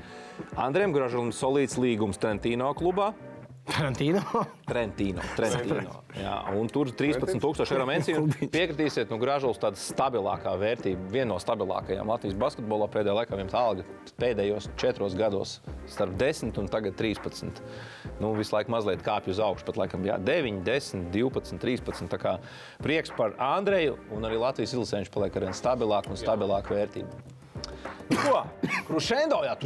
Andrejam 0.56 0.92
Gražulim 0.94 1.30
solīts 1.32 1.76
līgums 1.76 2.18
Trentino 2.18 2.72
klubā. 2.74 3.12
Tarantino. 3.66 4.22
Trentino. 4.66 5.22
Trentino. 5.36 6.02
Jā, 6.14 6.34
un 6.54 6.68
tur 6.70 6.92
13,000 6.94 7.74
eiro 7.74 7.86
mēnesī. 7.88 8.14
un 8.20 8.30
Piekritīsiet, 8.30 9.10
nu, 9.10 9.18
Gražulis 9.20 9.58
tāda 9.62 9.80
stabilākā 9.80 10.52
vērtība, 10.60 11.08
viena 11.12 11.32
no 11.32 11.38
stabilākajām 11.42 12.08
Latvijas 12.12 12.38
basketbolā 12.40 12.88
pēdējā 12.94 13.16
laikā. 13.18 13.38
Viņam 13.40 13.52
tā 13.52 13.62
alga 13.72 13.86
pēdējos 14.22 14.70
četros 14.80 15.16
gados 15.18 15.58
starp 15.90 16.14
10 16.20 16.60
un 16.62 16.70
tagad 16.72 16.96
13. 16.98 17.62
Nu, 18.22 18.32
visu 18.38 18.54
laiku 18.54 18.72
mazliet 18.72 19.02
kāpj 19.06 19.34
uz 19.34 19.42
augšu, 19.42 19.66
pat 19.68 19.80
laikam 19.82 20.06
jā, 20.06 20.18
9, 20.22 20.62
10, 20.66 21.08
12, 21.14 21.58
13. 21.62 22.10
Tā 22.12 22.20
kā 22.22 22.36
prieks 22.84 23.14
par 23.18 23.34
Andreju 23.42 23.98
un 24.14 24.28
arī 24.28 24.38
Latvijas 24.40 24.76
izlasē 24.76 25.02
viņš 25.02 25.14
paliek 25.14 25.40
arvien 25.40 25.56
stabilāk 25.56 26.10
un 26.10 26.20
stabilāk 26.20 26.70
vērtība. 26.70 27.34
Nu, 28.06 28.20
Ko? 28.22 28.44
Krušendo 28.86 29.40
jau 29.42 29.56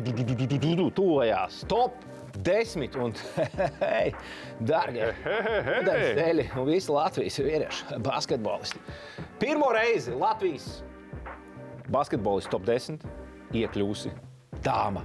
tuvojās. 0.97 1.61
Top 1.69 1.99
10. 2.37 2.99
Un, 3.01 3.14
hei, 3.83 4.12
darbie 4.61 5.11
dēļi 5.87 6.47
un 6.61 6.69
visi 6.69 6.93
Latvijas 6.95 7.40
vīrieši, 7.43 8.01
basketbolisti. 8.07 8.83
Pirmo 9.40 9.71
reizi 9.75 10.14
Latvijas 10.16 10.69
basketbolists 11.90 12.53
top 12.53 12.66
10 12.69 13.03
iekļūsi 13.57 14.14
dāma 14.64 15.05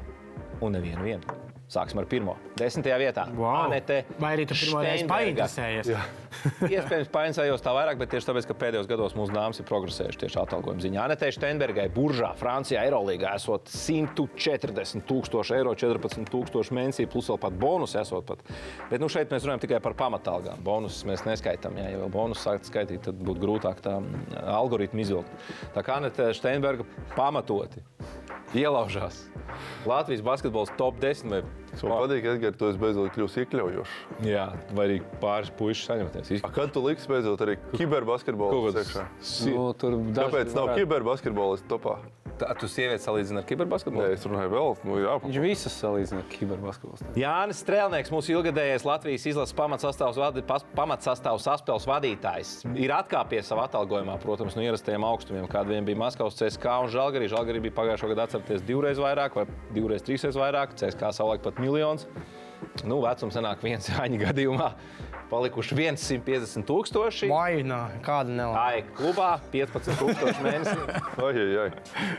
un 0.61 0.77
nevienu 0.77 1.07
vienu. 1.07 1.44
Sāksim 1.75 1.99
ar 1.99 2.05
pirmo. 2.07 2.37
Desmitajā 2.55 2.97
vietā. 3.01 3.25
Wow. 3.35 3.65
Anete 3.65 4.03
Vai 4.21 4.35
arī 4.37 4.45
tu 4.47 4.55
pirmo 4.55 4.83
reizi 4.85 5.07
painteresējies? 5.09 5.89
Iespējams, 6.75 7.09
painteresējos 7.11 7.63
tā 7.63 7.73
vairāk, 7.75 7.97
bet 7.99 8.11
tieši 8.13 8.29
tāpēc, 8.29 8.47
ka 8.47 8.55
pēdējos 8.61 8.87
gados 8.87 9.15
mūsu 9.17 9.35
dāmas 9.35 9.59
ir 9.59 9.67
progresējušas 9.67 10.21
tieši 10.21 10.39
atalgojuma 10.39 10.83
ziņā. 10.83 11.01
Anetē 11.03 11.31
Steinbergai, 11.35 11.87
Buržā, 11.95 12.31
Francijā, 12.39 12.85
Eirolandā 12.87 13.33
esot 13.35 13.71
140 13.71 15.03
tūkstoši 15.09 15.57
eiro, 15.57 15.73
14 15.79 16.31
tūkstoši 16.31 16.77
mēnesī, 16.79 17.07
plus 17.11 17.31
vēl 17.33 17.41
pat 17.43 17.59
bonus 17.59 17.97
esot. 17.99 18.25
Pat. 18.29 18.45
Bet 18.91 19.03
nu, 19.03 19.09
šeit 19.11 19.33
mēs 19.33 19.43
runājam 19.47 19.65
tikai 19.65 19.81
par 19.83 19.97
pamatalgām. 19.99 20.63
Bonusus 20.65 21.03
mēs 21.07 21.25
neskaitām. 21.27 21.75
Ja 21.81 21.91
jau 21.97 22.09
bonus 22.13 22.45
sākt 22.45 22.69
skaitīt, 22.69 23.03
tad 23.09 23.19
būtu 23.19 23.43
grūtāk 23.43 23.83
tā 23.85 23.97
mm, 23.99 24.39
algoritmu 24.55 25.03
izvilkt. 25.03 25.51
Tā 25.75 25.83
kā 25.85 25.99
Anetē 25.99 26.31
Steinberga 26.35 26.87
pamatoti 27.17 27.83
ielaužās. 28.55 29.25
Latvijas 29.85 30.23
basketbols 30.25 30.73
top 30.79 30.97
10 31.03 31.31
vai 31.31 31.43
Man 31.83 31.97
patīk, 32.05 32.25
Edgars, 32.35 32.57
tu 32.57 32.71
beidzot 32.79 33.11
kļūsi 33.15 33.43
iekļaujošs. 33.45 33.95
Jā, 34.29 34.45
vai 34.73 34.87
arī 34.87 34.97
pāris 35.21 35.51
puikas 35.51 35.83
saņemties. 35.89 36.43
A, 36.43 36.49
Kad 36.55 36.71
tu 36.73 36.79
liksi 36.85 37.07
beidzot 37.11 37.39
arī 37.45 37.57
kiberbasketbolu? 37.75 38.71
Nu, 39.51 39.73
tur 39.73 39.97
daži 39.99 40.29
Kāpēc 40.31 40.53
nav 40.55 40.69
varētu- 40.69 40.79
kiberbasketbolists 40.83 41.67
topā? 41.67 41.97
Tā, 42.35 42.49
tu 42.59 42.67
sievietes 42.67 43.05
salīdzini 43.07 43.37
ar 43.39 43.43
Nē, 43.45 43.47
kiberbasketbolu? 43.47 44.11
es 44.11 44.25
runāju 44.27 44.49
vēl. 44.51 44.77
Nu, 44.83 44.95
jā, 44.99 45.13
Viņš 45.23 45.37
visas 45.39 45.71
salīdzina 45.81 46.19
ar 46.19 46.25
kiberbasketbolu. 46.27 47.13
Jānis 47.15 47.61
Strēlnieks, 47.63 48.11
mūsu 48.11 48.33
ilgadējais 48.35 48.83
Latvijas 48.83 49.23
izlases 49.31 49.55
pamatsastāvs 49.55 50.17
vadi- 50.19 50.43
pamatsastāvs 50.75 51.45
saspēles 51.47 51.87
vadītājs, 51.87 52.51
ir 52.75 52.91
atkāpies 52.91 53.47
savā 53.47 53.69
atalgojumā, 53.69 54.19
protams, 54.19 54.53
no 54.57 54.61
ierastajiem 54.67 54.99
augstumiem, 55.07 55.47
kāda 55.47 55.71
viņam 55.71 55.85
bija 55.87 55.95
Maskavas 56.03 56.35
CSK 56.35 56.65
un 56.83 56.89
Žalgarī. 56.91 57.29
Žalgarī 57.31 57.61
bija 57.61 57.71
pagājušā 57.79 58.09
gada 58.11 58.27
atcerieties 58.27 58.61
divreiz 58.67 58.97
vairāk 58.99 59.33
vai 59.39 59.45
divreiz, 59.71 60.03
trīsreiz 60.03 60.35
vairāk, 60.35 60.75
CSK 60.75 61.13
savulaik 61.15 61.41
pat 61.41 61.55
miljons. 61.65 62.07
Nu, 62.87 62.99
vecums 63.03 63.35
sanāk 63.35 63.63
viens 63.65 63.89
āņa 64.01 64.21
gadījumā. 64.27 64.69
Palikuši 65.25 65.75
150 65.97 66.67
tūkstoši. 66.69 67.27
Vai 67.31 67.63
nē, 67.65 67.79
kāda 68.05 68.29
nelaimes? 68.29 68.61
Ai, 68.61 68.83
klubā 68.97 69.31
15 69.53 69.97
tūkstoši 70.01 70.45
mēnesī. 70.45 70.75
ai, 71.25 71.45
ai. 71.65 71.69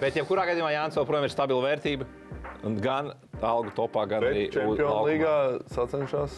Bet, 0.02 0.18
jebkurā 0.18 0.48
gadījumā 0.50 0.72
Jānis 0.74 0.98
joprojām 0.98 1.28
ir 1.28 1.32
stabila 1.34 1.62
vērtība. 1.68 2.08
Un 2.66 2.80
gan 2.82 3.12
algu 3.46 3.70
topā, 3.76 4.08
gan 4.10 4.26
arī 4.26 4.48
Bet 4.48 4.56
Čempionu 4.58 4.90
laukumā. 4.90 5.06
līgā 5.12 5.36
sacenšas 5.76 6.34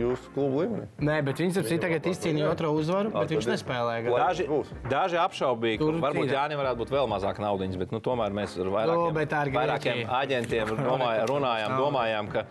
jūsu 0.00 0.32
klubu 0.34 0.62
līmenī. 0.62 0.86
Nē, 1.06 1.16
bet 1.26 1.40
viņš 1.42 1.60
ap 1.62 1.68
tagad 1.82 2.08
izcīnīja 2.10 2.50
otro 2.52 2.72
uzvaru, 2.76 3.12
bet 3.14 3.32
viņš 3.32 3.46
ir. 3.46 3.52
nespēlēja. 3.54 4.16
Daži, 4.16 4.46
daži 4.90 5.20
apšaubīja, 5.22 5.80
ka 5.80 5.90
varbūt. 6.04 6.32
Jānis 6.32 6.60
varētu 6.60 6.80
būt 6.82 6.92
vēl 6.94 7.08
mazāk 7.10 7.40
naudas, 7.42 7.78
bet 7.80 7.94
nu, 7.94 8.00
tomēr 8.04 8.34
mēs 8.36 8.56
ar 8.60 8.70
vairākiem, 8.74 9.20
ir 9.20 9.56
vairākiem 9.56 10.02
aģentiem 10.18 10.74
domāja, 10.80 11.24
runājām, 11.30 11.76
domājām, 11.80 12.30
ka, 12.34 12.44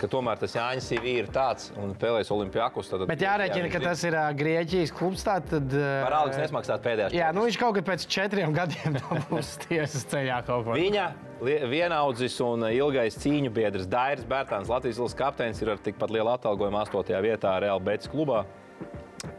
ka 0.00 0.10
tomēr 0.12 0.40
tas 0.42 0.56
Jānis 0.58 0.90
ir 1.00 1.30
tāds 1.34 1.72
un 1.80 1.96
spēlēs 1.96 2.30
Olimpijākus. 2.34 2.92
Tad, 2.92 3.06
Bet 3.10 3.24
jārēķina, 3.24 3.72
ka 3.72 3.82
tas 3.82 4.06
ir 4.06 4.18
Grieķijas 4.38 4.94
klubs. 4.94 5.26
tā 5.26 5.40
Tad, 5.42 5.74
Par 5.74 6.14
algas 6.20 6.38
nesmaksāt 6.38 6.84
pēdējās. 6.84 7.16
Jā, 7.16 7.32
nu 7.34 7.46
viņš 7.46 7.58
kaut 7.60 7.76
kad 7.78 7.88
pēc 7.92 8.06
četriem 8.10 8.54
gadiem 8.56 9.00
būs 9.30 9.56
tiesas 9.66 10.06
ceļā 10.12 10.42
kaut 10.46 10.66
ko. 10.68 10.78
Viņa 10.78 11.10
vienaudzis 11.42 12.36
un 12.44 12.62
ilgais 12.70 13.16
cīņu 13.18 13.50
biedrs 13.54 13.88
Dairis 13.90 14.26
Bērtāns, 14.28 14.70
Latvijas 14.70 15.00
Latvijas 15.02 15.16
kapteinis, 15.18 15.62
ir 15.62 15.72
ar 15.72 15.80
tikpat 15.82 16.12
lielu 16.14 16.30
atalgojumu 16.30 16.78
8. 16.84 17.16
vietā 17.24 17.56
Real 17.62 17.80
Betis 17.82 18.10
klubā. 18.12 18.44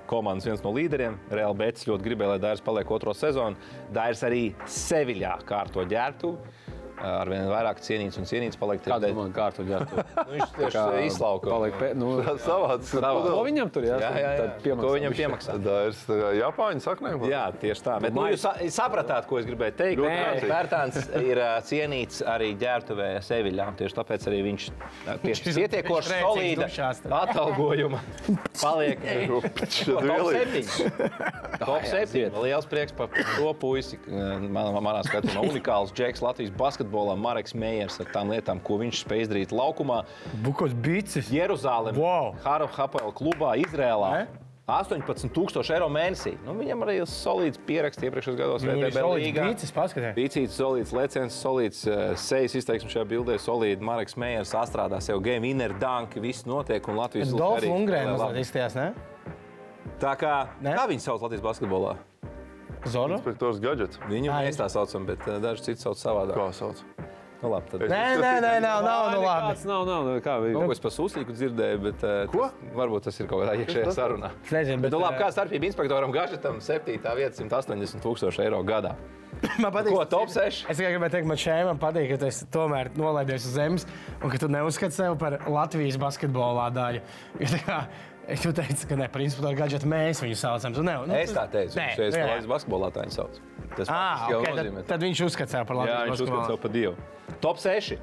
Komandas 0.08 0.46
viens 0.48 0.64
no 0.64 0.72
līderiem. 0.76 1.16
Real 1.32 1.56
Betis 1.56 1.88
ļoti 1.88 2.06
gribēja, 2.06 2.34
lai 2.34 2.42
Dairis 2.44 2.64
paliek 2.64 2.92
otro 2.92 3.14
sezonu. 3.16 3.56
Dairis 3.96 4.24
arī 4.28 4.44
Seviļā 4.68 5.38
kārto 5.48 5.86
ģērbtu. 6.94 7.22
Arvien 7.24 7.48
vairāk 7.50 7.80
cienīts 7.84 8.18
un 8.22 8.26
cienīts 8.30 8.58
paliek 8.60 8.82
Kāda 8.84 9.00
tādēļ. 9.08 9.16
man 9.18 9.34
kārtu 9.36 9.66
ģērbtu? 9.68 10.04
Nu, 10.24 10.38
viņš 10.38 10.52
tieši 10.56 10.84
izlauka. 11.08 11.50
Paliek 11.52 11.76
pē... 11.80 11.88
nu, 12.00 12.12
Savāds. 12.48 12.90
Savāds. 12.94 13.28
Ko 13.34 13.42
viņam 13.46 13.72
tur 13.74 13.86
Jā, 13.86 13.98
jā, 14.00 14.12
jā. 14.14 14.32
Tad 14.40 14.62
piemaksā 14.64 14.84
Ko 14.88 14.94
viņam 14.96 15.16
piemaksā? 15.18 15.56
Tā 15.64 15.76
ir 15.90 16.38
Japāņu 16.40 16.84
saknēm. 16.86 17.26
Jā, 17.30 17.42
tieši 17.62 17.84
tā. 17.86 17.98
Bet, 18.04 18.16
nu, 18.16 18.24
jūs 18.32 18.44
sa- 18.46 18.56
sapratāt, 18.78 19.28
ko 19.30 19.40
es 19.42 19.48
gribēju 19.50 19.76
teikt. 19.80 20.02
Nē, 20.04 20.14
ātri. 20.32 20.50
Bērtāns 20.54 21.00
ir 21.22 21.42
cienīts 21.68 22.22
arī 22.34 22.52
ģērbtuvē 22.62 23.10
Seviļā. 23.26 23.68
Tieši 23.82 23.98
tāpēc 24.00 24.28
arī 24.32 24.42
viņš 24.48 24.70
Viņš 25.24 25.44
pietiekoši 25.50 26.20
solīda 26.24 26.70
atalgojuma 27.20 28.00
paliek 28.62 29.04
top 29.30 29.48
vielīgi. 30.08 30.64
7. 30.64 31.60
Top 31.64 31.86
7. 31.90 32.32
Liels 32.44 32.68
prieks 32.70 32.96
par 32.96 33.12
to 33.14 33.52
puisi. 33.60 34.00
Man, 34.08 34.74
manā 34.84 35.02
skatījumā 35.08 35.44
unikāls 35.52 35.94
džeks 35.96 36.24
Latvijas 36.24 36.54
basketbolā. 36.58 36.83
Basketbolā, 36.84 37.16
Marks 37.18 37.54
Meijers 37.56 38.00
ar 38.00 38.06
tām 38.14 38.32
lietām, 38.34 38.60
ko 38.64 38.78
viņš 38.82 39.04
spēj 39.06 39.26
izdarīt 39.28 39.52
laukumā. 39.56 40.04
Bukos 40.44 40.74
bicis. 40.74 41.30
Jeruzalemē, 41.32 41.98
Wow. 41.98 42.36
Haru 42.44 42.68
Hapel 42.68 43.12
klubā, 43.14 43.56
Izrēlā. 43.58 44.12
Ne? 44.20 44.28
18,000 44.66 45.74
eiro 45.76 45.90
mēnesī. 45.92 46.38
Nu, 46.46 46.54
viņam 46.56 46.86
arī 46.86 47.02
ir 47.02 47.08
solīts 47.12 47.60
pieraksts 47.68 48.02
iepriekšējos 48.02 48.38
gados. 48.40 48.64
Viņam 48.64 48.86
ir 48.88 48.94
solīts 48.96 49.74
paskatē. 49.76 50.14
Bīcīts, 50.16 50.56
solīts, 50.56 50.94
leciens, 50.96 51.36
solīts, 51.36 51.82
uh, 51.88 52.16
sejas 52.16 52.56
izteiksme 52.56 52.88
šajā 52.90 53.04
bildē, 53.12 53.36
solīts. 53.44 53.82
Marks 53.84 54.16
Meijers 54.16 54.54
sastrādā 54.56 55.02
sev 55.04 55.20
game, 55.22 55.42
winner, 55.44 55.74
dunk, 55.80 56.16
viss 56.16 56.46
notiek 56.48 56.88
un 56.88 56.96
Latvijas 56.96 57.34
Dolf 57.36 57.60
arī 57.60 57.74
Lungrēns 57.74 58.24
izstījās, 58.40 58.76
ne? 58.80 58.94
Tā 60.00 60.16
kā, 60.16 60.48
Ne? 60.62 60.78
kā 60.78 60.88
viņi 60.88 61.04
sauc 61.04 61.22
Latvijas 61.22 61.44
basketbolā? 61.44 61.98
Zoro? 62.86 63.18
Inspektors 63.20 63.60
Gadgets. 63.64 64.00
Viņu 64.10 64.32
Ai. 64.34 64.48
mēs 64.48 64.60
tā 64.60 64.70
saucam, 64.72 65.08
bet 65.08 65.24
uh, 65.28 65.40
daži 65.44 65.70
citi 65.72 65.86
sauc 65.86 66.00
savādāk. 66.00 66.36
Kā 66.40 66.50
sauc? 66.56 66.84
Nu, 67.44 67.50
labi, 67.52 67.68
tad... 67.74 67.82
Nē, 67.92 68.04
nē, 68.24 68.34
nē, 68.40 68.52
nav, 68.64 68.84
nav, 68.86 69.10
nu 69.12 69.24
labi. 69.26 69.50
Kāds 69.52 69.66
nav, 69.68 69.82
nav, 69.88 70.06
nu, 70.08 70.20
kā 70.24 70.38
bija. 70.40 70.56
Ko 70.56 70.76
es 70.76 70.80
par 70.84 70.94
sūsīgu 70.96 71.36
dzirdēju, 71.36 71.82
bet 71.84 72.06
uh, 72.08 72.14
Ko? 72.32 72.46
Tas, 72.48 72.70
varbūt 72.80 73.10
tas 73.10 73.20
ir 73.20 73.28
kaut 73.28 73.44
kādā 73.44 73.58
iekšējā 73.60 73.96
sarunā. 73.96 74.30
Es 74.46 74.54
nezinu, 74.56 74.80
Bet, 74.80 74.88
bet 74.88 74.96
nu, 74.96 75.02
labi, 75.04 75.18
eh, 75.18 75.24
kā 75.26 75.28
starpība 75.36 75.68
inspektoram 75.68 76.16
Gažetam 76.16 76.62
7. 76.64 76.96
vieta 77.20 77.36
180 77.42 78.04
tūkstoši 78.06 78.46
eiro 78.46 78.62
gadā. 78.68 78.96
man 79.64 79.74
patīk. 79.76 79.92
Ko, 79.92 80.06
top 80.08 80.32
6? 80.32 80.64
Es 80.72 80.80
tikai 80.80 80.94
gribēju 80.94 81.16
teikt, 81.18 81.28
man 81.34 81.44
šeit 81.44 81.68
man 81.68 81.84
patīk, 81.84 82.14
ka 82.14 82.22
tu 82.22 82.48
tomēr 82.54 82.94
nolaidies 82.96 83.50
uz 83.50 83.58
zemes 83.58 83.88
un 84.22 84.32
ka 84.32 84.40
tu 84.40 84.48
neuzskati 84.52 84.96
sevi 84.96 85.20
par 85.20 85.42
Latvijas 85.52 86.00
basketbolā 86.00 86.70
daļu. 86.80 87.04
Jo 87.44 87.52
kā 88.28 88.38
Tu 88.42 88.52
teici, 88.54 88.88
ka 88.88 88.96
ne, 88.96 89.08
principā 89.12 89.50
ar 89.52 89.56
gadgetu 89.56 89.88
mēs 89.92 90.22
viņu 90.24 90.36
saucam. 90.40 90.76
Ne, 90.86 90.94
nu, 91.08 91.14
Es 91.16 91.34
tā 91.36 91.44
teicu, 91.52 91.76
viņš 91.76 91.98
ir 92.00 92.04
jā, 92.04 92.18
jā. 92.18 92.28
Latvijas 92.30 92.48
basketbolā 92.54 92.92
tā 92.96 93.04
viņa 93.04 93.16
sauc. 93.18 93.40
Tas 93.76 93.90
Ah, 93.90 94.28
jau 94.32 94.40
okay, 94.42 94.54
nozīmē. 94.54 94.76
tad, 94.84 94.88
tad 94.94 95.02
viņš 95.02 95.24
uzskata 95.26 95.52
sevi 95.58 95.66
par 95.66 95.76
Jā, 95.76 95.82
Latvijas 95.82 96.04
viņš 96.08 96.14
uzskata 96.14 96.30
sev 96.30 96.38
basketbolu. 96.40 96.62
par 96.62 96.72
dievu. 96.72 96.96
Top 97.42 97.58
6. 97.58 97.98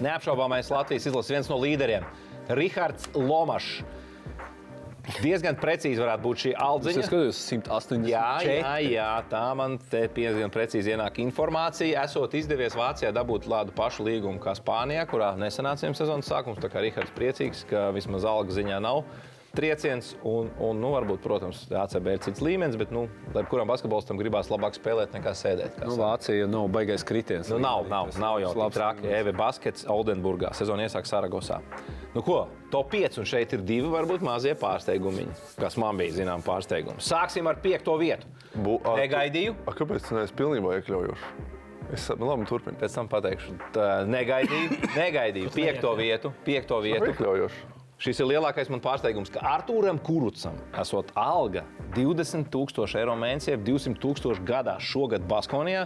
Neapšaubāmais 0.00 0.70
Latvijas 0.70 1.06
izlases 1.06 1.30
viens 1.30 1.48
no 1.48 1.56
līderiem- 1.56 2.04
Rihards 2.60 3.08
Lomašs. 3.14 3.82
Diezgan 5.24 5.56
precīzi 5.58 5.98
varētu 5.98 6.22
būt 6.22 6.36
šī 6.44 6.50
Es 6.52 6.60
aldziņa. 6.62 7.02
skatos 7.06 7.38
180. 7.50 8.04
Jā, 8.06 8.26
jā, 8.44 8.74
jā, 8.84 9.06
tā 9.30 9.56
man 9.56 9.78
te 9.90 10.04
diezgan 10.14 10.50
precīzi 10.52 10.92
ienāk 10.92 11.16
informācija. 11.24 12.04
Esot 12.04 12.30
izdevies 12.36 12.76
Vācijā 12.78 13.10
dabūt 13.12 13.48
tādu 13.48 13.72
pašu 13.74 14.04
līgumu 14.06 14.38
kā 14.38 14.52
Spānijā, 14.54 15.06
kurā 15.10 15.32
nesenāca 15.40 15.88
viņam 15.88 15.96
sezonas 15.96 16.28
sākums. 16.30 16.60
Tā 16.62 16.68
kā 16.70 16.80
Rihards 16.84 17.10
priecīgs, 17.16 17.64
ka 17.66 17.90
vismaz 17.96 18.24
alga 18.28 18.52
ziņā 18.52 18.78
nav 18.80 19.02
trieciens. 19.56 20.12
Un, 20.26 20.50
un 20.62 20.80
nu, 20.80 20.92
varbūt, 20.94 21.22
protams, 21.24 21.62
ACB 21.70 22.10
ir 22.14 22.22
cits 22.24 22.42
līmenis, 22.44 22.78
bet 22.80 22.92
nu, 22.94 23.06
lai 23.34 23.44
kuram 23.50 23.70
basketbolistam 23.70 24.20
gribās 24.20 24.50
labāk 24.52 24.76
spēlēt 24.78 25.14
nekā 25.16 25.34
sēdēt. 25.36 25.78
kā 25.78 25.88
Nu. 25.90 25.96
Vācija 26.00 26.48
nav 26.50 26.68
baigais 26.74 27.04
kritiens. 27.06 27.50
Nu, 27.52 27.60
nav, 27.62 27.86
nav, 27.90 28.12
nav 28.20 28.40
jau 28.42 28.52
labs 28.54 28.76
tā 28.76 28.80
traki. 28.80 29.10
Eve 29.20 29.34
Baskets, 29.36 29.86
Oldenburgā. 29.90 30.52
Sezona 30.56 30.86
iesāk 30.86 31.08
Saragosā. 31.10 31.60
Nu, 32.14 32.24
ko? 32.26 32.44
Top 32.70 32.90
5, 32.90 33.20
un 33.22 33.26
šeit 33.26 33.52
ir 33.54 33.62
divi 33.66 33.90
varbūt 33.90 34.22
mazie 34.26 34.56
pārsteigumi, 34.58 35.28
kas 35.58 35.78
man 35.78 35.98
bija 35.98 36.20
zinām 36.20 36.42
pārsteigumi. 36.46 37.02
Sāksim 37.02 37.46
ar 37.50 37.58
piekto 37.62 37.96
vietu. 37.98 38.30
Bu, 38.54 38.78
a, 38.82 38.96
Negaidīju, 38.98 39.54
A, 39.66 39.74
kāpēc 39.78 40.06
tas 40.06 40.14
neesmu 40.16 40.38
pilnībā 40.38 40.78
iekļaujošs? 40.80 41.26
Es 41.94 42.06
nu, 42.14 42.28
labi, 42.28 42.46
turpinu. 42.46 42.78
pēc 42.78 42.94
tam 42.94 43.10
pateikšu. 43.10 43.56
Tā, 43.74 43.88
negaidīju, 44.06 44.78
negaidīju 44.94 45.50
piekto 45.54 45.94
vietu. 45.98 46.30
Piekto 46.46 46.78
vietu. 46.84 47.10
Iekļaujošs. 47.10 47.79
Šis 48.00 48.16
ir 48.22 48.30
lielākais 48.30 48.70
man 48.72 48.80
pārsteigums, 48.80 49.28
ka 49.28 49.42
Arthūram 49.44 49.98
Kurucam 50.00 50.54
esot 50.80 51.10
alga 51.20 51.66
20,000 51.92 52.96
eiro 52.96 53.12
mēnesī, 53.20 53.58
200,000 53.60 54.40
gadā 54.48 54.78
šogad 54.80 55.26
Baskonijā. 55.28 55.82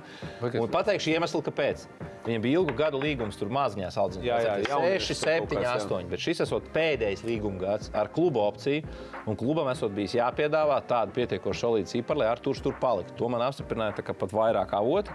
Un 0.52 0.70
pateikšu 0.70 1.10
iemeslu, 1.16 1.42
kāpēc. 1.42 1.88
Viņam 2.24 2.44
bija 2.44 2.60
ilgu 2.60 2.76
gadu 2.78 3.00
līgums, 3.02 3.34
tur 3.40 3.50
maziņās 3.52 3.98
audziņās. 3.98 4.28
Jā, 4.28 4.38
jā, 4.46 4.54
jaunieši 4.70 5.10
6, 5.10 5.24
kaut 5.24 5.56
7, 5.56 5.58
kāds, 5.58 5.66
jā. 5.66 5.90
8. 5.90 6.12
Bet 6.14 6.22
šis 6.22 6.44
esot 6.46 6.70
pēdējais 6.76 7.26
līguma 7.26 7.60
gads 7.64 7.90
ar 7.90 8.12
klubu 8.14 8.44
opciju. 8.46 8.86
Un 9.26 9.40
klubam 9.40 9.74
esot 9.74 9.92
bijis 9.98 10.14
jāpiedāvā 10.20 10.78
tāda 10.86 11.10
pietiekoša 11.18 11.66
solīta 11.66 11.96
cipara, 11.96 12.22
lai 12.22 12.30
Arthurs 12.30 12.62
tur 12.62 12.78
paliktu. 12.78 13.18
To 13.18 13.32
man 13.34 13.42
apstiprināja 13.42 14.06
pat 14.06 14.30
vairāk 14.30 14.78
avoti. 14.78 15.10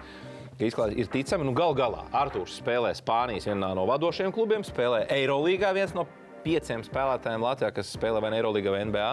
ka 0.59 0.67
Izklāst, 0.67 0.99
ir 0.99 1.07
ticami, 1.07 1.47
nu 1.47 1.55
gal 1.55 1.71
galā 1.71 2.03
Arthurs 2.11 2.59
spēlē 2.59 2.91
Spānijas 2.91 3.47
vienā 3.47 3.71
no 3.71 3.87
vadošajiem 3.87 4.35
klubiem, 4.35 4.67
spēlē 4.67 5.05
Eirolīgā 5.07 5.71
viens 5.73 5.95
no 5.95 6.03
pieciem 6.43 6.83
spēlētājiem 6.87 7.45
Latvijā, 7.45 7.71
kas 7.75 7.95
spēlē 7.95 8.21
vai 8.23 8.33
Eirolīgā 8.37 8.75
vai 8.75 8.83
NBA. 8.89 9.09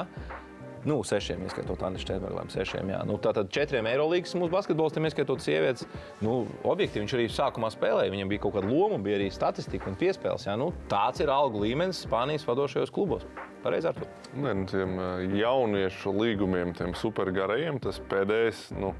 Nu, 0.86 1.00
sešiem, 1.02 1.40
ieskaitot 1.42 1.80
Annu 1.82 1.98
Steinbergu, 1.98 2.44
sešiem. 2.52 2.92
Jā. 2.92 3.00
Nu, 3.08 3.16
tātad 3.18 3.48
četriem 3.50 3.88
Eirolandes 3.90 4.36
mūsu 4.38 4.52
basketbolistiem, 4.52 5.08
ieskaitot 5.08 5.42
sievietes. 5.42 5.82
Nu, 6.22 6.44
objektīvi 6.62 7.02
viņš 7.02 7.14
arī 7.16 7.24
sākumā 7.34 7.72
spēlēja. 7.74 8.12
Viņam 8.14 8.30
bija 8.30 8.44
kaut 8.44 8.54
kāda 8.54 8.70
loma, 8.70 9.00
bija 9.02 9.18
arī 9.18 9.26
statistika 9.34 9.90
un 9.90 9.98
piespēles. 9.98 10.46
Jā. 10.46 10.54
Nu, 10.60 10.70
tāds 10.86 11.24
ir 11.24 11.32
algu 11.34 11.64
līmenis 11.64 12.04
Spānijas 12.06 12.46
vadošajos 12.46 12.94
klubos. 12.94 13.26
Pareizi 13.64 13.90
ar 13.90 13.98
to. 13.98 14.06
Nē, 14.38 14.54
nu, 14.60 14.68
tiem 14.70 14.94
ā, 15.02 15.10
jauniešu 15.40 16.14
līgumiem, 16.20 16.70
tiem 16.78 16.94
supergarajiem, 16.94 17.82
tas 17.82 17.98
pēdējais, 18.12 18.68
nu, 18.78 18.94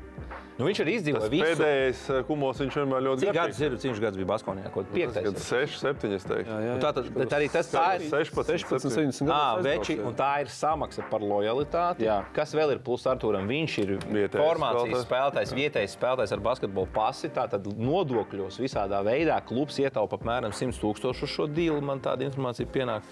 Nu, 0.57 0.65
viņš 0.65 0.79
arī 0.81 0.93
tas 0.97 1.03
izdzīvoja 1.03 1.29
visu. 1.29 1.45
pēdējais 1.45 1.99
ā, 2.09 2.19
kumos, 2.25 2.61
viņš 2.63 2.77
vienmēr 2.81 3.03
ļoti 3.05 3.21
Cik 3.21 3.29
garīgs. 3.29 3.41
gadus 3.43 3.59
ir? 3.61 3.75
Cik 3.83 3.99
gads 4.01 4.17
bija 4.17 4.29
Baskonijā? 4.31 4.71
Kaut 4.73 4.87
piektais. 4.95 5.27
Kad 5.27 5.41
6, 5.45 5.75
7, 5.83 6.13
es 6.17 6.25
teiktu. 6.25 6.49
Jā, 6.49 6.61
jā, 6.65 6.77
Nu, 6.77 6.81
tātad, 6.81 7.11
bet 7.13 7.35
arī 7.37 7.49
tas 7.53 7.69
tā 7.69 7.83
ir. 7.99 8.07
16, 8.09 8.49
16, 8.65 8.89
70 8.89 9.29
Ah, 9.29 9.57
gadus. 9.61 9.67
veči, 9.67 9.99
un 10.01 10.15
tā 10.17 10.31
ir 10.41 10.49
samaksa 10.49 11.05
par 11.11 11.21
lojalitāti. 11.21 12.07
Jā. 12.09 12.25
Kas 12.33 12.55
vēl 12.57 12.73
ir 12.73 12.79
plus 12.79 13.05
Arthūram? 13.05 13.45
Viņš 13.47 13.75
ir 13.85 13.93
Vietējais 14.01 14.41
formācijas 14.41 15.05
spēlētājs. 15.05 15.53
spēlētājs, 15.53 15.53
vietējais 15.61 15.97
spēlētājs 15.99 16.33
ar 16.33 16.41
basketbolu 16.49 16.89
pasi. 16.95 17.29
Tātad 17.29 17.69
nodokļos 17.77 18.57
visādā 18.57 19.03
veidā 19.05 19.37
klubs 19.45 19.77
ietaupa 19.79 20.17
apmēram 20.17 20.53
100 20.57 20.81
tūkstošu 20.81 21.23
uz 21.29 21.37
šo 21.37 21.47
dīlu. 21.53 21.83
Man 21.83 22.01
tāda 22.01 22.25
informācija 22.25 22.67
pienāk. 22.73 23.03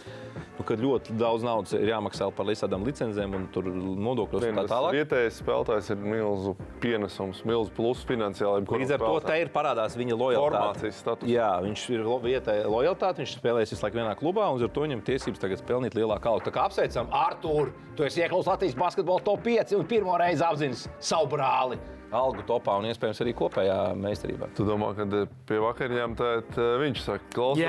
Nu, 0.58 0.64
kad 0.64 0.78
ļoti 0.80 1.12
daudz 1.18 1.42
naudas 1.44 1.72
ir 1.74 1.88
jāmaksā 1.90 2.32
par 2.34 2.46
visādām 2.46 2.84
licencēm 2.86 3.34
un 3.34 3.46
tur 3.52 3.64
nodokļos 3.68 4.48
un 4.48 4.54
tā 4.62 4.66
tālāk. 4.70 4.94
Vietējais 4.96 5.42
spēlētājs 5.42 5.90
ir 5.90 5.96
milzu 5.96 6.56
pienesums, 6.84 7.40
milzu 7.48 7.72
pluss 7.76 8.04
finansiāli. 8.08 8.66
Līdz 8.68 8.94
ar 8.98 9.04
to 9.06 9.14
te 9.24 9.38
ir 9.40 9.50
parādās 9.54 9.96
viņa 9.98 10.18
lojalitāte. 10.20 10.92
Jā, 11.30 11.48
viņš 11.64 11.86
ir 11.96 12.04
lo- 12.04 12.20
vietējais 12.24 12.68
lojalitāte, 12.68 13.24
viņš 13.24 13.34
spēlēs 13.40 13.72
visu 13.74 13.86
laiku 13.86 14.00
vienā 14.02 14.14
klubā, 14.20 14.50
un 14.52 14.60
uz 14.60 14.68
to 14.70 14.84
viņam 14.84 15.02
tiesības 15.08 15.40
tagad 15.42 15.64
pelnīt 15.68 15.96
lielāku 15.96 16.30
algu. 16.30 16.44
Tā 16.44 16.52
kā 16.54 16.68
apsveicam, 16.68 17.08
Artur, 17.14 17.72
tu 17.96 18.04
esi 18.06 18.22
iekļauts 18.22 18.52
Latvijas 18.52 18.78
basketbola 18.78 19.24
top 19.24 19.42
5 19.46 19.76
un 19.80 19.88
pirmo 19.88 20.16
reizi 20.20 20.44
apzinis 20.44 20.86
savu 21.00 21.32
brāli. 21.36 21.80
Algu 22.14 22.44
topā 22.46 22.76
un 22.78 22.84
iespējams 22.86 23.18
arī 23.24 23.32
kopējā 23.34 23.76
meistarībā. 23.98 24.46
Tu 24.54 24.62
domā, 24.62 24.92
ka 24.94 25.02
eh, 25.02 25.24
pie 25.48 25.56
vakariņām 25.58 26.12
tā, 26.14 26.28
tā 26.54 26.66
viņš 26.78 27.00
saka, 27.02 27.24
klausies, 27.34 27.64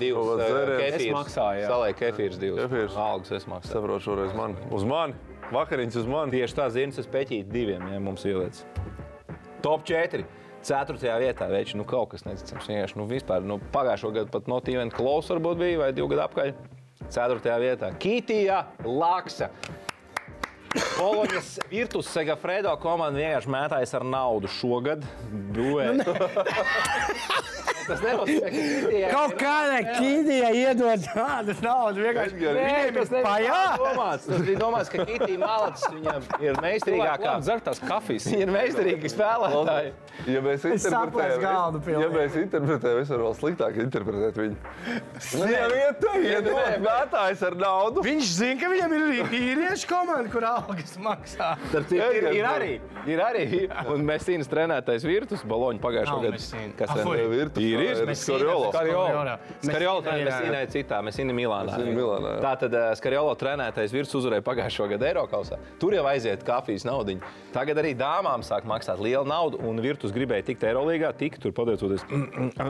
divus 0.00 0.40
Es 0.86 1.04
maksāju, 1.12 1.60
jā. 1.60 1.68
Salēja 1.68 1.98
kefīrs. 2.00 2.38
Kefīrs. 2.40 2.96
Algas 2.96 3.34
es 3.36 3.44
maksāju. 3.50 3.74
Saprot, 3.74 4.06
šoreiz 4.06 4.32
man. 4.38 4.56
Uz 4.72 4.88
mani. 4.88 5.18
Vakariņas 5.54 6.00
uz 6.00 6.08
mani. 6.10 6.34
Tieši 6.34 6.56
tā 6.58 6.66
ziņas 6.74 7.02
es 7.02 7.08
peķīju 7.12 7.46
diviem, 7.52 7.84
ja 7.92 8.00
mums 8.02 8.24
ieliec. 8.26 8.64
Top 9.62 9.86
4. 9.86 10.24
Ceturtajā 10.66 11.16
vietā 11.22 11.46
veči, 11.46 11.76
nu 11.78 11.84
kaut 11.86 12.10
kas 12.14 12.24
neticams. 12.26 12.66
Vienkārši, 12.66 12.98
nu 12.98 13.06
vispār, 13.06 13.44
nu 13.46 13.60
pagājušo 13.74 14.10
gadu 14.16 14.32
pat 14.34 14.48
no 14.50 14.58
Tīvena 14.64 14.90
Klausa 14.90 15.36
varbūt 15.36 15.60
bija, 15.60 15.78
vai 15.84 15.92
divu 15.94 16.10
gadu 16.10 16.24
apkaļ. 16.24 16.54
Ceturtajā 17.12 17.58
vietā 17.62 17.92
Kitija 18.02 18.64
Laksa. 18.82 19.52
Poloņas 20.96 21.52
Virtus 21.70 22.08
Segafredo 22.12 22.72
komanda 22.82 23.20
vienkārši 23.20 23.52
mētājas 23.52 23.94
ar 23.96 24.04
naudu 24.08 24.50
šogad. 24.58 25.04
Būvē. 25.56 25.92
Tas 27.86 28.00
nenozīmē, 28.02 28.40
ka 28.42 28.50
Kitijai 28.50 29.10
Kaut 29.12 29.34
kādā 29.38 29.76
kīdijā 29.94 30.48
iedod 30.58 31.04
tādu 31.12 31.54
naudu. 31.62 32.02
Vienkārši 32.02 32.54
Nē, 32.56 32.72
tas 32.96 33.12
nebija 33.12 33.26
pajā. 33.28 33.58
tā 33.62 33.76
domāts. 33.82 34.26
Tas 34.26 34.42
bija 34.48 34.58
domāts, 34.62 34.90
ka 34.90 35.06
Kitija 35.06 35.38
Malacis 35.38 35.92
viņam 35.94 36.26
ir 36.42 36.58
meistarīgākā. 36.64 37.34
Dzer 37.44 37.62
tās 37.68 37.82
kafijas. 37.84 38.26
Viņa 38.32 38.42
ir 38.46 38.52
meistarīga 38.56 39.12
spēlētāja. 39.12 39.92
Ja 40.26 40.42
mēs 40.42 40.66
galdu 40.66 40.80
interpretējam, 40.80 41.78
pilnīgi. 41.86 42.02
ja 42.02 42.10
mēs 42.16 42.38
interpretējam, 42.40 43.00
es 43.04 43.12
varu 43.14 43.28
vēl 43.28 43.38
sliktāk 43.38 43.78
interpretēt 43.84 44.40
viņu. 44.42 44.56
Nē, 45.44 45.62
vietā, 45.76 46.16
iedod 46.26 46.86
mētājs 46.88 47.46
ar 47.46 47.58
naudu. 47.60 48.02
Viņš 48.06 48.32
zina, 48.40 48.58
ka 48.64 48.72
viņam 48.72 48.96
ir 48.96 49.36
īriešu 49.44 49.90
komanda, 49.92 50.26
kur 50.32 50.48
algas 50.56 50.96
maksā. 51.02 51.50
Starp 51.70 51.88
citu, 51.90 52.06
Ir, 52.16 52.26
ir 52.40 52.46
arī. 52.48 52.70
Ir 53.06 53.20
arī. 53.22 53.44
Un 53.92 54.02
Mēsīnas 54.08 54.48
trenētais 54.50 55.04
Virtus 55.06 55.42
Nav 56.16 56.22
gadu. 56.24 56.34
Messina. 56.36 56.72
Kas 56.78 56.92
ten 56.94 57.04
fuj. 57.06 57.20
Virtus. 57.30 57.62
Ir 57.62 57.76
Ir, 57.76 57.84
ir. 57.84 58.00
ir 58.02 58.08
mēs 60.26 60.40
cīnījāmies 60.40 60.74
citā, 60.76 61.00
mēs 61.06 61.18
cīnījāmies 61.20 61.34
Milānā. 61.36 61.78
Milānā. 61.96 62.34
Tā 62.42 62.52
tad 62.64 62.76
Skariolo 63.00 63.34
trenētais 63.38 63.94
virs 63.94 64.14
uzvarēja 64.18 64.44
pagājušo 64.46 64.88
gadu 64.94 65.08
Eiropausā. 65.10 65.60
Tur 65.82 65.94
jau 65.96 66.04
aiziet 66.10 66.42
kafijas 66.46 66.86
naudu. 66.88 67.18
Tagad 67.54 67.78
arī 67.82 67.92
dāmām 67.98 68.42
sāk 68.46 68.66
maksāt 68.68 69.00
lielu 69.02 69.26
naudu, 69.28 69.60
un 69.64 69.78
Virtus 69.84 70.12
gribēja 70.14 70.48
tikt 70.50 70.66
Eirolandā, 70.68 71.12
tik 71.16 71.38
tur 71.42 71.54
pateicoties 71.56 72.04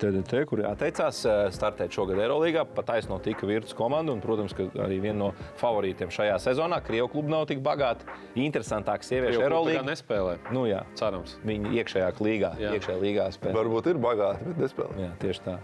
TDT, 0.00 0.42
kur 0.48 0.62
atteicās 0.68 1.22
startēt 1.56 1.94
šogad 1.96 2.20
Eirolandā. 2.22 2.64
Pat 2.76 2.88
taisno 2.92 3.18
tika 3.22 3.46
Virtus 3.48 3.74
komanda, 3.76 4.12
un, 4.14 4.20
protams, 4.24 4.54
ka 4.56 4.68
arī 4.86 4.98
viena 5.02 5.18
no 5.26 5.30
favorītiem 5.60 6.10
šajā 6.12 6.36
sezonā. 6.42 6.80
Krievu 7.06 7.12
klubi 7.12 7.30
nav 7.30 7.46
tik 7.46 7.60
bagāti, 7.62 8.06
interesantāki 8.34 9.06
sieviešu 9.06 9.42
Eirolandā 9.44 9.82
nespēlē. 9.86 10.36
Nu, 10.52 10.64
jā, 10.66 10.82
Cerams. 10.98 11.36
viņi 11.46 11.70
iekšējā 11.78 12.08
līgā, 12.18 12.50
Jā. 12.58 12.72
iekšējā 12.74 12.98
līgā 13.00 13.26
spēlē. 13.32 13.54
Varbūt 13.54 13.86
ir 13.92 13.96
bagāti, 14.02 14.46
bet 14.48 14.58
nespēlē. 14.64 14.96
Jā, 14.98 15.10
tieši 15.22 15.40
tā. 15.44 15.58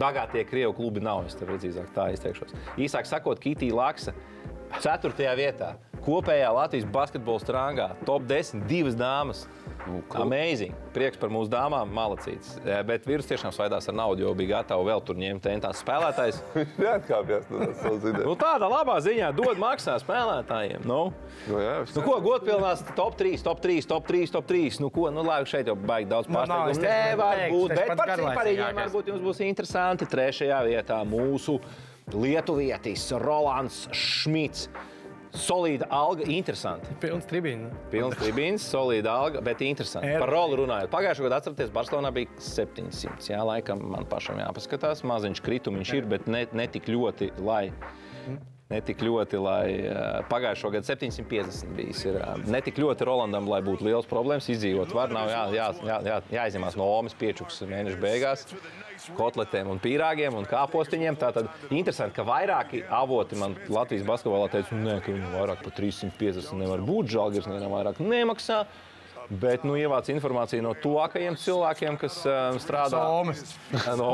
Bagātie 0.00 0.44
krievu 0.48 0.72
klubi 0.74 1.00
nav. 1.00 1.26
Es 1.26 1.34
tev 1.34 1.48
precīzāk 1.52 1.92
tā 1.94 2.08
izteikšos. 2.14 2.54
Īsāk 2.78 3.06
sakot, 3.06 3.38
Kitija 3.40 3.74
Laksa 3.76 4.14
4. 4.82 5.12
vietā. 5.38 5.74
Kopējā 6.06 6.48
Latvijas 6.54 6.84
basketbola 6.94 7.40
strāngā 7.42 7.86
top 8.06 8.22
10, 8.30 8.66
divas 8.70 8.94
dāmas. 8.94 9.46
Nu, 9.86 10.00
Amazing. 10.18 10.74
Prieks 10.94 11.18
par 11.18 11.30
mūsu 11.30 11.50
dāmām, 11.50 11.90
malacīts. 11.94 12.56
Eh, 12.66 12.80
Bet 12.86 13.04
vīrs 13.06 13.26
tiešām 13.28 13.52
svaidās 13.54 13.86
ar 13.90 13.94
naudu, 13.94 14.24
jo 14.24 14.32
bija 14.34 14.56
gatavs 14.56 14.86
vēl 14.86 15.02
tur 15.06 15.18
ņemt 15.18 15.44
tentās 15.46 15.78
spēlētājs. 15.82 16.40
Neatkāpjas 16.82 17.46
no 17.52 17.60
tās 17.62 17.82
savas 17.84 18.02
idejas. 18.02 18.26
Nu, 18.26 18.34
tāda 18.40 18.70
labā 18.70 18.96
ziņā 19.04 19.30
dod 19.38 19.60
maksā 19.62 19.94
spēlētājiem. 20.02 20.82
Nu. 20.90 21.00
Nu, 21.46 21.60
jā, 21.62 21.76
viss 21.84 21.94
Nu, 21.98 22.02
ko 22.06 22.18
godpilnās 22.24 22.82
top 22.98 23.14
3, 23.18 23.38
top 23.46 23.62
3, 23.62 23.86
top 23.94 24.10
3, 24.10 24.30
top 24.34 24.50
3. 24.50 24.80
Nu, 24.82 24.90
ko, 24.94 25.06
nu, 25.14 25.22
labi, 25.26 25.50
šeit 25.54 25.70
jau 25.70 25.78
baigi 25.78 26.10
daudz 26.10 26.30
Nu, 26.30 26.38
pārsteigumu. 26.40 26.82
teicu, 26.82 26.86
Nevar 26.86 27.44
būt, 27.54 27.76
bet 27.78 27.94
par 28.02 28.14
ciparīgiem 28.18 28.82
varbūt 28.82 29.12
jums 29.14 29.26
būs 29.26 29.42
interesanti. 29.46 30.10
Trešajā 30.10 30.62
vietā 30.66 30.98
mūsu 31.06 31.60
lietuvietis 32.14 33.08
Rolands 33.22 33.86
Šmits. 33.94 34.68
Solīda 35.36 35.84
alga, 35.92 36.24
interesanti. 36.32 36.94
Pilns 37.02 37.26
tribīns. 37.28 37.74
Pilns 37.92 38.16
tribīns, 38.16 38.64
solīda 38.72 39.12
alga, 39.12 39.42
bet 39.44 39.60
interesanti. 39.66 40.14
Par 40.22 40.32
roli 40.32 40.56
runājot. 40.62 40.88
Pagājušajā 40.94 41.26
gadā, 41.26 41.40
atcerieties, 41.42 41.72
Barcelonā 41.74 42.12
bija 42.16 42.30
700. 42.40 43.28
Jā, 43.34 43.42
laikam 43.44 43.84
man 43.92 44.08
pašam 44.08 44.40
jāpaskatās. 44.40 45.04
Maziņš 45.04 45.42
kritums 45.44 45.92
ir, 45.92 46.08
bet 46.08 46.24
ne, 46.30 46.46
ne 46.56 46.68
tik 46.72 46.88
ļoti, 46.88 47.34
lai. 47.44 47.66
Ne 48.66 48.80
tik 48.82 48.98
ļoti, 49.06 49.38
lai 49.38 49.66
uh, 49.78 49.98
pagājušo 50.26 50.72
gadu 50.74 50.88
750 50.88 51.76
bijis. 51.76 52.00
Ir, 52.08 52.16
uh, 52.18 52.40
ne 52.50 52.58
tik 52.66 52.80
ļoti 52.82 53.06
Rolandam, 53.06 53.46
lai 53.46 53.60
būtu 53.62 53.86
liels 53.86 54.08
problēmas 54.10 54.48
izdzīvot. 54.50 54.90
Var 54.96 55.14
nav 55.14 55.30
jā, 55.30 55.42
jā, 55.54 55.68
jā, 55.86 55.98
jā, 56.08 56.16
jāizņemās 56.34 56.78
no 56.80 56.88
Omas 56.96 57.14
piečukas 57.14 57.62
mēneša 57.70 58.00
beigās. 58.02 58.42
Kotletēm, 59.14 59.70
un 59.70 59.78
pīrāgiem 59.78 60.34
un 60.34 60.48
kāpostiņiem. 60.50 61.18
Tātad 61.20 61.46
interesanti, 61.68 62.16
ka 62.16 62.26
vairāki 62.26 62.82
avoti 62.90 63.38
man 63.38 63.54
Latvijas 63.70 64.06
basketbolā 64.08 64.50
teica, 64.50 64.74
nē, 64.82 64.98
ka 65.04 65.14
viņam 65.14 65.38
vairāk 65.38 65.62
par 65.62 65.76
350 65.78 66.58
nevar 66.58 66.82
būt. 66.90 67.12
Žalgiris 67.14 67.46
nevienam 67.46 67.76
vairāk 67.76 68.02
nemaksā. 68.02 68.64
Bet 69.26 69.64
nu, 69.66 69.74
ievāc 69.74 70.06
informāciju 70.12 70.62
no 70.62 70.72
tuvākajiem 70.78 71.34
cilvēkiem, 71.42 71.96
kas 71.98 72.20
um, 72.30 72.58
strādā 72.62 73.00
Somas. 73.02 73.40
no 73.98 74.10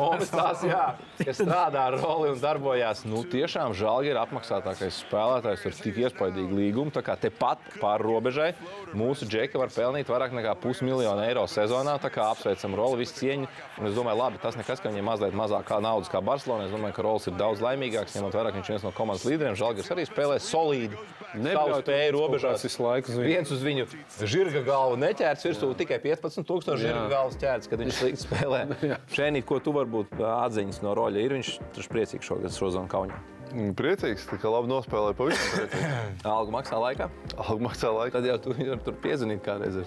jā, 0.65 0.85
kas 1.19 1.37
strādā 1.37 1.83
ar 1.91 1.99
roli 2.01 2.31
un 2.33 2.39
darbojās. 2.41 3.03
Nu, 3.05 3.21
tiešām 3.29 3.75
žēl, 3.77 4.09
ir 4.09 4.21
apmaksātākais 4.23 5.03
spēlētājs 5.03 5.67
ar 5.69 5.77
tik 5.83 6.01
iespaidīgu 6.07 6.57
līgumu. 6.57 6.95
Tā 6.97 7.05
kā 7.05 7.19
tepat 7.21 7.61
pāri 7.83 8.07
robežai 8.09 8.49
mūsu 8.97 9.29
džeka 9.29 9.61
var 9.61 9.75
pelnīt 9.75 10.09
vairāk 10.09 10.33
nekā 10.39 10.55
pusmiljonu 10.63 11.27
eiro 11.27 11.45
sezonā. 11.51 11.99
Tā 12.01 12.09
kā 12.13 12.31
apsveicam 12.33 12.77
roli, 12.79 13.03
visu 13.05 13.19
cieņu. 13.21 13.51
Un 13.83 13.91
es 13.91 13.99
domāju, 13.99 14.23
labi, 14.23 14.41
tas 14.41 14.57
nekas, 14.57 14.81
ka 14.81 14.95
viņam 14.95 15.11
mazliet 15.13 15.37
mazāk 15.37 15.69
kā 15.69 15.83
naudas 15.85 16.09
kā 16.13 16.25
Barcelona. 16.25 16.71
Es 16.71 16.73
domāju, 16.73 16.97
ka 16.97 17.05
rolis 17.05 17.29
ir 17.29 17.37
daudz 17.37 17.61
laimīgāks, 17.65 18.17
ņemot 18.17 18.41
vērā, 18.41 18.55
ka 18.55 18.63
viņš 18.63 18.73
viens 18.73 18.89
no 18.89 18.97
komandas 18.97 19.29
līderiem. 19.29 19.61
Žēlgars 19.61 19.93
arī 19.93 20.09
spēlē 20.09 20.41
solīdi. 20.41 20.97
Kaut 21.33 21.89
robežās. 22.15 22.63
visu 22.67 22.83
laiku 22.85 23.13
uz 23.13 23.19
viņu. 23.19 23.29
Viens 23.33 23.51
uz 23.55 23.63
viņu 23.65 23.87
žirga 24.29 24.63
galvu 24.67 24.97
neķērts 25.01 25.47
virsū, 25.49 25.73
tikai 25.79 25.99
15,000 26.05 26.77
žirga 26.81 27.09
galvas 27.09 27.37
ķērts, 27.41 27.71
kad 27.73 27.81
viņš 27.81 28.01
slikti 28.03 28.25
spēlē. 28.27 28.65
Šeit, 29.17 29.39
ko 29.49 29.59
tu 29.65 29.73
varbūt 29.73 30.17
atziņas 30.21 30.83
no 30.85 30.95
roļa 30.99 31.23
ir, 31.25 31.37
viņš 31.39 31.55
tur 31.77 31.89
priecīgs 31.95 32.29
šogad 32.29 32.53
šo 32.57 32.71
zonu 32.77 32.91
kaunā. 32.93 33.17
Priecīgs, 33.53 34.25
ka 34.41 34.49
labi 34.49 34.71
nospēlēja 34.71 35.17
pavisam 35.19 35.51
priecīgs. 35.59 36.23
Algu 36.33 36.55
maksā 36.55 36.79
laikā, 36.81 37.09
Alga 37.37 37.59
maksā 37.67 37.91
laiku. 37.93 38.15
tad 38.17 38.25
jau 38.31 38.39
tu 38.41 38.55
viņu 38.57 38.79
tur 38.87 38.97
piezvanīt 39.05 39.43
kādreiz. 39.45 39.83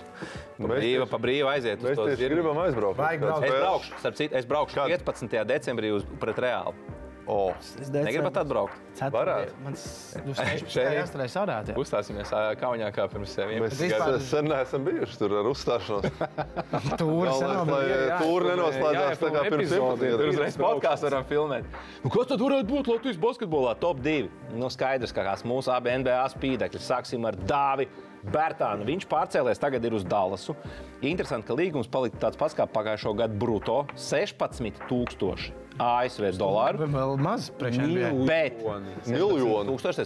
Pa 0.60 0.70
Mēs 0.70 0.84
tieši- 0.86 1.10
pa 1.10 1.18
brīvu 1.24 1.50
aiziet 1.50 1.82
uz 1.82 1.98
Mēs 1.98 2.22
gribam 2.22 2.62
aizbraukt. 2.62 3.02
Es 3.02 3.56
braukšu, 3.58 3.98
starp 4.04 4.20
citu, 4.22 4.38
es 4.38 4.46
braukšu 4.46 4.78
Kad? 4.78 4.94
15. 5.02 5.42
decembrī 5.50 5.90
uz, 5.98 6.06
pret 6.22 6.38
Reāli. 6.46 6.78
O, 7.28 7.54
Negribat 7.90 8.36
atbraukt? 8.38 8.76
Varētu. 9.12 9.56
Mans 9.66 9.82
Šeit. 10.70 10.92
jāstrādā 10.94 11.26
saudāt. 11.34 11.72
Uzstāsimies 11.82 12.30
ā, 12.38 12.44
Kaunijā 12.60 12.92
kā 12.94 13.08
pirms 13.10 13.34
mēs 13.34 13.74
11 13.74 13.82
vispār- 13.82 14.20
sen 14.22 14.46
neesam 14.52 14.86
bijuši 14.86 15.18
tur 15.24 15.34
ar 15.42 15.50
uzstāšanos. 15.50 16.06
Jā, 16.86 18.20
tūri 18.22 18.50
jā, 18.50 18.54
nenoslēdzās 18.54 19.20
tā 19.24 19.32
kā 19.34 19.44
pirms 19.50 19.74
11 19.74 20.16
Tur 20.16 20.26
uzreiz 20.30 20.58
podkāstu 20.60 21.10
varam 21.10 21.26
filmēt. 21.30 21.68
Nu, 22.04 22.12
kas 22.14 22.30
tad 22.30 22.46
varētu 22.46 22.70
būt 22.70 22.92
Latvijas 22.94 23.20
basketbolā? 23.26 23.74
Top 23.82 24.00
2. 24.06 24.30
Nu, 24.56 24.70
skaidrs, 24.74 25.14
ka 25.16 25.26
kāds 25.26 25.46
mūsu 25.48 25.74
abi 25.74 25.98
NBA 26.04 26.22
spīdekļi. 26.38 26.84
Sāksim 26.86 27.26
ar 27.30 27.38
Dāvi 27.50 27.90
Bērtānu. 28.26 28.86
Viņš 28.88 29.10
pārcēlēs 29.12 29.62
tagad 29.62 29.86
ir 29.86 29.98
uz 29.98 30.06
Dallasu. 30.10 30.56
Interesanti, 31.06 31.50
ka 31.50 31.58
līgums 31.58 31.90
palika 31.92 32.22
tāds 32.28 32.38
pats 32.40 32.58
kā 32.58 32.66
pagājušo 32.70 33.14
gadu 33.18 33.38
brutto- 33.42 33.82
16,000 34.10 35.65
ASV 35.82 36.30
dolāru. 36.40 36.88
Vēl 36.92 37.16
maz. 37.22 37.50
Bet 37.60 37.76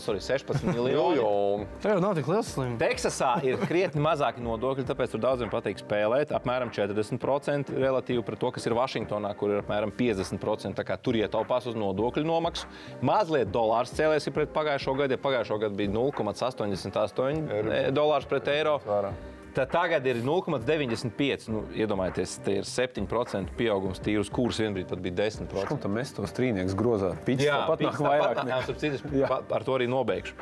sorry, 0.01 0.21
16 0.23 0.65
miljoni. 0.73 1.19
Miljoni. 1.19 1.67
Tev 1.83 1.95
jau 1.95 2.01
nav 2.03 2.15
tik 2.17 2.29
liels 2.31 2.51
slims. 2.55 2.77
Teksasā 2.81 3.31
ir 3.47 3.61
krietni 3.69 4.01
mazāki 4.03 4.43
nodokļi, 4.43 4.87
tāpēc 4.89 5.13
tur 5.13 5.23
daudziem 5.23 5.51
patīk 5.53 5.81
spēlēt. 5.83 6.33
Apmēram 6.35 6.73
40% 6.75 7.73
relatīvi 7.77 8.25
pret 8.25 8.41
to, 8.41 8.51
kas 8.55 8.65
ir 8.69 8.77
Vašingtonā, 8.77 9.33
kur 9.39 9.53
ir 9.55 9.63
apmēram 9.63 9.93
50%. 9.95 10.75
Tā 10.79 10.87
kā 10.87 10.97
tur 11.01 11.17
ietaupās 11.19 11.69
uz 11.69 11.77
nodokļu 11.79 12.25
nomaksu. 12.27 12.69
Mazliet 13.05 13.51
dolārs 13.53 13.93
cēlēs 13.95 14.29
ir 14.29 14.35
pret 14.37 14.53
pagājušo 14.55 14.95
gadu. 14.99 15.17
Ja 15.17 15.21
pagājušo 15.21 15.59
gadu 15.65 15.79
bija 15.79 15.93
0,88 15.95 17.91
dolārs 17.95 18.29
pret 18.29 18.49
eiro. 18.53 18.79
Vārā. 18.87 19.13
Tad 19.55 19.71
tagad 19.73 20.05
ir 20.05 20.19
0,95. 20.21 21.47
Nu, 21.49 21.63
iedomājieties, 21.73 22.35
tie 22.45 22.57
ir 22.61 22.67
7% 22.69 23.49
pieaugums 23.57 23.99
tīrus 24.05 24.29
kurs. 24.31 24.59
Vienbrīd 24.61 24.87
pat 24.91 25.01
bija 25.01 25.15
10%. 25.25 25.65
Kam 25.67 25.79
tam 25.81 25.95
mēs 25.97 26.13
tos 26.15 26.31
trīniekus 26.37 26.75
grozā? 26.77 27.13
Pits 27.25 27.43
tāpat 27.47 27.81
nāk 27.81 27.95
Pits 27.95 28.03
vairāk. 28.05 28.43
nāk, 28.45 29.13
Jā. 29.23 29.27
pa- 29.27 29.41
Ar 29.55 29.63
to 29.65 29.71
arī 29.79 29.87
nobeigšu. 29.89 30.33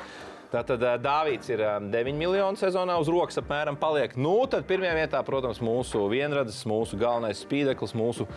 Tātad 0.52 0.80
ā, 0.80 0.94
Dāvids 1.04 1.50
ir 1.52 1.60
ā, 1.60 1.74
9 1.92 2.16
miljonu 2.16 2.56
sezonā 2.60 2.98
uz 3.00 3.08
rokas 3.12 3.36
apmēram 3.42 3.76
paliek. 3.80 4.16
Nu, 4.16 4.46
tad 4.48 4.64
pirmajā 4.68 4.94
vietā, 5.08 5.24
protams, 5.28 5.60
mūsu 5.60 6.06
vienradis, 6.12 6.62
mūsu 6.66 6.96
galvenais 7.00 7.42
spīdeklis, 7.44 7.92
mūsu 7.96 8.28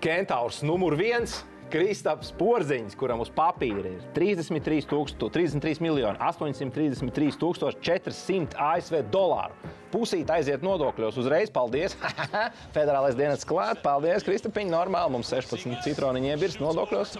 kentaurs 0.00 0.62
numur 0.62 0.96
viens. 0.96 1.42
Kristaps 1.72 2.34
Porziņš, 2.36 2.94
kuram 3.00 3.22
uz 3.24 3.30
papīra 3.32 3.94
ir 3.94 4.02
33, 4.12 4.84
tūkstu, 4.90 5.30
33 5.32 5.80
miljoni 5.80 6.20
833 6.20 7.38
tūkstoši 7.40 7.80
400 7.86 8.58
ASV 8.60 8.98
dolāru. 9.14 9.56
Pusīt 9.92 10.30
aiziet 10.32 10.64
nodokļos 10.64 11.18
uzreiz. 11.20 11.50
Paldies! 11.52 11.96
Federālais 12.76 13.16
dienas 13.18 13.44
klāt. 13.48 13.82
Paldies, 13.84 14.24
Kristapiņ. 14.26 14.70
Normāli 14.72 15.12
mums 15.16 15.30
16 15.32 15.82
citroniņi 15.84 16.32
iebirst 16.32 16.62
nodokļos. 16.62 17.16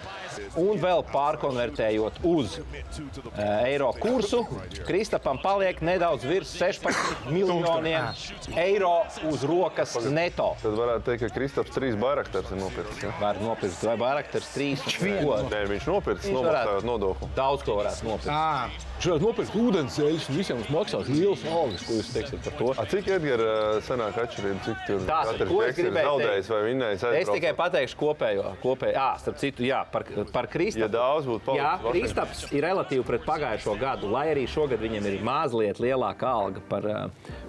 Un 0.61 0.81
vēl 0.81 1.05
pārkonvertējot 1.13 2.23
uz 2.29 2.59
uh, 2.59 3.43
eiro 3.67 3.91
kursu, 4.01 4.45
Kristapam 4.89 5.41
paliek 5.43 5.83
nedaudz 5.85 6.25
virs 6.29 6.55
16 6.57 7.29
miljoniem 7.37 8.11
eiro 8.57 8.95
uz 9.29 9.45
rokas 9.49 9.97
neto. 10.09 10.53
Tad 10.63 10.79
varētu 10.79 11.07
teikt, 11.11 11.27
ka 11.27 11.33
Kristaps 11.37 11.77
trīs 11.77 11.99
bairaktars 12.01 12.53
ir 12.53 12.63
nopircis. 12.63 13.03
Ja? 13.05 13.13
Var 13.21 13.43
nopirkt 13.45 13.85
vai 13.87 14.23
tas 14.33 14.49
trīs. 14.55 14.83
Ko? 15.03 15.37
Nē, 15.51 15.65
viņš 15.71 15.91
nopircis, 15.91 16.33
nomaksājot 16.33 16.89
nodokli. 16.89 17.31
Daudz 17.37 17.67
ko 17.67 17.79
varētu 17.81 18.09
nopirkt. 18.09 18.91
Ah, 19.03 19.09
Šādi 19.09 19.27
nopirkt 19.27 19.55
ūdens 19.59 19.97
ceļus, 19.97 20.29
un 20.31 20.37
visiem 20.39 20.61
maksās 20.71 21.09
liels 21.11 21.41
algas, 21.51 21.83
ko 21.83 21.97
jūs 21.97 22.11
teiksiet 22.15 22.45
par 22.45 22.55
to. 22.55 22.69
A, 22.79 22.85
cik 22.87 23.09
Edgars 23.17 23.89
senāk 23.89 24.19
atšķirība, 24.23 24.61
cik 24.63 24.85
tur 24.87 25.01
Tā, 25.09 25.17
katrs 25.27 25.51
beks 25.51 25.81
ir 25.83 25.89
zaudējis 25.97 26.51
vai 26.53 26.61
vinnējis? 26.69 27.05
Es 27.19 27.33
tikai 27.33 27.53
pateikšu 27.59 27.99
kopējo. 27.99 28.53
kopējo. 28.63 28.95
Jā, 28.95 29.09
starp 29.19 29.41
citu, 29.43 29.67
jā, 29.67 29.81
par, 29.91 30.07
par 30.31 30.47
Ja 30.47 30.53
Kristapu. 30.55 30.93
daudz 30.95 31.27
būtu 31.27 31.57
Jā, 31.59 31.73
palicis, 31.83 32.15
Kristaps 32.15 32.45
ir 32.55 32.63
relatīvi 32.63 33.07
pret 33.11 33.27
pagājušo 33.27 33.75
gadu, 33.83 34.13
lai 34.15 34.29
arī 34.37 34.47
šogad 34.47 34.79
viņam 34.79 35.11
ir 35.11 35.19
mazliet 35.27 35.83
lielāka 35.83 36.31
alga 36.31 36.63
par, 36.71 36.87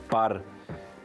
par, 0.10 0.39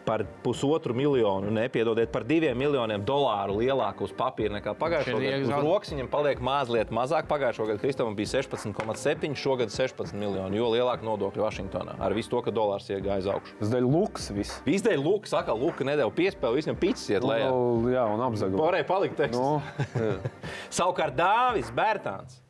par 0.08 0.24
pusotru 0.42 0.94
miljonu, 0.96 1.50
nepiedodiet, 1.52 2.08
par 2.12 2.24
diviem 2.24 2.56
miljoniem 2.56 3.02
dolāru 3.04 3.58
lielāku 3.60 4.06
uz 4.06 4.14
papīra 4.16 4.56
nekā 4.56 4.72
pagājušajā 4.80 5.18
Šeit 5.18 5.44
gadā. 5.50 5.60
Uz 5.68 5.92
viņam 5.92 6.08
paliek 6.12 6.40
mazliet 6.44 6.92
mazāk. 6.94 7.28
Pagājušajā 7.28 7.74
gadā 7.74 7.82
Kristānam 7.82 8.16
bija 8.16 8.30
16,7, 8.38 9.36
šogad 9.36 9.74
16 9.74 10.16
miljoni, 10.16 10.56
jo 10.56 10.70
lielāka 10.72 11.04
nodokļa 11.04 11.44
Vašingtonā. 11.44 11.98
Ar 12.00 12.16
visu 12.16 12.32
to, 12.32 12.40
ka 12.46 12.54
dolārs 12.56 12.88
iegāja 12.88 13.20
uz 13.26 13.30
augšu. 13.34 13.58
Tas 13.60 13.74
dēļ 13.74 13.88
luks 13.88 14.30
viss. 14.32 14.62
Izdēļ 14.78 15.04
Luka, 15.04 15.28
saka, 15.28 15.56
Luka 15.56 15.84
nedēļa 15.88 16.16
piespēli, 16.16 16.62
visam 16.62 16.80
pīcis 16.80 17.12
iet 17.12 17.28
lejā. 17.28 17.52
Nu, 17.52 17.92
jā, 17.92 18.08
un 18.08 18.24
apzaga. 18.30 18.62
Varēja 18.64 18.88
palikt 18.88 19.20
teksts. 19.20 19.36
Nu, 19.36 20.08
Savukārt 20.80 21.18
Dāvis 21.18 21.68
Bērtāns 21.76 22.40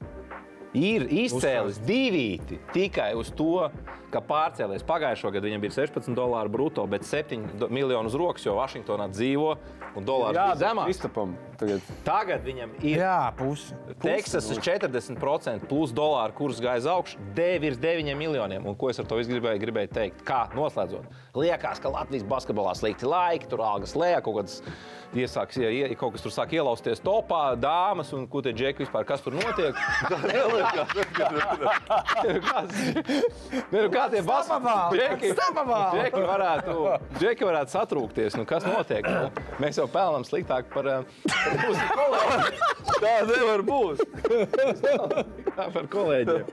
ir 0.76 1.06
izcēlis 1.24 1.80
divīti 1.86 2.58
tikai 2.74 3.12
uz 3.18 3.32
to, 3.36 3.68
ka 4.10 4.20
pārcēlies. 4.24 4.84
Pagājušā 4.88 5.32
gada 5.34 5.46
viņam 5.48 5.60
bija 5.60 5.74
16 5.76 6.14
dolāri 6.16 6.48
brutto, 6.52 6.86
bet 6.88 7.02
7 7.04 7.46
do- 7.58 7.68
miljonu 7.68 8.06
uz 8.08 8.14
rokas, 8.14 8.44
jo 8.46 8.54
Vašingtonā 8.56 9.08
dzīvo 9.12 9.56
un 9.96 10.04
dolārs 10.04 10.34
bija 10.36 10.56
zemāks. 10.56 11.00
Tagad. 11.58 11.80
Tagad 12.06 12.44
viņam 12.46 12.70
ir 12.86 13.00
Jā, 13.00 13.32
pusi. 13.34 13.74
Teksasas 13.98 14.58
40% 14.62 15.66
plus 15.68 15.90
dolāru 15.92 16.32
kurs 16.38 16.60
gāja 16.62 16.78
uz 16.78 16.86
augšu, 16.86 17.18
virs 17.34 17.76
9 17.82 18.14
miljoniem. 18.14 18.64
Un 18.64 18.76
ko 18.78 18.88
es 18.92 18.98
ar 19.02 19.04
to 19.10 19.16
gribēju, 19.18 19.58
gribēju 19.64 19.90
teikt? 19.90 20.22
Kā 20.24 20.44
noslēdzot? 20.54 21.02
Liekas, 21.34 21.80
ka 21.82 21.88
Latvijas 21.90 22.22
basketbolā 22.30 22.76
slikti 22.78 23.06
laiki, 23.10 23.48
tur 23.50 23.58
algas 23.66 23.94
lejā, 23.98 24.22
kaut 24.22 24.36
kādas 24.38 24.62
iesāks, 25.14 25.56
ja, 25.58 25.68
ja 25.70 25.88
kaut 25.98 26.12
kas 26.14 26.22
tur 26.22 26.30
sāk 26.30 26.52
ielausties 26.54 27.00
topā, 27.02 27.56
dāmas 27.58 28.12
un 28.14 28.26
ko 28.30 28.40
tie 28.44 28.52
džeki 28.52 28.84
vispār, 28.86 29.04
kas 29.08 29.20
tur 29.26 29.32
notiek. 29.34 29.74
Kas- 32.48 32.74
Ne, 33.72 33.88
kā 33.98 34.06
tie 34.12 34.22
basketboli 34.26 35.00
džeki 35.98 36.24
varētu, 36.28 36.76
džeki 37.18 37.48
varētu 37.48 37.74
satrūkties? 37.74 38.38
Nu, 38.38 38.46
kas 38.48 38.66
notiek? 38.68 39.06
Nu, 39.06 39.44
mēs 39.62 39.80
jau 39.80 39.88
pelnām 39.90 40.26
sliktāk 40.28 40.70
par, 40.72 40.86
eh, 40.86 41.02
mūsu 41.62 41.84
kolēģiem. 41.98 42.76
Tā 42.98 43.14
nevar 43.28 43.62
būt. 43.66 44.02
Tā 45.58 45.68
par 45.74 45.88
kolēģiem. 45.90 46.44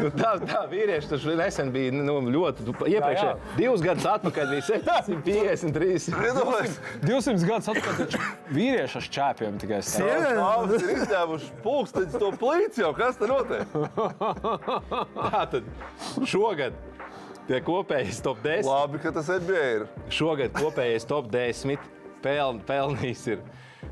Nu, 0.00 0.08
tā, 0.14 0.32
tā 0.46 0.60
vīrieši 0.70 1.10
tur 1.10 1.36
nesen 1.38 1.70
bija 1.74 1.92
nu, 1.94 2.16
ļoti 2.30 2.66
iepriekšējā. 2.70 3.32
Divus 3.58 3.82
gadus 3.84 4.06
atpakaļ 4.10 4.52
bija 4.54 4.66
753. 4.68 6.14
Iedomājieties, 6.30 6.78
200 7.04 7.48
gadus 7.48 7.70
atpakaļ 7.72 7.98
taču 8.04 8.22
vīrieši 8.54 8.98
ar 9.00 9.06
šķēpiem 9.08 9.58
tikai 9.62 9.80
stāv. 9.86 10.26
Dāvis 10.40 10.86
ir 10.86 10.94
izņēmuši 10.96 11.50
pulksteņus 11.64 12.18
to 12.22 12.30
plīci 12.40 12.84
jau. 12.84 12.92
Kas 13.00 13.18
te 13.20 13.28
notiek? 13.30 13.66
Tātad 15.16 15.68
šogad 16.40 16.76
tie 17.48 17.58
kopējais 17.64 18.20
top 18.24 18.38
10. 18.44 18.68
Labi, 18.68 19.00
ka 19.02 19.12
tas 19.12 19.28
NBA 19.28 19.64
ir. 19.74 19.88
Šogad 20.14 20.54
kopējais 20.56 21.04
top 21.08 21.28
10 21.32 21.80
peln, 22.24 22.60
pelnījis 22.68 23.24
ir 23.34 23.42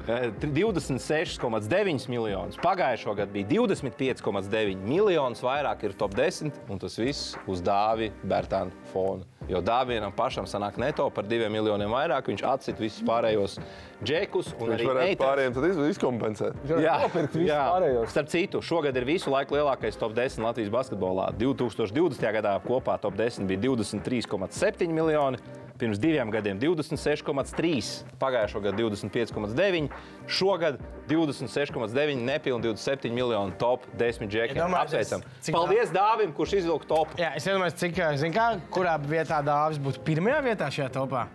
eh, 0.08 0.28
26,9 0.40 2.08
miljonus. 2.12 2.56
Pagājušā 2.64 3.16
gada 3.20 3.34
bija 3.34 3.50
25,9 3.66 4.86
miljonus 4.88 5.44
vairāk 5.44 5.84
ir 5.88 5.96
top 6.00 6.16
10, 6.16 6.54
un 6.72 6.80
tas 6.80 6.96
viss 7.00 7.34
uz 7.50 7.64
Dāvi 7.64 8.12
Bērtāna 8.24 8.88
fona. 8.94 9.26
Jo 9.48 9.62
Dāvienam 9.64 10.12
pašam 10.12 10.44
sanāk 10.44 10.76
neto 10.76 11.06
par 11.10 11.24
2 11.24 11.48
miljoniem 11.48 11.88
vairāk, 11.88 12.26
viņš 12.28 12.42
atcita 12.44 12.82
visus 12.84 13.00
pārējos 13.08 13.58
džekus 14.04 14.52
un 14.60 14.68
Viņš 14.68 14.74
arī 14.76 14.88
varētu 14.88 15.06
meitenes. 15.08 15.22
pārējiem 15.24 15.70
iz- 15.70 15.96
izkompensēt. 15.96 16.58
Jā, 16.68 16.98
nopirkt 17.02 17.32
visus 17.34 17.48
jā. 17.48 17.62
pārējos. 17.72 18.10
Starp 18.12 18.28
citu, 18.28 18.60
šogad 18.62 18.96
ir 18.96 19.04
visu 19.08 19.30
laiku 19.32 19.56
lielākais 19.56 19.96
top 19.98 20.12
10 20.12 20.44
Latvijas 20.44 20.68
basketbolā. 20.70 21.32
2020. 21.38 22.20
gadā 22.36 22.60
kopā 22.60 23.00
top 23.00 23.14
10 23.16 23.46
bija 23.48 23.60
23,7 23.72 24.92
miljoni. 24.92 25.38
Pirms 25.78 26.00
diviem 26.02 26.26
gadiem 26.34 26.58
26,3, 26.58 28.02
pagājušā 28.18 28.60
gada 28.64 28.76
25,9, 28.82 29.88
šogad 30.26 30.80
26,9, 31.08 32.18
nepilnīgi 32.26 32.74
27 32.74 33.12
miljoni 33.14 33.52
top 33.60 33.84
10 33.96 34.26
džekiem. 34.26 34.56
Iedomājieties, 34.58 35.12
Apsveicam! 35.14 35.22
Paldies 35.54 35.92
Dāvim, 35.94 36.32
kurš 36.34 36.56
izvilka 36.58 36.88
topu! 36.90 37.14
Jā, 37.22 37.30
es 37.38 37.46
iedomājos, 37.46 37.76
cik, 37.78 38.00
zin 38.18 38.34
kā, 38.34 38.48
kurā 38.74 38.96
vietā 39.06 39.37
dāvis 39.46 39.78
būtu 39.82 40.02
pirmajā 40.06 40.40
vietā 40.46 40.68
šajā 40.72 40.88
topā. 40.94 41.26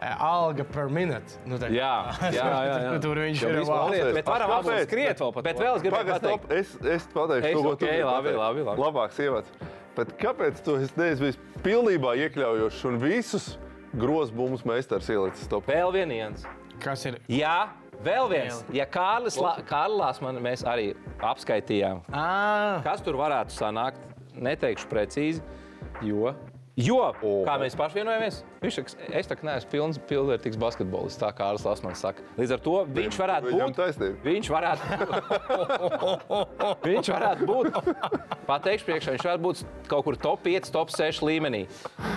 Eh, 0.00 0.14
Alga 0.24 0.64
per 0.64 0.88
minūti. 0.88 1.36
Nu, 1.46 1.58
tā- 1.60 1.68
Jā, 1.80 1.90
jā, 2.32 2.44
jā, 2.44 2.76
jā. 2.86 2.92
Tur 3.04 3.18
viņš 3.20 3.42
ir. 3.44 3.58
lieta, 3.60 4.12
bet 4.16 4.30
varam 4.32 4.54
apspriest, 4.56 4.88
skriet 4.88 5.18
vēl 5.20 5.32
pat. 5.36 5.44
Bet 5.44 5.58
vēl 5.60 5.74
es 5.76 5.82
gribēju 5.84 6.06
Pagaid, 6.06 6.22
pateikt. 6.22 6.46
stop. 6.46 6.54
Es, 6.56 6.70
es 6.96 7.08
pateikšu, 7.12 7.48
Es, 7.50 7.52
to, 7.58 7.62
ko 7.66 7.72
ok, 7.74 7.82
tu 7.82 7.90
labi, 7.90 8.06
pateikt. 8.06 8.38
labi, 8.40 8.64
labi. 8.70 8.84
Labāks 8.86 9.20
ievads. 9.20 9.52
Bet 9.98 10.14
kāpēc 10.22 10.62
tu 10.64 10.76
esi 10.80 10.96
neesi 10.96 11.20
bijis 11.26 11.38
pilnībā 11.66 12.14
iekļaujošs 12.24 12.84
un 12.88 12.96
visus 13.02 13.50
grozbumus 14.00 14.64
meistars 14.64 15.08
ielicis 15.12 15.48
top? 15.50 15.66
Vēl 15.68 15.92
viens. 15.92 16.46
Kas 16.80 17.04
ir? 17.10 17.18
Jā, 17.28 17.68
vēl 18.00 18.30
viens. 18.32 18.62
Ja 18.72 18.86
Kārlis, 18.88 19.36
La, 19.42 19.56
Kārlis 19.68 20.22
man 20.24 20.38
mēs 20.40 20.62
arī 20.64 20.94
apskaitījām, 21.20 22.00
Ah, 22.14 22.80
kas 22.86 23.02
tur 23.04 23.18
varētu 23.20 23.52
sanākt, 23.52 24.00
neteikšu 24.40 24.88
precīzi. 24.88 25.42
Jo 26.06 26.32
Jo, 26.80 27.12
kā 27.46 27.58
mēs 27.60 27.76
paši 27.78 28.00
vienojamies, 28.00 28.40
viņš 28.62 28.80
saka, 28.80 29.08
es 29.20 29.28
tā 29.28 29.36
kā 29.36 29.48
neesmu 29.48 29.70
pilns, 29.72 30.00
pilnvērtīgs 30.10 30.58
basketbolists, 30.60 31.20
tā 31.20 31.30
kā 31.34 31.50
Kārlis 31.50 31.64
Lasmans 31.66 31.98
saka. 32.02 32.22
Līdz 32.38 32.52
ar 32.54 32.60
to 32.62 32.74
viņš 32.94 33.16
varētu 33.18 33.52
būt. 33.54 33.76
taisnība. 33.78 34.16
Viņš 34.24 34.50
varētu, 34.54 34.82
viņš 36.90 37.10
varētu 37.14 37.48
būt. 37.48 37.78
Pateikšu, 38.46 38.86
priekšā 38.86 39.14
viņš 39.16 39.24
varētu 39.26 39.44
būt 39.46 39.62
kaut 39.90 40.06
kur 40.06 40.18
top 40.20 40.44
5, 40.46 40.70
top 40.74 40.92
6 40.94 41.24
līmenī. 41.26 41.64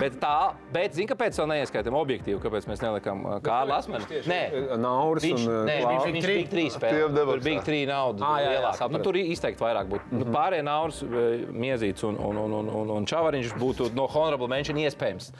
Bet 0.00 0.18
tā, 0.22 0.54
bet 0.74 0.94
zini, 0.94 1.08
kāpēc 1.10 1.38
vēl 1.40 1.50
neieskaitām 1.54 1.96
objektīvi, 1.98 2.38
kāpēc 2.42 2.68
mēs 2.70 2.82
nelikām 2.84 3.24
uh, 3.26 3.36
Kārlu 3.44 3.74
Lasmanu? 3.74 4.06
Nē, 4.30 4.40
Nauris 4.80 5.26
Viņš, 5.26 5.46
un 5.48 5.68
nē, 5.68 5.76
Klāva. 5.80 5.94
viņš, 5.94 6.14
viņš 6.18 6.28
bija 6.30 6.52
trīs 6.54 6.78
spēlēs. 6.78 7.18
Tur 7.18 7.44
bija 7.44 7.64
trīs 7.66 7.88
naudas. 7.90 8.26
Ā, 8.26 8.32
jā, 8.44 8.54
jā, 8.60 8.90
nu, 8.94 9.02
tur 9.04 9.18
izteikti 9.20 9.64
vairāk 9.64 9.90
būtu. 9.90 10.10
Mm 10.10 10.22
-hmm. 10.22 10.36
Pārējie 10.38 10.66
naudas, 10.68 11.02
eh, 11.02 11.46
Miezīts 11.64 12.06
un, 12.06 12.18
un, 12.18 12.36
un, 12.44 12.52
un, 12.60 12.70
un, 12.82 12.90
un 12.98 13.06
Čavariņš 13.06 13.54
būtu 13.58 13.90
no 13.94 14.06
honorable 14.10 14.48
mention 14.54 14.78
iespējams. 14.80 15.32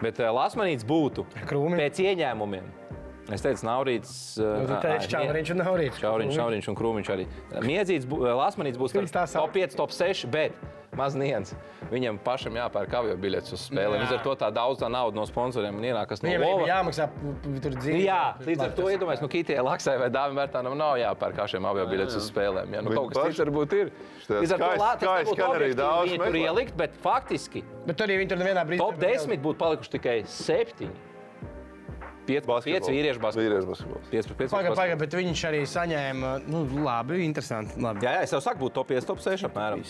Bet 0.00 0.20
uh, 0.22 0.30
Lasmanīts 0.36 0.86
būtu 0.88 1.26
Krūmi? 1.48 1.80
pēc 1.80 2.00
ieņēmumiem. 2.04 2.68
Es 3.30 3.44
teicu, 3.44 3.62
Naurīts. 3.68 4.12
nu, 4.40 4.64
tu 4.66 4.76
teici, 4.82 5.10
Čauriņš 5.12 5.52
un 5.54 5.60
Naurīts. 5.62 6.00
Čauriņš, 6.02 6.34
Čauriņš 6.34 6.68
un 6.72 6.78
Krūmiņš 6.80 7.10
arī. 7.14 7.26
Miedzīts, 7.62 8.08
Lasmanīts 8.10 8.80
būs 8.80 8.96
top 8.96 9.52
5, 9.54 9.76
top 9.78 9.94
6, 9.94 10.26
bet 10.34 10.56
maz 10.96 11.14
niens. 11.18 11.54
Viņam 11.90 12.18
pašam 12.24 12.56
jāpērk 12.58 12.94
avio 12.98 13.16
biļetes 13.20 13.54
uz 13.56 13.64
spēlēm. 13.68 13.98
Jā. 13.98 14.04
Līdz 14.04 14.14
ar 14.16 14.22
to 14.24 14.34
tā 14.42 14.50
daudz 14.54 14.80
tā 14.82 14.90
nauda 14.92 15.16
no 15.16 15.24
sponsoriem 15.28 15.78
un 15.78 15.86
ienākas 15.90 16.22
no 16.22 16.28
Viņam 16.30 16.44
lova. 16.44 16.62
ir 16.66 16.72
jāmaksā 16.72 17.08
tur 17.64 17.76
dzīve. 17.78 18.00
Jā, 18.04 18.20
līdz 18.46 18.64
ar 18.66 18.74
to 18.78 18.88
iedomājieties, 18.90 19.24
nu, 19.24 19.30
Kitijai 19.32 19.64
Laksai 19.66 19.96
vai 20.02 20.10
Dāvim 20.14 20.40
Vērtānam 20.40 20.76
nav 20.78 20.96
jāpērk 21.00 21.42
šiem 21.54 21.68
avio 21.70 21.86
biļetes 21.90 22.18
uz 22.20 22.30
spēlēm. 22.30 22.74
Ja? 22.74 22.82
Nu, 22.86 22.94
kaut 22.94 23.14
kas 23.14 23.30
cits 23.30 23.44
varbūt 23.44 23.76
ir. 23.78 23.92
Līdz 24.30 24.56
ar 24.56 24.64
to 24.64 24.72
nebūtu 24.78 25.36
skan 25.36 25.56
arī 25.58 25.70
daudz 25.78 26.16
tur 26.20 26.40
ielikt, 26.42 26.76
bet 26.78 26.98
faktiski 27.02 27.64
Bet 27.86 27.96
tur 27.96 28.06
arī 28.06 28.20
viņi 28.20 28.30
tur 28.34 28.38
nevienā 28.42 28.62
brīdī. 28.68 28.78
top 28.82 28.98
10 29.00 29.40
būtu 29.42 29.58
palikuši 29.58 29.94
tikai 29.96 30.16
7. 30.28 30.90
5 32.30 32.48
Basketbols. 32.50 32.90
vīriešu 32.94 33.22
basketbols. 33.22 33.44
Vīriešu 33.44 33.68
basketbols. 33.70 34.08
5 34.14 34.30
pret 34.30 34.38
5. 34.44 34.54
Pagaid, 34.54 34.76
pagaid, 34.78 34.98
bet 35.02 35.16
viņš 35.20 35.42
arī 35.50 35.60
saņēma, 35.74 36.32
nu, 36.50 36.62
labi, 36.86 37.20
interesanti. 37.26 37.76
Labi. 37.82 38.04
Jā, 38.06 38.14
jā, 38.18 38.22
es 38.28 38.34
jau 38.34 38.40
saku, 38.44 38.62
būtu 38.64 38.74
top 38.78 38.90
5, 38.94 39.08
top 39.10 39.22
6 39.24 39.46
apmēram. 39.50 39.84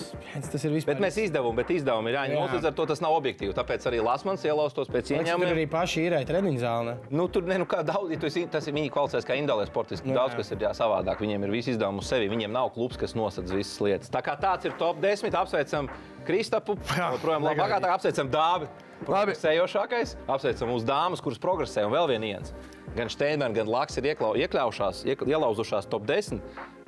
Tas 0.51 0.64
ir 0.66 0.74
vispār. 0.74 0.95
Bet 0.97 1.05
mēs 1.05 1.18
izdevām, 1.24 1.55
bet 1.61 1.70
izdevumi 1.74 2.11
ir 2.12 2.18
jāņem. 2.18 2.36
Jā. 2.38 2.49
Līdz 2.57 2.68
ar 2.70 2.76
to 2.80 2.86
tas 2.91 3.03
nav 3.05 3.14
objektīvi. 3.18 3.55
Tāpēc 3.57 3.86
arī 3.91 4.01
Lasmans 4.05 4.45
ielaustos 4.49 4.91
pēc 4.91 5.11
Tur 5.12 5.18
ieņēmumiem. 5.20 5.55
arī 5.55 5.66
paši 5.70 6.07
ir 6.09 6.16
treniņu 6.30 6.61
zāle. 6.62 6.97
Nu, 7.11 7.28
tur 7.28 7.47
ne, 7.49 7.59
nu, 7.62 7.66
kā 7.70 7.82
daudz, 7.86 8.11
ja 8.14 8.18
esi, 8.30 8.47
tas 8.51 8.66
ir 8.66 8.74
viņi 8.76 8.91
kvalificēts 8.95 9.26
kā 9.28 9.36
individuālais 9.38 9.70
sportists. 9.70 10.07
Nu, 10.07 10.14
Daudz 10.16 10.34
jā. 10.34 10.43
kas 10.43 10.53
ir 10.55 10.64
jā, 10.66 10.72
savādāk. 10.76 11.20
Viņiem 11.22 11.45
ir 11.47 11.51
visi 11.55 11.74
izdevumi 11.74 12.03
uz 12.03 12.09
sevi. 12.11 12.28
Viņiem 12.32 12.53
nav 12.55 12.70
klubs, 12.74 12.97
kas 13.01 13.14
nosedz 13.18 13.53
visas 13.55 13.80
lietas. 13.84 14.11
Tā 14.12 14.22
kā 14.24 14.36
tāds 14.41 14.64
ir 14.68 14.72
top 14.80 15.01
10. 15.03 15.34
Apsveicam 15.41 15.88
Kristapu. 16.26 16.76
Jā, 16.97 17.11
Joprojām 17.16 17.47
labākā. 17.49 17.80
Apsveicam 17.95 18.30
Dāvi. 18.32 18.68
Labi. 19.09 19.32
Sējošākais. 19.38 20.16
Apsveicam 20.28 20.68
mūsu 20.72 20.84
dāmas, 20.88 21.22
kuras 21.24 21.40
progresē. 21.40 21.86
Un 21.86 21.92
vēl 21.94 22.11
viens. 22.20 22.53
Gan 22.96 23.09
Steinbergs, 23.12 23.55
gan 23.55 23.68
Laks 23.70 23.96
ir 24.01 24.09
ieklau, 24.11 24.32
iekļaujušās, 24.34 25.05
iek, 25.07 25.20
ielauzušās 25.30 25.86
top 25.88 26.03
10. 26.09 26.40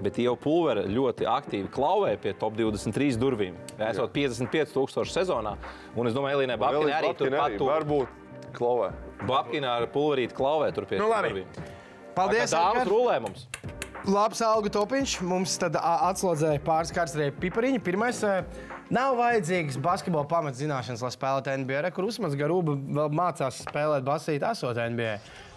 Bet 0.02 0.18
jau 0.18 0.34
pulveri 0.36 0.82
ļoti 0.90 1.28
aktīvi 1.30 1.70
klauvē 1.72 2.16
pie 2.18 2.32
top 2.34 2.56
23 2.58 3.16
durvīm. 3.22 3.54
Esot 3.78 4.10
55,000 4.12 5.12
sezonā. 5.14 5.54
Un 5.94 6.10
es 6.10 6.16
domāju, 6.16 6.40
Elīnai 6.40 6.58
Babkinai 6.58 6.96
arī 6.98 7.12
turpat 7.20 7.44
arī 7.46 7.60
tur. 7.60 7.70
Varbūt 7.70 8.18
klavē. 8.58 8.90
Babkinā 9.30 9.76
ar 9.78 9.86
pulverīti 9.94 10.34
klauvē 10.34 10.72
tur 10.74 10.88
pie 10.90 10.98
Nu, 10.98 11.06
labi. 11.12 11.30
durvīm. 11.30 11.70
Paldies! 12.18 12.50
Dāmas 12.52 12.90
rulē 12.90 13.20
mums. 13.22 13.46
Labs 14.10 14.42
algu 14.42 14.68
topiņš. 14.74 15.20
Mums 15.22 15.54
tad 15.62 15.78
ā, 15.78 15.92
atslodzēja 16.10 16.58
pāris 16.66 16.90
kārtas 16.92 17.14
arī 17.14 17.30
pipariņi. 17.38 17.78
Pirmais, 17.86 18.18
ā, 18.26 18.42
nav 18.92 19.16
vajadzīgs 19.18 19.78
basketbola 19.82 20.26
pamatzināšanas, 20.30 21.02
lai 21.06 21.12
spēlētu 21.14 21.54
NBA. 21.62 21.80
Re, 21.86 21.90
Kur 21.96 22.04
Usmans 22.10 22.36
Garūba 22.38 22.76
vēl 22.76 23.14
mācās 23.16 23.62
spēlēt 23.64 24.04
basīti, 24.06 24.44
esot 24.48 24.76
NBA. 24.92 25.16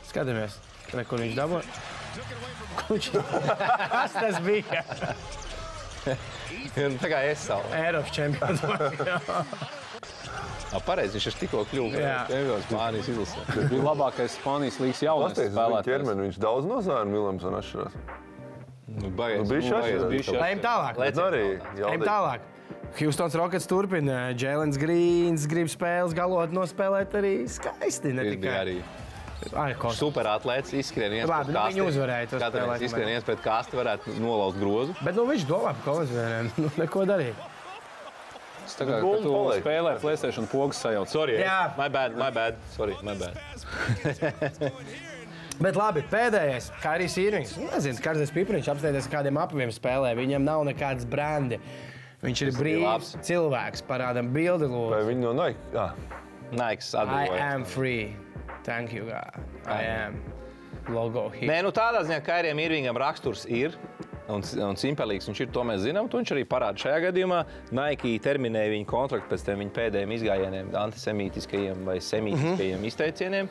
Skatāmies, 0.09 0.57
re, 0.95 1.03
kur 1.09 1.19
viņš 1.23 1.35
dabūja. 1.37 1.63
Kur 2.79 2.95
viņš- 2.95 3.11
Kas 3.95 4.15
tas 4.15 4.39
bija? 4.45 4.83
Tā 6.75 7.09
kā 7.09 7.19
es 7.31 7.41
savu. 7.47 7.65
Eiropas 7.73 8.11
čempions. 8.13 8.61
Ah, 10.75 10.81
pareizi, 10.83 11.15
viņš 11.15 11.25
ir 11.29 11.35
tikko 11.39 11.61
kļuvis 11.71 12.01
Jā. 12.01 12.15
par 12.27 12.63
Spānijas 12.65 13.07
izlasē. 13.13 13.43
Viņš 13.55 13.69
bija 13.71 13.83
labākais 13.85 14.33
Spānijas 14.35 14.79
līnijas 14.81 15.01
viņa 15.45 15.53
spēlētājs. 15.55 15.87
ķermeni 15.87 16.25
viņš 16.27 16.39
daudz 16.43 16.67
no 16.67 16.79
Zāna 16.83 17.13
Viljamsona 17.15 17.61
atšķirās. 17.61 17.95
Nu, 18.95 19.11
baigais, 19.17 19.39
Nu, 19.39 19.79
atšķirās. 19.79 20.09
bišķi 20.11 20.35
Ejam 20.49 20.61
tālāk. 20.65 20.99
Nu 20.99 21.79
jautājums. 21.85 22.05
tālāk. 22.09 22.49
Houstons 22.99 23.35
Rockets 23.35 23.67
turpina. 23.67 24.29
Jēlens 24.37 24.77
Grīns 24.79 25.47
grib 25.51 25.67
spēles 25.71 26.15
galot 26.15 26.53
nospēlēt 26.55 27.15
arī 27.19 27.33
skaisti. 27.51 28.13
Ne 28.15 28.23
Ir 28.23 28.37
tikai 28.37 28.53
arī 28.61 28.77
Ai, 29.53 29.73
superatlēts, 29.75 30.71
izskrien 30.79 31.11
viens 31.11 31.29
Labi, 31.29 31.51
pret 31.51 31.53
nu, 31.53 31.59
kasti. 31.59 31.73
viņi 31.75 31.87
uzvarēja 31.91 32.29
to 32.31 32.39
Katru 32.39 32.61
spēlē, 32.61 32.69
reizi 32.71 32.87
izskrien 32.87 33.09
viens 33.11 33.25
pret 33.27 33.41
kasti, 33.43 33.77
varētu 33.77 34.15
nolauzt 34.23 34.57
grozu. 34.61 34.95
Bet 35.05 35.19
nu, 35.19 35.25
viņš 35.29 35.43
domā 35.49 35.73
par 35.75 35.83
kolonizēm. 35.85 36.49
Nu, 36.63 36.71
neko 36.79 37.03
darīt. 37.09 37.43
Kā 38.65 38.85
Bumba 38.87 39.11
kad 39.11 39.21
tu 39.21 39.33
paliek. 39.35 39.61
spēlē 39.61 39.91
Playstation 40.01 40.47
pogas 40.49 40.79
sajauc. 40.81 41.11
Sorry, 41.11 41.35
Jā. 41.37 41.75
my 41.77 41.85
bad, 41.91 42.15
my 42.17 42.31
bad. 42.33 42.57
Sorry, 42.73 42.95
my 43.05 43.13
bad. 43.19 43.37
Bet 45.61 45.77
labi, 45.79 46.01
pēdējais, 46.11 46.71
kā 46.81 46.95
arī 46.97 47.05
Sīrings. 47.11 47.53
Nezinu, 47.61 48.01
kāds 48.03 48.33
Pipriņš 48.35 48.71
apstāties 48.73 49.07
kādiem 49.11 49.37
apaviem 49.39 49.71
spēlē. 49.71 50.15
Viņam 50.17 50.43
nav 50.43 50.65
nekādas 50.67 51.05
brandi. 51.07 51.61
Viņš 52.25 52.43
ir 52.45 52.53
brīvs 52.57 53.15
cilvēks. 53.25 53.83
Parādām 53.87 54.31
bildi, 54.33 54.69
Vai 54.69 54.77
lūdzu. 54.77 55.07
viņi 55.09 55.25
no 55.25 55.33
Nike? 55.37 55.59
Ah, 55.77 55.93
Naiks 56.51 56.93
I 56.95 57.27
am 57.39 57.65
free. 57.65 58.15
Thank 58.63 58.93
you, 58.93 59.05
God. 59.05 59.43
I 59.67 59.83
am. 59.83 60.21
Logo 60.89 61.29
here. 61.29 61.49
Nē, 61.49 61.63
nu 61.65 61.71
tādā 61.73 62.03
ziņā, 62.05 62.19
ka 62.21 62.33
Kairijam 62.33 62.59
Irvingam 62.61 62.97
raksturs 62.97 63.45
ir. 63.49 63.77
Un, 64.25 64.41
un 64.65 64.77
simpelīgs 64.77 65.27
viņš 65.29 65.39
ir, 65.43 65.49
to 65.53 65.61
mēs 65.67 65.83
zinām. 65.83 66.07
To 66.09 66.17
viņš 66.17 66.31
arī 66.33 66.45
parāda 66.49 66.81
šajā 66.81 66.97
gadījumā. 67.07 67.43
Nike 67.77 68.15
terminēja 68.25 68.71
viņa 68.73 68.87
kontraktu 68.89 69.29
pēc 69.29 69.45
tam 69.45 69.61
viņa 69.61 69.73
pēdējiem 69.75 70.13
izgājieniem, 70.17 70.71
antisemītiskajiem 70.81 71.85
vai 71.85 71.99
semītiskajiem 72.01 72.79
mm 72.79 72.81
-hmm. 72.81 72.89
izteicieniem. 72.89 73.49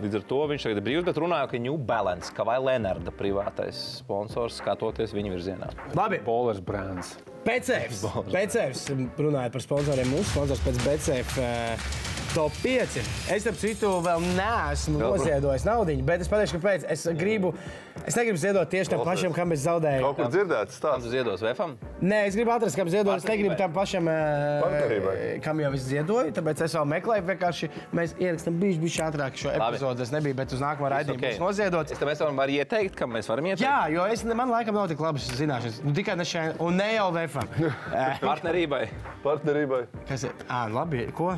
Līdz 0.00 0.18
ar 0.20 0.26
to 0.32 0.40
viņš 0.52 0.68
tagad 0.68 0.80
ir 0.80 0.86
brīvs, 0.88 1.04
bet 1.04 1.20
runāja, 1.20 1.50
ka 1.52 1.60
New 1.60 1.76
Balance, 1.76 2.32
ka 2.32 2.44
vai 2.44 2.58
Lenarda 2.60 3.12
privātais 3.12 3.76
sponsors, 4.00 4.56
skatoties 4.56 5.12
viņa 5.12 5.32
virzienā. 5.36 5.72
Labi, 5.94 6.20
Polers 6.24 6.60
brands. 6.60 7.16
Becēvs. 7.46 8.02
Becēvs, 8.32 8.88
runājot 9.18 9.54
par 9.54 9.62
sponsoriem, 9.62 10.10
mūsu 10.16 10.32
sponsors 10.32 10.64
pēc 10.66 10.82
Becēvs. 10.86 12.04
Top 12.36 12.52
5. 12.60 12.98
Es, 13.32 13.40
starp 13.40 13.56
citu, 13.56 13.88
vēl 14.04 14.20
neesmu 14.36 14.98
noziedojis 15.00 15.64
naudu, 15.64 15.94
bet 16.04 16.20
es 16.20 16.28
pateikšu, 16.28 16.58
kāpēc. 16.58 16.82
Es 16.92 17.06
gribu, 17.16 17.54
es 18.02 18.12
negribu 18.18 18.36
ziedot 18.36 18.68
tieši 18.68 18.92
tam 18.92 19.04
pašam, 19.06 19.32
kam 19.32 19.54
es 19.54 19.62
zaudēju. 19.64 20.02
kaut 20.04 20.18
kur 20.18 20.28
dzirdēts 20.34 20.76
Tam 20.82 21.00
tu 21.00 21.08
ziedos 21.08 21.40
Vēfam? 21.40 21.78
Nē, 22.02 22.26
es 22.28 22.36
gribu 22.36 22.52
atrast, 22.52 22.76
kam 22.76 22.90
ziedoju. 22.92 23.22
Es 23.22 23.24
negribu 23.24 23.56
tam 23.56 23.72
pašam, 23.72 24.08
eh, 24.12 24.60
Partnerībai. 24.66 25.42
kam 25.42 25.60
jau 25.64 25.72
es 25.72 25.88
ziedoju. 25.88 26.34
Tāpēc 26.36 26.60
es 26.60 26.74
vēl 26.76 26.84
meklēju, 26.92 27.24
vienkārši 27.30 27.70
mēs 27.96 28.12
ierakstām 28.20 28.60
bišķi, 28.60 28.84
bišķi 28.84 29.02
ātrāk 29.08 29.32
šo 29.40 29.56
epizodu. 29.56 29.96
Tas 30.04 30.12
nebija, 30.12 30.34
bet 30.36 30.52
uz 30.52 30.60
nākamo 30.60 30.92
raidījumu 30.92 31.22
būs 31.24 31.40
noziedots. 31.40 31.92
Es 31.92 31.98
tam 31.98 32.08
es 32.08 32.18
varu 32.20 32.52
ieteikt, 32.52 32.96
kam 32.96 33.16
mēs 33.16 33.32
varam 33.32 33.44
ieteikt. 33.46 33.64
Jā, 33.64 33.88
jo 33.88 34.04
es, 34.04 34.24
man 34.24 34.50
laikam 34.50 34.74
nav 34.74 34.88
tik 34.88 35.00
labas 35.00 35.24
zināšanas. 35.40 35.80
Nu, 35.84 35.94
tikai 35.96 36.16
ne 36.18 36.24
šeit, 36.24 36.60
un 36.60 36.76
ne 36.76 36.94
jau 36.96 37.10
VFam. 37.12 37.35
Eh, 37.36 38.20
Partnerībai. 38.30 38.84
Partnerībai. 39.24 39.82
Kas 40.08 40.26
ir? 40.28 40.32
Ah, 40.48 40.66
labi, 40.72 41.06
ko? 41.16 41.32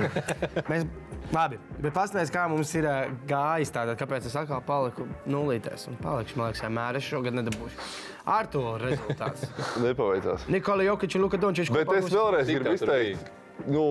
Mēs, 0.70 0.86
labi, 1.32 1.60
bet 1.80 1.94
paskatieties, 1.96 2.32
kā 2.34 2.46
mums 2.50 2.72
ir 2.78 2.88
ā, 2.90 2.96
gājis. 3.30 3.72
Tātad, 3.74 3.98
kāpēc 4.00 4.28
es 4.30 4.36
atkal 4.38 4.62
paliku 4.66 5.08
nulītēs 5.30 5.88
un 5.90 5.98
palikšu, 6.02 6.38
man 6.40 6.50
liekas, 6.50 6.64
vienmēr 6.66 7.00
es 7.00 7.08
šogad 7.08 7.38
nedabūšu. 7.40 7.90
Ar 8.30 8.50
to 8.52 8.64
rezultāts. 8.82 9.46
Nepaveicās. 9.84 10.48
Nikola 10.52 10.88
Jokic 10.90 11.16
un 11.16 11.26
Luka 11.26 11.40
Dončičs. 11.40 11.72
Bet 11.74 11.92
es 11.96 12.10
vēlreiz 12.12 12.50
gribu 12.52 12.76
izteikt. 12.76 13.32
Nu, 13.68 13.84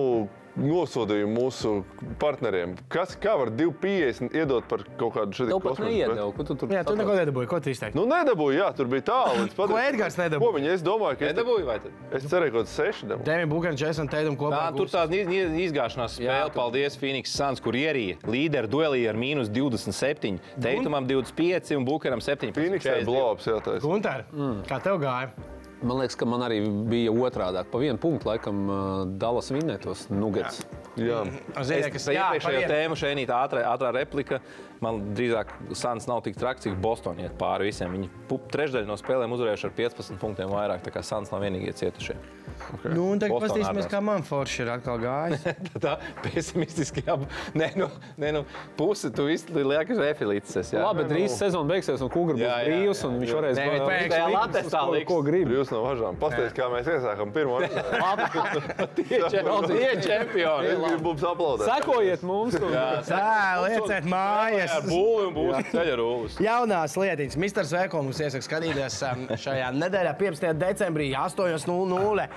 nosodījumu 0.58 1.34
mūsu 1.36 1.72
partneriem. 2.20 2.74
Kas, 2.92 3.14
kā 3.20 3.36
var 3.38 3.52
2,50 3.54 4.34
iedot 4.36 4.66
par 4.70 4.82
kaut 4.98 5.14
kādu 5.16 5.36
šādu 5.36 5.54
Tev 5.54 5.62
pat 5.64 5.82
neiedeva. 5.84 6.26
Ko 6.36 6.46
tu 6.46 6.56
tur 6.58 6.72
Jā, 6.72 6.82
tu 6.86 6.96
neko 6.98 7.14
nedabūji. 7.18 7.50
Ko 7.50 7.60
tu 7.62 7.72
izteiksi? 7.72 7.96
Nu, 7.98 8.06
nedabūju, 8.10 8.58
jā, 8.58 8.70
tur 8.76 8.90
bija 8.90 9.06
tālu. 9.10 9.46
Ko 9.60 9.78
Edgars 9.80 10.18
nedabūja? 10.20 10.46
Ko 10.46 10.56
viņi? 10.56 10.72
Es 10.74 10.84
domāju, 10.86 11.20
ka 11.20 11.28
es, 11.28 11.34
Nedabūju 11.34 11.68
vai 11.68 11.78
tad? 11.84 12.00
es 12.18 12.26
cerēju, 12.30 12.54
ka 12.54 12.62
kāds 12.62 12.74
seši 12.80 13.10
dabūju. 13.12 13.28
Dēmija 13.28 13.50
Buļbuļsaktas, 13.52 13.84
Jason 13.86 14.10
Tatum 14.10 14.38
kopā. 14.40 14.62
Tā, 14.64 14.76
tur 14.76 14.90
tāda 14.92 15.20
iz- 15.20 15.32
iz- 15.36 15.56
izgāšanās 15.68 16.18
spēle. 16.18 16.54
Paldies, 16.56 16.98
Phoenix 17.00 17.36
Suns, 17.36 17.62
kur 17.62 17.78
ierīja 17.78 18.18
līderi 18.26 18.70
duelī 18.70 19.04
ar 19.10 19.18
mīnus 19.20 19.52
27, 19.52 20.40
Teitumam 20.60 21.06
25 21.08 21.76
un 21.78 21.86
Bukaram 21.88 22.20
17. 22.20 22.54
Phoenixai 22.56 23.00
42. 23.00 23.06
blops 23.06 23.48
jātais. 23.50 23.80
Gunter, 23.84 24.26
mm. 24.34 24.62
kā 24.68 24.82
tev 24.82 25.00
gāja? 25.02 25.30
Man 25.80 25.96
liekas, 25.96 26.16
ka 26.20 26.26
man 26.28 26.42
arī 26.44 26.58
bija 26.90 27.12
otrādi. 27.12 27.62
Pa 27.72 27.80
vienu 27.80 28.00
punktu, 28.00 28.28
laikam, 28.28 28.58
uh, 28.68 29.04
Dallas 29.20 29.48
vinnētos 29.54 30.08
Nuggets. 30.12 30.60
Jā. 31.00 31.22
Ziniet, 31.64 31.86
Es 31.86 31.94
kas 31.94 32.08
par 32.10 32.16
iepriekšējo 32.18 32.60
par 32.66 32.74
tēmu 32.74 32.98
šeit 33.00 33.32
ātrā, 33.32 33.62
ātrā 33.70 33.92
replika. 33.96 34.40
Man 34.80 35.00
drīzāk 35.16 35.52
Suns 35.76 36.06
nav 36.08 36.22
tik 36.24 36.38
traks, 36.40 36.64
cik 36.64 36.78
Bostonā 36.80 37.26
iet 37.26 37.34
pāri 37.40 37.68
visiem. 37.68 37.92
Viņi 37.96 38.08
trešdaļu 38.54 38.88
no 38.88 38.96
spēlēm 38.96 39.34
uzvarējuši 39.36 39.68
ar 39.68 39.74
15 39.76 40.20
punktiem 40.22 40.52
vairāk. 40.52 40.84
Tā 40.86 40.94
kā 40.94 41.02
Suns 41.04 41.32
nav 41.32 41.44
vienīgie 41.44 41.74
cietušie. 41.76 42.16
Okay. 42.74 42.92
Nu, 42.94 43.06
un 43.14 43.20
tagad 43.20 43.40
paskatīsimies, 43.42 43.86
kā 43.90 44.00
man 44.04 44.24
forši 44.26 44.62
ir 44.64 44.70
atkal 44.74 45.00
gājis. 45.00 45.44
Tā 45.84 45.96
pesimistiski 46.24 47.04
ap... 47.10 47.24
Nē, 47.56 47.70
nu, 47.80 47.88
nē, 48.20 48.32
nu 48.36 48.42
pusi 48.78 49.10
tu 49.14 49.26
visu 49.28 49.52
liekas 49.54 50.00
refilītis. 50.00 50.56
esi, 50.60 50.76
jā. 50.76 50.84
Labi, 50.84 51.06
drīz 51.10 51.36
sezona 51.40 51.74
beigsies, 51.74 52.02
un 52.04 52.12
Kungs 52.12 52.36
būs 52.36 52.42
Jā, 52.42 52.58
jā, 52.60 52.68
brīvs, 52.68 53.00
jā, 53.00 53.08
un 53.08 53.18
viņš 53.22 53.30
jā. 53.30 53.38
varēs 53.38 53.60
Nē, 53.60 53.66
bet 53.70 53.84
būt 54.10 54.34
latestā 54.34 54.82
liks. 54.90 55.08
ko 55.08 55.18
grib. 55.26 55.52
Jūs 55.56 55.72
no 55.74 55.82
važām. 55.86 56.18
Pastāstiet, 56.20 56.56
kā 56.58 56.68
mēs 56.72 56.90
iesākām 56.94 57.32
pirmo. 57.34 57.60
Tie 58.98 59.20
čempioni. 60.04 60.74
Sekojiet 61.68 62.26
mums! 62.26 62.58
un- 62.60 62.76
Tā, 63.10 63.32
lieciet 63.64 64.08
mājas. 64.10 64.69
Ar 64.70 64.84
būli 64.86 65.28
un 65.28 65.36
būs 65.36 65.70
ceļa 65.72 65.94
rūlis. 66.00 66.36
Jaunās 66.44 66.96
lietiņas. 67.00 67.38
Mr. 67.40 67.66
Zveko 67.70 68.02
mums 68.06 68.20
iesaka 68.22 68.46
skatīties 68.46 68.98
um, 69.08 69.24
šajā 69.44 69.70
nedēļā, 69.76 70.14
15. 70.20 70.52
decembrī, 70.60 71.10
8.00. 71.18 72.28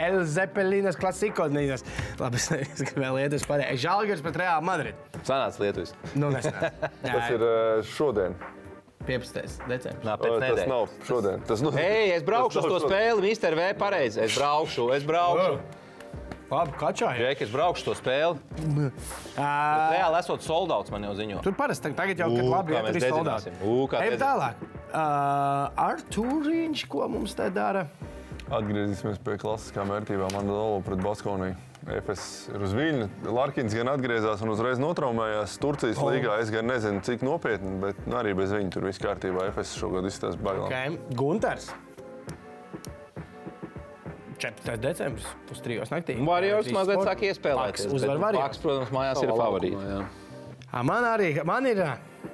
Elzepelinas 0.00 0.96
klasikonīnas. 1.00 1.84
Labi, 2.20 2.38
es 2.38 2.46
es 2.54 2.84
gribēju 2.92 3.18
lietas 3.18 3.44
pateikt. 3.48 3.82
Žalgars 3.82 4.22
pret 4.24 4.38
Reālu 4.40 4.66
Madridu. 4.68 5.20
Sanāca 5.26 5.64
Lietuvas. 5.64 5.92
Nu, 6.14 6.30
nesenā. 6.32 6.70
Tas 7.02 7.34
ir 7.34 7.44
eh, 7.44 7.82
šodien. 7.96 8.38
15. 9.08 9.64
decembris. 9.66 10.06
Nā, 10.06 10.14
O, 10.20 10.38
Tas 10.40 10.66
nav 10.68 10.88
šodien. 11.08 11.44
Tas 11.48 11.62
nu... 11.64 11.72
Ei, 11.80 12.12
es 12.14 12.24
braukšu 12.26 12.58
Tas 12.60 12.66
uz 12.68 12.70
to 12.70 12.78
šodien. 12.78 12.92
spēli, 12.92 13.26
Mister 13.30 13.56
V. 13.58 13.68
Pareizi. 13.80 14.22
Es 14.26 14.36
braukšu, 14.38 14.90
es 14.96 15.06
braukšu. 15.08 15.58
Labi, 16.50 16.72
kačā. 16.74 17.12
Džek, 17.14 17.44
es 17.46 17.50
braukšu 17.54 17.86
to 17.86 17.92
spēli. 17.94 18.40
Reāli 19.38 20.18
esot 20.18 20.42
soldauts, 20.42 20.90
man 20.90 21.06
jau 21.06 21.12
ziņo. 21.14 21.44
Tur 21.46 21.54
parasti 21.54 21.92
tagad 21.94 22.18
jau, 22.18 22.26
kad 22.34 22.42
Ū, 22.42 22.50
labi, 22.50 22.74
ir 22.74 22.98
kā 23.92 24.02
Ejam 24.02 24.18
tālāk. 24.18 24.64
Uh, 24.90 25.70
ar 25.78 26.02
Tūriņš, 26.10 26.86
ko 26.90 27.06
mums 27.12 27.36
te 27.38 27.46
dara? 27.54 27.86
Atgriezīsimies 28.50 29.20
pie 29.22 29.36
klasiskām 29.38 29.92
vērtībām. 29.94 30.34
Mandalo 30.34 30.80
pret 30.82 31.02
Baskoniju. 31.04 31.54
FS 31.86 32.50
ir 32.50 32.64
uz 32.66 32.74
viļņa. 32.76 33.06
Larkins 33.32 33.76
gan 33.78 33.88
atgriezās 33.92 34.42
un 34.44 34.50
uzreiz 34.52 34.82
notraumējās 34.82 35.54
Turcijas 35.62 36.02
oh. 36.02 36.10
līgā. 36.10 36.34
Es 36.42 36.50
gan 36.52 36.66
nezinu, 36.68 37.00
cik 37.06 37.22
nopietni, 37.24 37.76
bet 37.86 38.02
nu, 38.08 38.18
arī 38.20 38.34
bez 38.36 38.50
viņa 38.52 38.74
tur 38.74 38.90
viss 38.90 39.00
kārtībā. 39.00 39.46
FS 39.54 39.78
šogad 39.80 40.10
izskatās 40.10 40.36
bailīgi. 40.42 40.66
Okay. 40.66 40.98
Gunters. 41.16 41.70
14. 44.40 44.80
decembris, 44.80 45.28
pustrijos 45.48 45.92
naktī. 45.92 46.16
Rīgas 46.16 46.72
mazliet 46.74 47.04
sāk 47.04 47.24
iespēlēties. 47.28 47.90
Uzvar. 47.92 48.20
Paks, 48.40 48.62
protams, 48.62 48.92
mājās 48.94 49.22
ir 49.24 49.32
favorīti. 49.36 49.84
jā. 49.90 50.02
Man 50.86 51.02
arī, 51.02 51.32
man 51.44 51.66
ir, 51.66 51.80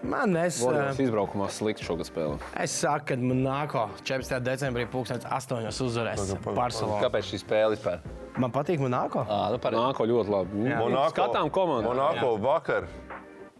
man 0.04 0.36
es, 0.42 0.58
Warriors 0.60 0.98
ā, 0.98 1.04
izbraukumā 1.06 1.46
slikti 1.48 1.86
šogad 1.86 2.04
spēlē. 2.04 2.36
es 2.60 2.74
saku, 2.82 3.06
ka 3.08 3.16
man 3.16 3.40
nāko 3.46 3.86
14. 4.04 4.42
decembrī 4.44 4.84
pulkstens 4.92 5.24
8. 5.24 5.64
uzvarēs 5.86 6.34
Barcelona. 6.44 7.00
Kāpēc 7.06 7.30
šī 7.32 7.40
spēle 7.40 7.78
vispār? 7.78 8.04
Man 8.36 8.52
patīk, 8.52 8.82
nāko. 8.92 9.24
Ā, 9.24 9.40
nu, 9.54 9.60
pareizi. 9.62 9.80
Nāko 9.80 10.08
ļoti 10.12 10.34
labi. 10.34 10.60
Nu, 10.66 10.76
Monako, 10.82 11.14
Skatām 11.16 11.50
komandu. 11.50 11.88
Monako 11.88 12.34
vakar 12.44 12.90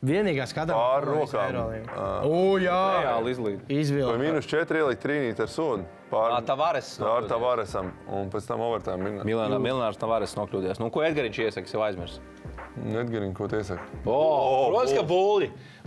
Vienīgā 0.06 0.44
skatā. 0.44 0.76
Pār 0.76 1.06
rokām. 1.08 1.56
O, 2.28 2.58
jā. 2.60 2.80
Reāli 3.00 3.32
izlīd. 3.32 3.62
vai 3.64 3.78
Izvilka. 3.80 4.18
mīnus 4.20 4.48
4 4.50 4.82
ielikt 4.82 5.00
trīnīt 5.02 5.40
ar 5.40 5.48
sodu. 5.48 5.86
Pār 6.10 6.36
Tavares. 6.46 6.92
ar 7.02 7.24
Tavaresam 7.26 7.88
un 8.14 8.28
pēc 8.30 8.46
tam 8.46 8.60
overtime. 8.62 9.24
Milānā 9.26 9.58
Milāns 9.58 9.98
Tavares 9.98 10.36
nokļūdījās. 10.38 10.78
Nu, 10.78 10.90
ko 10.94 11.02
Edgariņš 11.02 11.40
iesaka, 11.48 11.66
jau 11.74 11.82
aizmirst? 11.82 12.20
Nedgarīgi, 12.76 13.32
ko 13.34 13.48
tu 13.50 13.56
iesaki. 13.58 13.82
Oh, 14.06 14.68
Protams, 14.70 14.92
ka. 15.00 15.02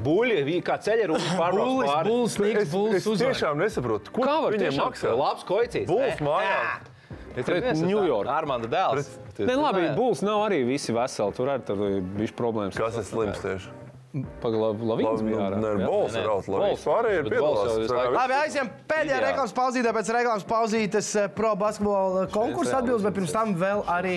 Buļļi, 0.04 0.44
vi- 0.48 0.62
kā 0.66 0.76
rūpes 1.14 1.32
pārbrauc 1.40 1.70
Bullis, 1.70 1.90
pāri. 1.92 2.10
bullis, 2.12 2.36
sniegs, 2.36 2.66
Es, 2.66 3.08
es 3.08 3.24
tiešām 3.24 3.62
nesaprotu, 3.64 4.12
ko 4.12 4.26
viņiem 4.56 4.76
maksā. 4.82 5.16
Labs 5.16 5.46
koicīs. 5.48 5.88
Bulls 5.88 6.20
ne? 6.20 6.26
mājās. 6.28 6.96
Es 7.38 7.46
Pret 7.46 7.64
tā- 7.64 8.08
York. 8.10 8.28
Armanda 8.28 8.68
dēls. 8.68 9.08
Nē, 9.40 9.56
labi, 9.56 9.86
Bulls 9.96 10.20
nav 10.26 10.42
arī 10.50 10.66
visi 10.68 10.92
veseli. 10.92 11.32
Tur 11.38 11.48
arī 11.54 11.64
tur 11.64 11.78
bija 12.18 12.34
problēmas. 12.36 12.76
Kas 12.76 12.98
ir 13.00 13.06
slims 13.08 13.40
tieši? 13.40 13.70
Pagaidām, 14.10 14.80
Lavīns 14.90 15.22
bija 15.22 15.42
ārā. 15.46 15.58
Nē? 15.62 15.72
Bols 15.86 16.16
ir 16.18 16.26
Bols. 16.26 16.48
Lavīns. 16.50 16.86
Pārējie 16.88 17.20
ir 17.22 17.28
piedalās. 17.30 17.92
Labi, 18.16 18.38
aizjām 18.40 18.72
pēdējā 18.90 19.20
reklāmas 19.28 19.54
pauzītē, 19.60 19.92
pēc 20.00 20.10
reklāmas 20.18 20.48
pauzītes 20.50 21.10
eh, 21.22 21.28
pro 21.36 21.52
basketbola 21.60 22.24
konkursa 22.34 22.80
atbildes, 22.80 23.06
bet 23.06 23.20
pirms 23.20 23.36
tam 23.36 23.54
vēl 23.62 23.84
arī 23.86 24.16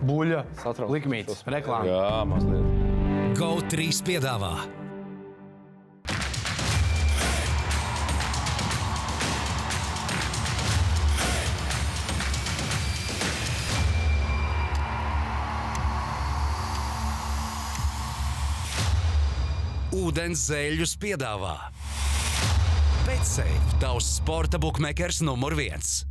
buļļa 0.00 0.40
Satrauc. 0.62 0.94
likmītes 0.96 1.44
reklāma. 1.44 1.92
Jā, 1.92 2.24
mazliet. 2.30 2.72
GO3 3.36 3.92
piedāvā 4.08 4.83
Ūdens 20.04 20.42
zēļus 20.50 20.98
piedāvā 21.00 21.54
Betsafe, 23.06 23.54
tavs 23.80 24.08
sporta 24.18 24.58
buklets 24.60 25.22
numur 25.24 25.54
viens. 25.56 26.02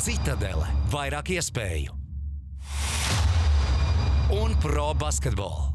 Citadele, 0.00 0.64
vairāk 0.92 1.34
iespēju 1.36 1.92
un 4.32 4.56
pro 4.64 4.86
basketbolu. 4.96 5.72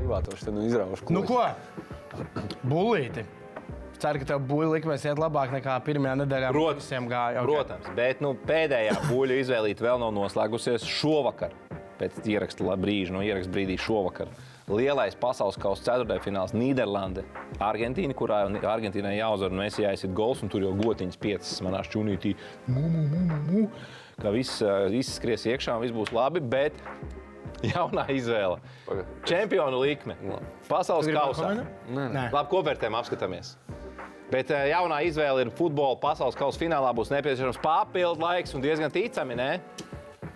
Privātos 0.00 0.44
te 0.44 0.52
nu 0.52 0.68
izraušu. 0.68 1.12
Nu 1.12 1.24
ko? 1.28 1.44
Bulīti. 2.64 3.24
Ceru, 4.00 4.20
ka 4.22 4.30
tev 4.30 4.44
buļļa 4.48 4.76
likmēs 4.78 5.02
iet 5.04 5.18
labāk 5.20 5.50
nekā 5.52 5.74
pirmajā 5.84 6.14
nedēļā. 6.22 6.52
Protams. 6.54 6.86
Gāja. 7.10 7.42
Okay. 7.42 7.48
Protams, 7.50 7.90
bet 7.96 8.22
nu, 8.24 8.30
pēdējā 8.48 8.94
buļļu 9.10 9.40
izvēlīta 9.42 9.84
vēl 9.84 10.00
nav 10.00 10.14
noslēgusies 10.16 10.86
šovakar. 10.88 11.52
Pēc 12.00 12.22
ieraksta 12.32 12.78
brīža, 12.80 13.12
no 13.12 13.20
ieraksta 13.20 13.52
brīdī 13.52 13.76
šovakar. 13.76 14.30
Lielais 14.70 15.16
pasaules 15.18 15.58
kausa 15.60 15.90
ceturtajfināls 15.90 16.54
Nīderlande, 16.56 17.26
Argentīna, 17.60 18.14
kurā 18.16 18.44
Argentīnai 18.48 19.16
jāuzvar 19.18 19.52
un 19.52 19.60
mēs 19.60 19.76
jāizsit 19.82 20.14
gols, 20.16 20.40
un 20.44 20.52
tur 20.52 20.64
jau 20.64 20.70
gotiņas 20.78 21.20
piecas 21.20 21.58
manā 21.66 21.82
šķūnītī. 21.84 22.32
Mu, 22.70 22.84
mu, 22.86 23.02
mu, 23.10 23.24
mu, 23.26 23.40
mu. 23.48 23.64
Ka 24.22 24.32
viss, 24.32 24.62
eh, 24.62 24.86
viss 24.94 25.18
skries 25.18 25.44
iekšā 25.50 25.76
viss 25.82 25.96
būs 25.96 26.14
labi, 26.16 26.40
bet 26.40 26.78
jaunā 27.74 28.06
izvēle. 28.14 28.60
Pagaid. 28.86 29.12
Čempionu 29.28 29.82
likme. 29.82 30.16
Pasaules 30.70 31.10
kausā. 31.10 31.50
komentēt? 31.50 31.92
Nē. 32.16 32.26
Labi, 32.30 32.48
kopvērtējumu 32.54 33.02
apskatāmies. 33.02 33.56
Bet 34.30 34.50
eh, 34.54 34.70
jaunā 34.70 35.00
izvēle 35.08 35.46
ir 35.46 35.52
futbola 35.58 35.98
pasaules 36.00 36.38
kausa 36.38 36.60
finālā. 36.60 36.92
Būs 36.96 37.10
nepieciešams 37.12 37.58
papildu 37.62 38.22
laiks 38.22 38.54
un 38.54 38.64
diezgan 38.64 38.92
ticami. 38.94 39.38
Ne? 39.38 39.50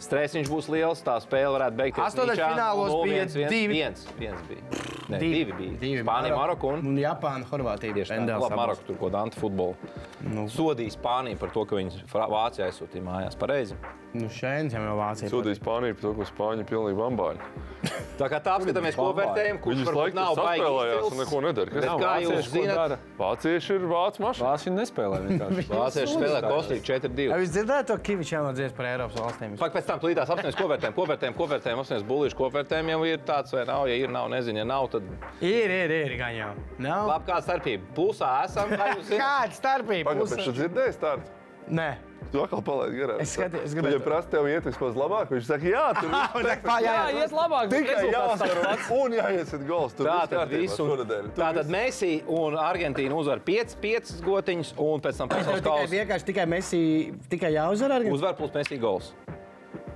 Stresiņš 0.03 0.51
būs 0.51 0.69
liels, 0.75 1.03
tā 1.07 1.15
spēle 1.23 1.53
varētu 1.55 1.79
beigties. 1.79 2.03
Astoņdaļfinālos 2.09 2.95
bija 3.07 3.51
divi. 3.53 3.77
Viens, 3.79 4.07
viens 4.19 4.41
bija. 4.49 4.65
Ne, 5.13 5.21
divi, 5.21 5.35
divi 5.37 5.59
bija. 5.59 5.75
Divi. 5.85 6.01
Spānija, 6.03 6.39
Maroka 6.39 6.73
un 6.73 6.89
un 6.91 6.99
Japāna, 6.99 7.47
Horvātija. 7.51 7.95
Tieši 8.01 8.17
tā, 8.17 8.25
labi, 8.25 8.35
abas. 8.41 8.57
Maroka 8.59 8.89
tur 8.89 8.99
ko 8.99 9.13
Dante 9.15 9.39
futbolu. 9.39 9.93
Nu. 10.27 10.49
Sodīja 10.51 10.97
Spāniju 10.97 11.39
par 11.39 11.55
to, 11.55 11.67
ka 11.69 11.79
viņas 11.79 12.03
Vācijā 12.11 12.67
aizsūtīja 12.73 13.07
mājās. 13.07 13.39
Pareizi. 13.39 13.79
Nu, 14.15 14.29
šeit 14.31 14.71
jau 14.71 14.95
Vācija. 14.95 15.27
Sūdīs 15.33 15.59
Spāniju 15.59 15.97
par 15.99 16.05
to, 16.05 16.11
ka 16.21 16.27
Spāņi 16.29 16.63
ir 16.63 16.69
pilnīgi 16.71 16.99
bambāļi. 17.01 17.49
Tā 18.21 18.29
kā 18.31 18.39
tā 18.39 18.53
apskatāmies 18.61 18.95
kopvērtējumu, 18.95 19.59
kurš 19.65 19.81
visu 19.81 19.95
laiku 19.97 20.15
nav 20.15 20.39
izcils. 20.39 21.09
un 21.09 21.19
neko 21.19 21.41
nedara. 21.43 21.73
Kas 21.75 21.87
kā 21.99 22.13
jūs 22.23 22.51
zināt? 22.53 22.95
Vācieši 23.19 23.75
ir 23.75 23.87
vācu 23.91 24.23
mašīna. 24.23 24.47
Vācieši 24.53 24.75
nespēlē 24.77 25.19
vienkārši. 25.25 25.67
Vācieši 25.81 26.15
spēlē 26.15 26.43
kostīgi 26.47 26.87
4-2. 26.93 27.27
Vai 27.33 27.41
jūs 27.43 27.53
dzirdējāt 27.57 27.91
to 27.91 27.99
Kivičs 28.07 28.33
jau 28.37 28.45
dzies 28.55 28.77
par 28.79 28.91
Eiropas 28.93 29.19
valstīm? 29.19 29.59
Pak 29.59 29.75
pēc 29.75 29.91
tam 29.91 30.03
plītās 30.07 30.31
apsniedz 30.31 30.59
kopvērtējumu, 30.63 30.99
kopvērtējumu, 31.01 31.39
kopvērtējumu, 31.43 31.85
apsniedz 31.85 32.07
bulīšu 32.15 32.39
kopvērtējumu, 32.39 32.95
jau 32.95 33.03
ir 33.11 33.23
tāds 33.27 33.59
vai 33.59 33.67
nav, 33.67 33.89
ja 33.91 33.99
ir, 33.99 34.15
nav, 34.15 34.31
nezinu, 34.31 34.63
ja 34.63 34.69
nav, 34.71 34.87
tad 34.95 35.11
Ir, 35.43 35.75
ir, 35.83 35.99
ir, 36.05 36.17
gan 36.23 36.39
jau. 36.39 36.53
Nav. 36.79 37.09
labi, 37.11 37.33
kāda 37.33 37.43
starpība. 37.49 37.91
Plusā 37.99 38.31
esam, 38.47 38.71
vai 38.79 38.93
jūs 38.95 39.09
zināt? 39.11 39.25
Kāda 39.27 39.59
starpība? 39.59 40.13
Pagaid, 40.13 40.31
bet 40.37 40.47
tu 40.47 40.55
dzirdēji 40.55 40.97
startu? 41.01 41.41
Nē. 41.71 41.95
Tu 42.33 42.41
atkal 42.43 42.63
palaidi 42.65 42.97
garām. 42.99 43.21
Es 43.21 43.37
skaties- 43.37 43.65
es 43.65 43.75
gribēju- 43.75 43.99
Viņam 43.99 44.03
prasa 44.05 44.29
tev 44.33 44.47
iet 44.49 44.65
vispār 44.65 44.95
labāk. 44.97 45.29
Viņš 45.31 45.45
saka, 45.49 45.65
jā, 45.65 45.83
tur 46.01 46.09
viss 46.09 46.33
tā 46.51 46.57
kā 46.65 46.77
jā, 46.83 46.95
Jā, 46.95 47.23
iet 47.23 47.31
labāk. 47.37 47.69
tikai 47.71 48.11
pats. 48.13 48.91
un 48.91 49.13
jāiesit 49.13 49.67
gols. 49.69 49.93
Tur 49.95 50.07
Tā 50.07 50.15
viss 50.21 50.29
tad 50.31 50.39
kārtībā 50.41 50.61
visu. 50.61 50.87
šonedēļ. 50.89 51.23
Tur 51.35 51.45
Tā 51.45 51.51
tad 51.55 51.67
viss- 51.67 51.71
Messi 51.71 52.23
un 52.27 52.57
Argentīna 52.57 53.13
uzvar 53.15 53.41
5, 53.41 53.77
5 53.81 54.21
gotiņus, 54.25 54.73
un 54.79 55.01
pēc 55.01 55.17
tam 55.21 55.29
pasaules 55.35 55.61
tikai 55.61 55.71
kausa 55.71 55.93
vienkārši 55.95 56.25
tikai 56.33 56.47
Messi, 56.49 56.83
tikai 57.29 57.53
jāuzvar 57.55 57.93
ar 58.01 58.03
uzvar 58.13 58.35
plus 58.37 58.53
Messi 58.55 58.79
gols. 58.79 59.13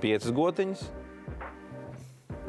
5 0.01 0.31
gotiņus. 0.31 0.83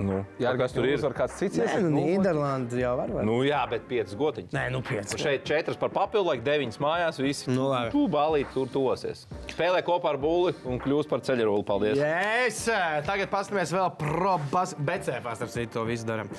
Nu, 0.01 0.25
Jā, 0.41 0.55
kas 0.57 0.73
tur 0.73 0.87
ir? 0.89 0.97
Uzvar 0.99 1.13
kāds 1.17 1.35
cits. 1.39 1.59
Nē, 1.59 1.65
iesaka, 1.67 1.83
nu, 1.85 1.91
nu, 1.93 2.05
Nīderlanda 2.07 2.79
jau 2.81 2.93
var. 2.97 3.11
var. 3.19 3.25
Nu, 3.29 3.41
jā, 3.45 3.61
bet 3.71 3.83
5 3.91 4.15
gotiņus. 4.17 4.55
Nē, 4.57 4.65
nu 4.73 4.81
pieci. 4.87 5.15
Un 5.17 5.21
šeit 5.21 5.45
4 5.45 5.77
par 5.81 5.91
papildu, 5.95 6.27
laiku 6.31 6.45
9 6.47 6.79
mājās. 6.81 7.19
Visi 7.21 7.51
Nu, 7.51 7.69
tu 7.93 8.07
balīt, 8.09 8.49
tur 8.55 8.71
tosies. 8.73 9.27
Spēlē 9.53 9.83
kopā 9.85 10.15
ar 10.15 10.19
būli 10.23 10.55
un 10.65 10.81
kļūst 10.81 11.11
par 11.11 11.21
ceļroli. 11.27 11.65
Paldies! 11.69 11.99
Yes! 12.01 12.63
Tagad 13.07 13.29
paskatāmies 13.31 13.73
vēl 13.75 13.91
probas, 14.01 14.73
BCF, 14.79 15.27
starp 15.37 15.53
citu, 15.53 15.73
to 15.77 15.85
visu 15.89 16.07
darām. 16.09 16.31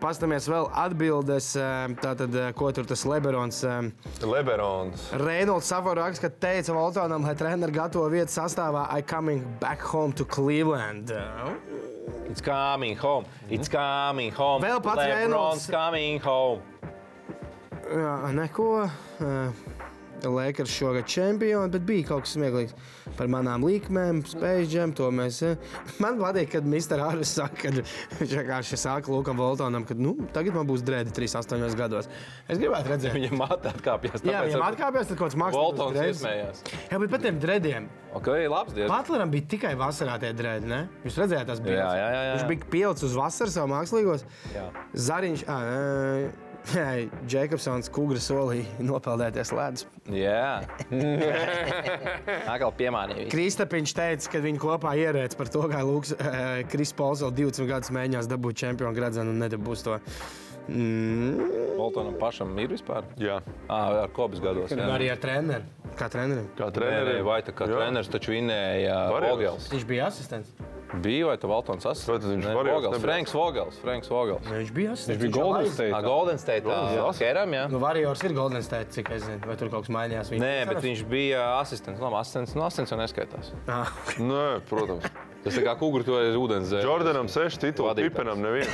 Paskatāmies 0.00 0.46
vēl 0.48 0.70
atbildes, 0.84 1.50
eh, 1.58 1.96
tātad, 2.00 2.34
eh, 2.34 2.52
ko 2.56 2.70
tur 2.72 2.84
tas 2.86 3.02
Leberons. 3.04 3.64
eh, 3.64 3.90
Leberons. 4.26 5.10
Reinolds 5.18 5.66
Safora 5.66 6.06
raksta, 6.06 6.28
ka 6.30 6.46
teica 6.46 6.72
Voltonam, 6.76 7.22
lai 7.26 7.34
treneris 7.34 7.74
gatavo 7.74 8.08
vietu 8.10 8.30
sastāvā 8.36 8.86
I 8.92 9.02
coming 9.02 9.42
back 9.60 9.80
home 9.82 10.12
to 10.12 10.24
Cleveland. 10.24 11.10
It's 12.30 12.40
coming 12.40 12.96
home. 12.96 13.24
It's 13.48 13.68
coming 13.68 14.32
home. 14.32 14.62
Vēl 14.62 14.80
pats 14.80 15.00
Lebrons 15.00 15.14
Reynolds. 15.14 15.66
coming 15.70 16.20
home. 16.20 16.60
Jā, 17.86 18.32
neko. 18.34 18.90
Eh, 19.20 19.50
Lakers 20.24 20.72
šogad 20.72 21.06
čempioni, 21.10 21.70
bet 21.74 21.82
bija 21.86 22.06
kaut 22.08 22.24
kas 22.24 22.32
smieklīgs 22.36 22.72
par 23.18 23.28
manām 23.30 23.64
līkmēm, 23.66 24.22
spēļiem. 24.26 24.94
To 24.96 25.10
mēs. 25.14 25.42
eh, 25.44 25.56
Man 26.02 26.16
patīk, 26.20 26.50
kad 26.54 26.64
Mr. 26.66 27.02
Hāris 27.04 27.34
saka, 27.36 27.56
ka 27.66 27.72
viņš 28.20 28.32
vienkārši 28.38 28.78
saka 28.80 29.12
Lukam 29.12 29.36
Voltonam, 29.40 29.84
ka 29.86 29.94
nu, 29.98 30.14
tagad 30.32 30.56
man 30.56 30.66
būs 30.68 30.82
drēdi 30.86 31.12
38 31.16 31.76
gados. 31.78 32.08
Es 32.48 32.58
gribētu 32.62 32.94
redzēt, 32.94 33.12
Viņam 33.16 33.44
atkāpjas. 33.46 34.24
Jā, 34.26 34.42
viņam 34.48 34.64
atkāpjas 34.70 35.08
tad 35.12 35.18
kaut 35.20 35.30
kāds 35.30 35.38
mākslinieks. 35.40 36.16
Iesmējās. 36.16 36.64
Jā, 36.90 36.98
bet 37.02 37.12
par 37.14 37.22
tiem 37.24 37.38
drēdiem. 37.42 37.86
Ok, 38.16 38.28
labs. 38.48 38.76
Patleram 38.88 39.30
bija 39.32 39.44
tikai 39.52 39.74
vasarā 39.76 40.16
tie 40.22 40.30
drēdi, 40.36 40.68
ne? 40.70 40.82
Jūs 41.04 41.18
redzējāt, 41.20 41.46
tas 41.50 41.60
bija. 41.64 41.82
Jā, 41.82 41.88
jā, 42.00 42.06
jā, 42.14 42.20
jā. 42.26 42.34
Viņš 42.38 42.46
bija 42.52 42.70
pielicis 42.72 43.06
uz 43.10 43.16
vasaras 43.18 43.56
savu 43.58 43.68
mākslīgos. 43.74 44.24
Jā. 44.54 44.66
Zariņš, 45.06 45.42
ah, 45.52 46.45
Jēkabsons, 47.30 47.88
Kūgra 47.94 48.18
solī 48.22 48.64
nopeldēties 48.82 49.52
ledus. 49.54 49.84
Jā. 50.10 50.62
Atkal 52.52 52.72
piemānīja. 52.78 53.28
Kristapiņš 53.32 53.94
teica, 53.96 54.32
ka 54.32 54.42
viņi 54.44 54.60
kopā 54.62 54.94
ierēdz 54.98 55.38
par 55.38 55.50
to, 55.52 55.62
kā 55.70 55.82
Lūks, 55.86 56.16
eh, 56.18 56.64
Kris 56.70 56.92
Pols 56.96 57.22
vēl 57.24 57.34
20 57.44 57.70
gadus 57.70 57.92
mēģinās 57.94 58.28
dabūt 58.30 58.58
čempionu 58.64 58.94
gradzenu 58.96 59.30
un 59.34 59.40
nedabūs 59.44 59.84
to. 59.86 59.98
Mm, 60.66 61.76
Voltonam 61.78 62.16
pašam 62.18 62.50
ir 62.58 62.72
vispār. 62.74 63.04
Jā, 63.22 63.36
À, 63.70 64.02
ar 64.02 64.08
kobas 64.10 64.40
gados. 64.42 64.72
jā. 64.74 64.88
arī 64.90 65.12
ar 65.12 65.20
treneru. 65.22 65.62
Kā 65.96 66.08
trenerim. 66.10 66.48
kā 66.58 66.66
treneris. 66.74 67.22
vai 67.24 67.40
tā 67.46 67.52
kā 67.54 67.68
treneris 67.70 68.08
taču 68.10 68.32
vinēja. 68.34 68.96
Vogels. 69.14 69.68
Viņš 69.70 69.86
bija 69.86 70.06
asistents. 70.10 70.50
Bija 71.02 71.26
vai 71.26 71.36
tu 71.36 71.48
Valtons 71.50 71.86
asistents? 71.88 72.22
Tad 72.22 72.30
viņš 72.30 72.46
varēja 72.46 72.76
Vogels. 72.76 73.00
Franks 73.02 73.32
Vogels. 73.34 73.78
Franks 73.82 74.10
Vogels. 74.12 74.46
Ne, 74.46 74.60
viņš 74.62 74.72
bija 74.76 74.92
asistents. 74.94 75.22
Viņš 75.22 75.32
bija 75.32 75.34
Golden 75.42 75.70
State. 75.72 75.92
Ā, 75.92 76.00
Golden 76.06 76.38
State. 76.38 76.76
Jā, 76.94 77.06
Keram, 77.18 77.54
jā. 77.58 77.64
Nu, 77.72 77.80
Warriors 77.82 78.22
ir 78.22 78.34
Golden 78.36 78.62
State, 78.62 78.94
cik 78.94 79.10
es 79.16 79.24
zinu. 79.26 79.40
Vai 79.50 79.56
tur 79.58 79.72
kaut 79.72 79.86
kas 79.86 79.92
mainījās? 79.96 80.30
Nē, 80.30 80.52
bet 80.70 80.82
viņš 80.86 81.02
bija 81.10 81.42
asistents. 81.58 82.02
Labi, 82.02 82.20
asistents, 82.22 82.54
nu, 82.54 82.64
asistents 82.68 82.94
jau 82.94 83.00
neskaitās. 83.02 83.50
Ah, 83.66 83.90
Nē, 84.22 84.44
protams. 84.70 85.10
Tas 85.46 85.54
tā 85.54 85.62
kā 85.62 85.76
kuguru 85.78 86.02
to 86.06 86.16
ir 86.22 86.34
ūdens 86.38 86.70
zēle. 86.72 86.86
Jordanam 86.88 87.28
seši 87.30 87.60
tituli. 87.68 88.08
Pipenam 88.08 88.40
neviens. 88.42 88.70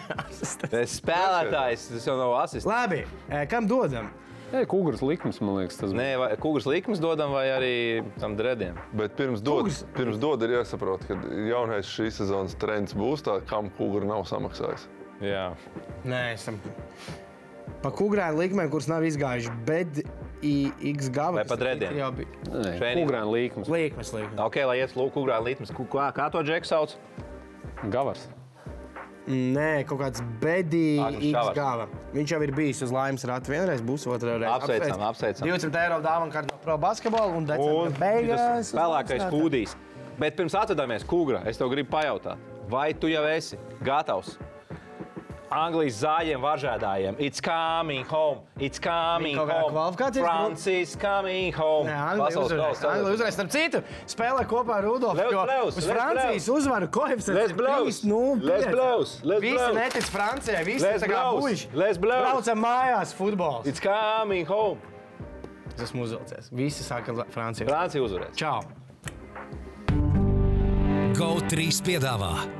Spēlētājs, 0.96 1.90
tas 1.92 2.06
jau 2.08 2.16
nav 2.20 2.36
asistents. 2.40 2.68
Labi, 2.68 3.02
eh, 3.28 3.44
kam 3.50 3.68
dodam? 3.68 4.08
Nē, 4.50 4.64
kūgras 4.66 4.98
likums, 5.06 5.38
man 5.44 5.60
liekas, 5.60 5.76
tas 5.78 5.92
Nē, 5.94 6.08
vai 6.18 6.28
kugurs 6.42 6.64
likums 6.66 6.98
dodam 7.02 7.30
vai 7.36 7.44
arī 7.54 7.74
tam 8.18 8.34
drediem? 8.38 8.74
Bet 8.98 9.14
pirms 9.18 9.42
dod, 9.46 9.68
Kūgs. 9.68 9.84
pirms 9.94 10.18
dod 10.18 10.42
ir 10.42 10.56
jāsaprot, 10.56 11.04
ka 11.06 11.14
jaunais 11.46 11.86
šīs 11.86 12.18
sezonas 12.18 12.56
trends 12.58 12.96
būs 12.98 13.22
tāds, 13.22 13.46
kam 13.50 13.70
kūgra 13.78 14.08
nav 14.10 14.24
samaksājis. 14.26 14.88
Jā. 15.22 15.52
Nē, 16.08 16.22
esam. 16.34 16.58
Pa 17.80 17.92
kukurēnu 17.94 18.40
likmēm, 18.42 18.72
kuras 18.72 18.88
nav 18.90 19.06
izgājušas, 19.06 19.54
bet 19.68 20.02
X 20.42 21.10
gava. 21.14 21.38
Vai 21.42 21.46
pa 21.48 21.56
dreadiem? 21.60 21.94
Jau 22.00 22.10
bija. 22.18 22.42
Nē, 22.50 22.74
kūgrēna 22.98 23.30
likums. 23.30 23.70
Likmes, 23.70 24.10
likmes. 24.16 24.40
Ok, 24.40 24.58
lai 24.66 24.80
iet 24.82 24.96
lūk, 24.98 25.12
kukurā 25.14 25.38
likums. 25.44 25.70
Ku- 25.76 25.86
Kā, 25.92 26.10
kā 26.16 26.26
to 26.32 26.42
džeku 26.42 26.66
sauc? 26.66 26.96
Gavars. 27.92 28.26
Nē, 29.28 29.84
kaut 29.86 30.00
kāds 30.00 30.22
bedīgs 30.40 31.26
Šavars. 31.30 31.54
gala. 31.54 31.86
Viņš 32.14 32.32
jau 32.34 32.40
ir 32.42 32.52
bijis 32.56 32.80
uz 32.86 32.92
laimes 32.94 33.24
ratu. 33.28 33.52
Vienreiz 33.52 33.82
būs 33.84 34.06
otrā 34.08 34.38
reize. 34.40 34.48
Apsveicam, 34.54 35.04
apsveicam. 35.10 35.46
20 35.46 35.76
eiro 35.82 36.00
dāvana 36.00 36.32
kārta 36.32 36.54
no 36.54 36.58
pro 36.64 36.78
basketbola 36.80 37.28
un 37.30 37.44
Un 37.44 37.46
decembra 37.46 37.92
beigās. 38.00 38.72
Spēlēkais 38.72 39.26
kūdīs. 39.30 39.76
Bet 40.20 40.36
pirms 40.36 40.52
atvadāmies, 40.52 41.04
Kūgra, 41.08 41.46
es 41.48 41.56
tev 41.56 41.70
gribu 41.72 41.88
pajautāt, 41.94 42.36
vai 42.68 42.92
tu 42.92 43.08
jau 43.08 43.22
esi 43.24 43.56
gatavs? 43.82 44.34
Anglijas 45.50 45.96
zāģiem, 46.04 46.38
varžēdājiem. 46.44 47.16
It's 47.18 47.40
coming 47.42 48.04
home, 48.06 48.44
it's 48.62 48.78
coming 48.78 49.34
Kaut 49.36 49.48
kādā 49.50 49.62
home. 49.64 49.72
kvalifikācijas 49.74 50.22
Francis 50.28 50.92
coming 50.96 51.52
home. 51.56 51.88
Nē, 51.90 51.96
Anglija 51.96 52.26
Pasaules 52.28 52.52
uzvarēs. 52.52 52.60
kausa 52.78 52.90
Anglija 52.92 53.14
uzvarēs. 53.16 53.34
Starp 53.34 53.50
citu, 53.50 53.80
spēlē 54.06 54.44
kopā 54.46 54.76
ar 54.78 54.84
Rudolfu. 54.86 55.16
Let's 55.18 55.32
jo 55.34 55.42
blows, 55.48 55.76
Uz 55.76 55.86
let's 55.88 55.90
Francijas 55.90 56.46
blows. 56.46 56.60
uzvaru 56.60 56.88
koeficients 56.94 57.40
Let's 57.40 57.50
ir 57.50 57.56
blows, 57.56 58.00
3-0. 58.04 58.44
let's 58.46 58.66
blows, 58.70 59.16
let's 59.24 59.42
Visi 59.42 59.56
blows. 59.56 59.76
netic 59.80 60.06
Francijai, 60.14 60.64
visi 60.64 60.84
Let's 60.86 61.02
tā 61.02 61.08
kā 61.10 61.18
blows, 61.18 61.42
buļši. 61.44 61.66
let's 61.74 61.98
blows. 61.98 62.26
Braucam 62.30 62.58
mājās 62.62 63.14
futbols. 63.18 63.66
It's 63.66 63.80
coming 63.82 64.46
home. 64.46 64.78
Es 65.74 65.82
esmu 65.90 66.02
uzvilcies. 66.06 66.50
Visi 66.52 66.84
saka 66.84 67.24
Francijai. 67.30 67.66
Francija 67.68 68.02
uzvarēs. 68.02 68.36
Čau! 68.38 68.60
GO3 71.18 71.82
piedāvā 71.84 72.59